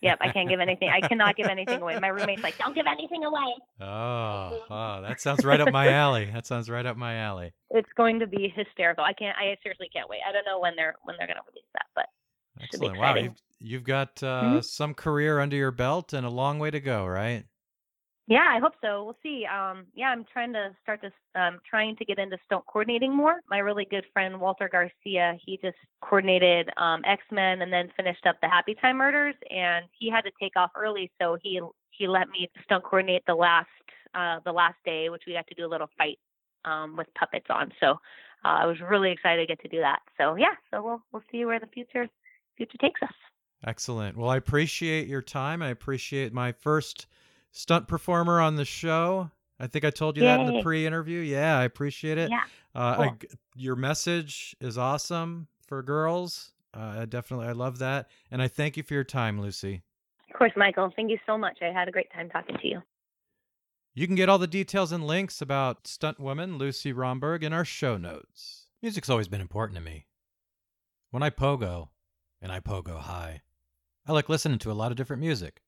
yep, 0.00 0.18
I 0.22 0.30
can't 0.32 0.48
give 0.48 0.60
anything. 0.60 0.88
I 0.88 1.06
cannot 1.06 1.36
give 1.36 1.46
anything 1.46 1.82
away. 1.82 1.98
My 2.00 2.08
roommate's 2.08 2.42
like, 2.42 2.56
don't 2.56 2.74
give 2.74 2.86
anything 2.86 3.22
away. 3.24 3.54
Oh, 3.78 4.64
oh, 4.70 5.02
that 5.02 5.20
sounds 5.20 5.44
right 5.44 5.60
up 5.60 5.70
my 5.70 5.92
alley. 5.92 6.30
That 6.32 6.46
sounds 6.46 6.70
right 6.70 6.86
up 6.86 6.96
my 6.96 7.16
alley. 7.16 7.52
It's 7.70 7.90
going 7.94 8.20
to 8.20 8.26
be 8.26 8.50
hysterical. 8.56 9.04
I 9.04 9.12
can't. 9.12 9.36
I 9.36 9.54
seriously 9.62 9.90
can't 9.92 10.08
wait. 10.08 10.20
I 10.26 10.32
don't 10.32 10.46
know 10.46 10.60
when 10.60 10.76
they're 10.76 10.94
when 11.02 11.16
they're 11.18 11.26
going 11.26 11.36
to 11.36 11.42
release 11.46 11.68
that, 11.74 11.84
but 11.94 12.06
Excellent. 12.62 12.98
Wow, 12.98 13.14
you've, 13.16 13.32
you've 13.60 13.84
got 13.84 14.22
uh, 14.22 14.42
Mhm. 14.44 14.64
some 14.64 14.94
career 14.94 15.40
under 15.40 15.56
your 15.56 15.72
belt 15.72 16.12
and 16.14 16.24
a 16.26 16.30
long 16.30 16.58
way 16.58 16.70
to 16.70 16.80
go, 16.80 17.06
right? 17.06 17.44
Yeah, 18.32 18.46
I 18.48 18.60
hope 18.60 18.72
so. 18.80 19.04
We'll 19.04 19.18
see. 19.22 19.44
Um, 19.44 19.84
yeah, 19.94 20.06
I'm 20.06 20.24
trying 20.32 20.54
to 20.54 20.70
start 20.82 21.00
this. 21.02 21.12
Um, 21.34 21.58
trying 21.68 21.96
to 21.96 22.04
get 22.06 22.18
into 22.18 22.38
stunt 22.46 22.64
coordinating 22.66 23.14
more. 23.14 23.40
My 23.50 23.58
really 23.58 23.86
good 23.90 24.06
friend 24.14 24.40
Walter 24.40 24.70
Garcia, 24.72 25.36
he 25.44 25.58
just 25.62 25.76
coordinated 26.00 26.70
um, 26.78 27.02
X 27.04 27.22
Men 27.30 27.60
and 27.60 27.70
then 27.70 27.90
finished 27.94 28.24
up 28.26 28.36
the 28.40 28.48
Happy 28.48 28.74
Time 28.74 28.96
Murders, 28.96 29.34
and 29.50 29.84
he 29.98 30.10
had 30.10 30.22
to 30.22 30.30
take 30.40 30.56
off 30.56 30.70
early, 30.74 31.10
so 31.20 31.36
he 31.42 31.60
he 31.90 32.08
let 32.08 32.30
me 32.30 32.48
stunt 32.64 32.84
coordinate 32.84 33.22
the 33.26 33.34
last 33.34 33.68
uh, 34.14 34.38
the 34.46 34.52
last 34.52 34.76
day, 34.86 35.10
which 35.10 35.24
we 35.26 35.34
got 35.34 35.46
to 35.48 35.54
do 35.54 35.66
a 35.66 35.70
little 35.70 35.90
fight 35.98 36.18
um, 36.64 36.96
with 36.96 37.08
puppets 37.18 37.46
on. 37.50 37.70
So 37.80 37.90
uh, 38.46 38.60
I 38.62 38.64
was 38.64 38.78
really 38.80 39.10
excited 39.10 39.42
to 39.42 39.46
get 39.46 39.60
to 39.60 39.68
do 39.68 39.80
that. 39.80 39.98
So 40.16 40.36
yeah, 40.36 40.54
so 40.70 40.82
we'll 40.82 41.02
we'll 41.12 41.24
see 41.30 41.44
where 41.44 41.60
the 41.60 41.66
future 41.66 42.08
future 42.56 42.78
takes 42.78 43.02
us. 43.02 43.14
Excellent. 43.64 44.16
Well, 44.16 44.30
I 44.30 44.36
appreciate 44.38 45.06
your 45.06 45.22
time. 45.22 45.60
I 45.60 45.68
appreciate 45.68 46.32
my 46.32 46.52
first 46.52 47.06
stunt 47.52 47.86
performer 47.86 48.40
on 48.40 48.56
the 48.56 48.64
show. 48.64 49.30
I 49.60 49.68
think 49.68 49.84
I 49.84 49.90
told 49.90 50.16
you 50.16 50.24
that 50.24 50.40
in 50.40 50.46
the 50.46 50.62
pre-interview. 50.62 51.20
Yeah, 51.20 51.56
I 51.56 51.64
appreciate 51.64 52.18
it. 52.18 52.30
Yeah. 52.30 52.42
Uh, 52.74 52.96
cool. 52.96 53.16
g 53.20 53.28
your 53.54 53.76
message 53.76 54.56
is 54.60 54.76
awesome 54.76 55.46
for 55.66 55.82
girls. 55.82 56.52
Uh, 56.74 57.00
I 57.00 57.04
definitely, 57.04 57.46
I 57.46 57.52
love 57.52 57.78
that, 57.78 58.08
and 58.30 58.42
I 58.42 58.48
thank 58.48 58.76
you 58.76 58.82
for 58.82 58.94
your 58.94 59.04
time, 59.04 59.38
Luci. 59.38 59.82
Of 60.30 60.38
course, 60.38 60.52
Michael. 60.56 60.90
Thank 60.96 61.10
you 61.10 61.18
so 61.26 61.36
much. 61.36 61.58
I 61.60 61.66
had 61.66 61.86
a 61.86 61.92
great 61.92 62.10
time 62.12 62.30
talking 62.30 62.56
to 62.56 62.66
you. 62.66 62.82
You 63.94 64.06
can 64.06 64.16
get 64.16 64.30
all 64.30 64.38
the 64.38 64.46
details 64.46 64.90
and 64.90 65.06
links 65.06 65.42
about 65.42 65.86
stunt 65.86 66.18
woman 66.18 66.58
Luci 66.58 66.96
Romberg 66.96 67.44
in 67.44 67.52
our 67.52 67.64
show 67.64 67.98
notes. 67.98 68.68
Music's 68.80 69.10
always 69.10 69.28
been 69.28 69.42
important 69.42 69.76
to 69.76 69.84
me. 69.84 70.06
When 71.10 71.22
I 71.22 71.28
pogo, 71.28 71.88
and 72.40 72.50
I 72.50 72.60
pogo 72.60 73.00
high, 73.00 73.42
I 74.06 74.12
like 74.12 74.30
listening 74.30 74.58
to 74.60 74.72
a 74.72 74.74
lot 74.74 74.90
of 74.90 74.96
different 74.96 75.20
music. 75.20 75.60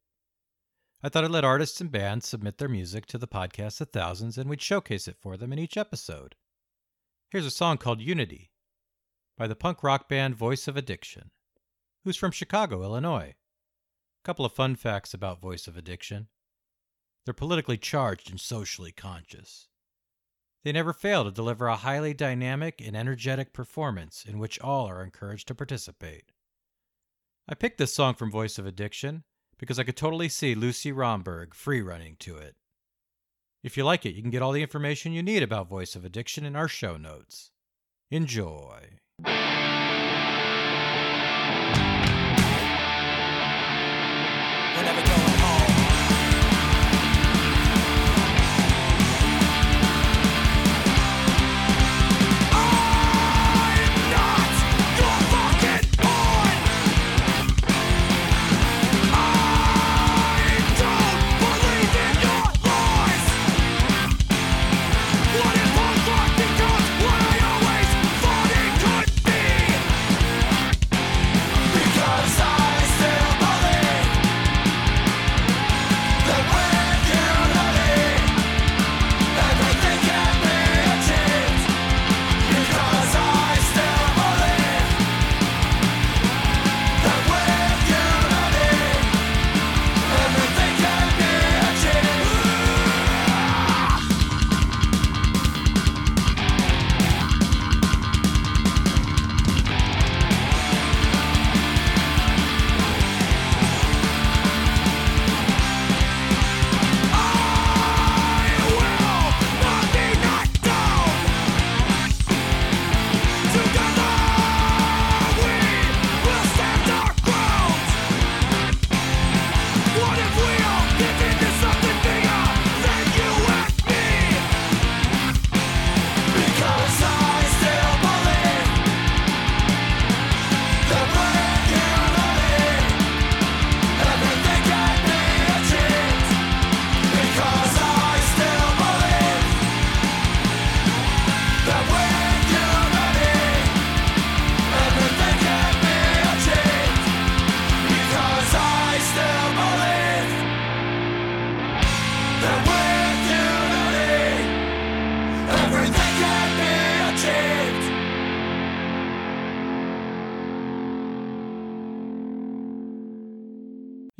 I 1.04 1.10
thought 1.10 1.22
I'd 1.22 1.30
let 1.32 1.44
artists 1.44 1.82
and 1.82 1.92
bands 1.92 2.26
submit 2.26 2.56
their 2.56 2.66
music 2.66 3.04
to 3.08 3.18
the 3.18 3.28
podcast 3.28 3.78
of 3.82 3.90
thousands 3.90 4.38
and 4.38 4.48
we'd 4.48 4.62
showcase 4.62 5.06
it 5.06 5.18
for 5.20 5.36
them 5.36 5.52
in 5.52 5.58
each 5.58 5.76
episode. 5.76 6.34
Here's 7.30 7.44
a 7.44 7.50
song 7.50 7.76
called 7.76 8.00
Unity 8.00 8.52
by 9.36 9.46
the 9.46 9.54
punk 9.54 9.82
rock 9.82 10.08
band 10.08 10.34
Voice 10.34 10.66
of 10.66 10.78
Addiction, 10.78 11.30
who's 12.04 12.16
from 12.16 12.30
Chicago, 12.30 12.82
Illinois. 12.82 13.34
A 13.34 14.24
couple 14.24 14.46
of 14.46 14.54
fun 14.54 14.76
facts 14.76 15.12
about 15.12 15.42
Voice 15.42 15.66
of 15.66 15.76
Addiction. 15.76 16.28
They're 17.26 17.34
politically 17.34 17.76
charged 17.76 18.30
and 18.30 18.40
socially 18.40 18.90
conscious. 18.90 19.68
They 20.62 20.72
never 20.72 20.94
fail 20.94 21.24
to 21.24 21.30
deliver 21.30 21.66
a 21.66 21.76
highly 21.76 22.14
dynamic 22.14 22.80
and 22.80 22.96
energetic 22.96 23.52
performance 23.52 24.24
in 24.26 24.38
which 24.38 24.58
all 24.60 24.86
are 24.86 25.04
encouraged 25.04 25.48
to 25.48 25.54
participate. 25.54 26.32
I 27.46 27.54
picked 27.54 27.76
this 27.76 27.92
song 27.92 28.14
from 28.14 28.30
Voice 28.30 28.58
of 28.58 28.64
Addiction 28.64 29.24
because 29.58 29.78
I 29.78 29.84
could 29.84 29.96
totally 29.96 30.28
see 30.28 30.54
Luci 30.54 30.94
Romberg 30.94 31.54
free 31.54 31.80
running 31.80 32.16
to 32.20 32.36
it. 32.36 32.54
If 33.62 33.76
you 33.76 33.84
like 33.84 34.04
it, 34.04 34.14
you 34.14 34.22
can 34.22 34.30
get 34.30 34.42
all 34.42 34.52
the 34.52 34.62
information 34.62 35.12
you 35.12 35.22
need 35.22 35.42
about 35.42 35.68
Voice 35.68 35.96
of 35.96 36.04
Addiction 36.04 36.44
in 36.44 36.54
our 36.54 36.68
show 36.68 36.96
notes. 36.96 37.50
Enjoy. 38.10 38.98
We're 39.24 39.32
never 44.82 45.06
going 45.06 45.33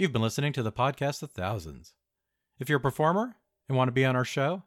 You've 0.04 0.12
been 0.12 0.20
listening 0.20 0.52
to 0.52 0.62
the 0.62 0.70
podcast 0.70 1.22
of 1.22 1.30
thousands. 1.30 1.94
If 2.58 2.68
you're 2.68 2.76
a 2.76 2.82
performer 2.82 3.36
and 3.66 3.78
want 3.78 3.88
to 3.88 3.92
be 3.92 4.04
on 4.04 4.14
our 4.14 4.26
show, 4.26 4.64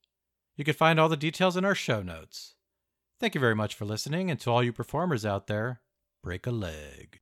You 0.55 0.65
can 0.65 0.75
find 0.75 1.01
all 1.01 1.09
the 1.09 1.17
details 1.17 1.57
in 1.57 1.65
our 1.65 1.75
show 1.75 2.03
notes. 2.03 2.55
Thank 3.19 3.35
you 3.35 3.41
very 3.41 3.57
much 3.57 3.75
for 3.75 3.85
listening, 3.85 4.31
and 4.31 4.39
to 4.39 4.53
all 4.53 4.63
you 4.63 4.73
performers 4.73 5.27
out 5.27 5.49
there, 5.49 5.81
break 6.23 6.47
a 6.47 6.53
leg. 6.53 7.19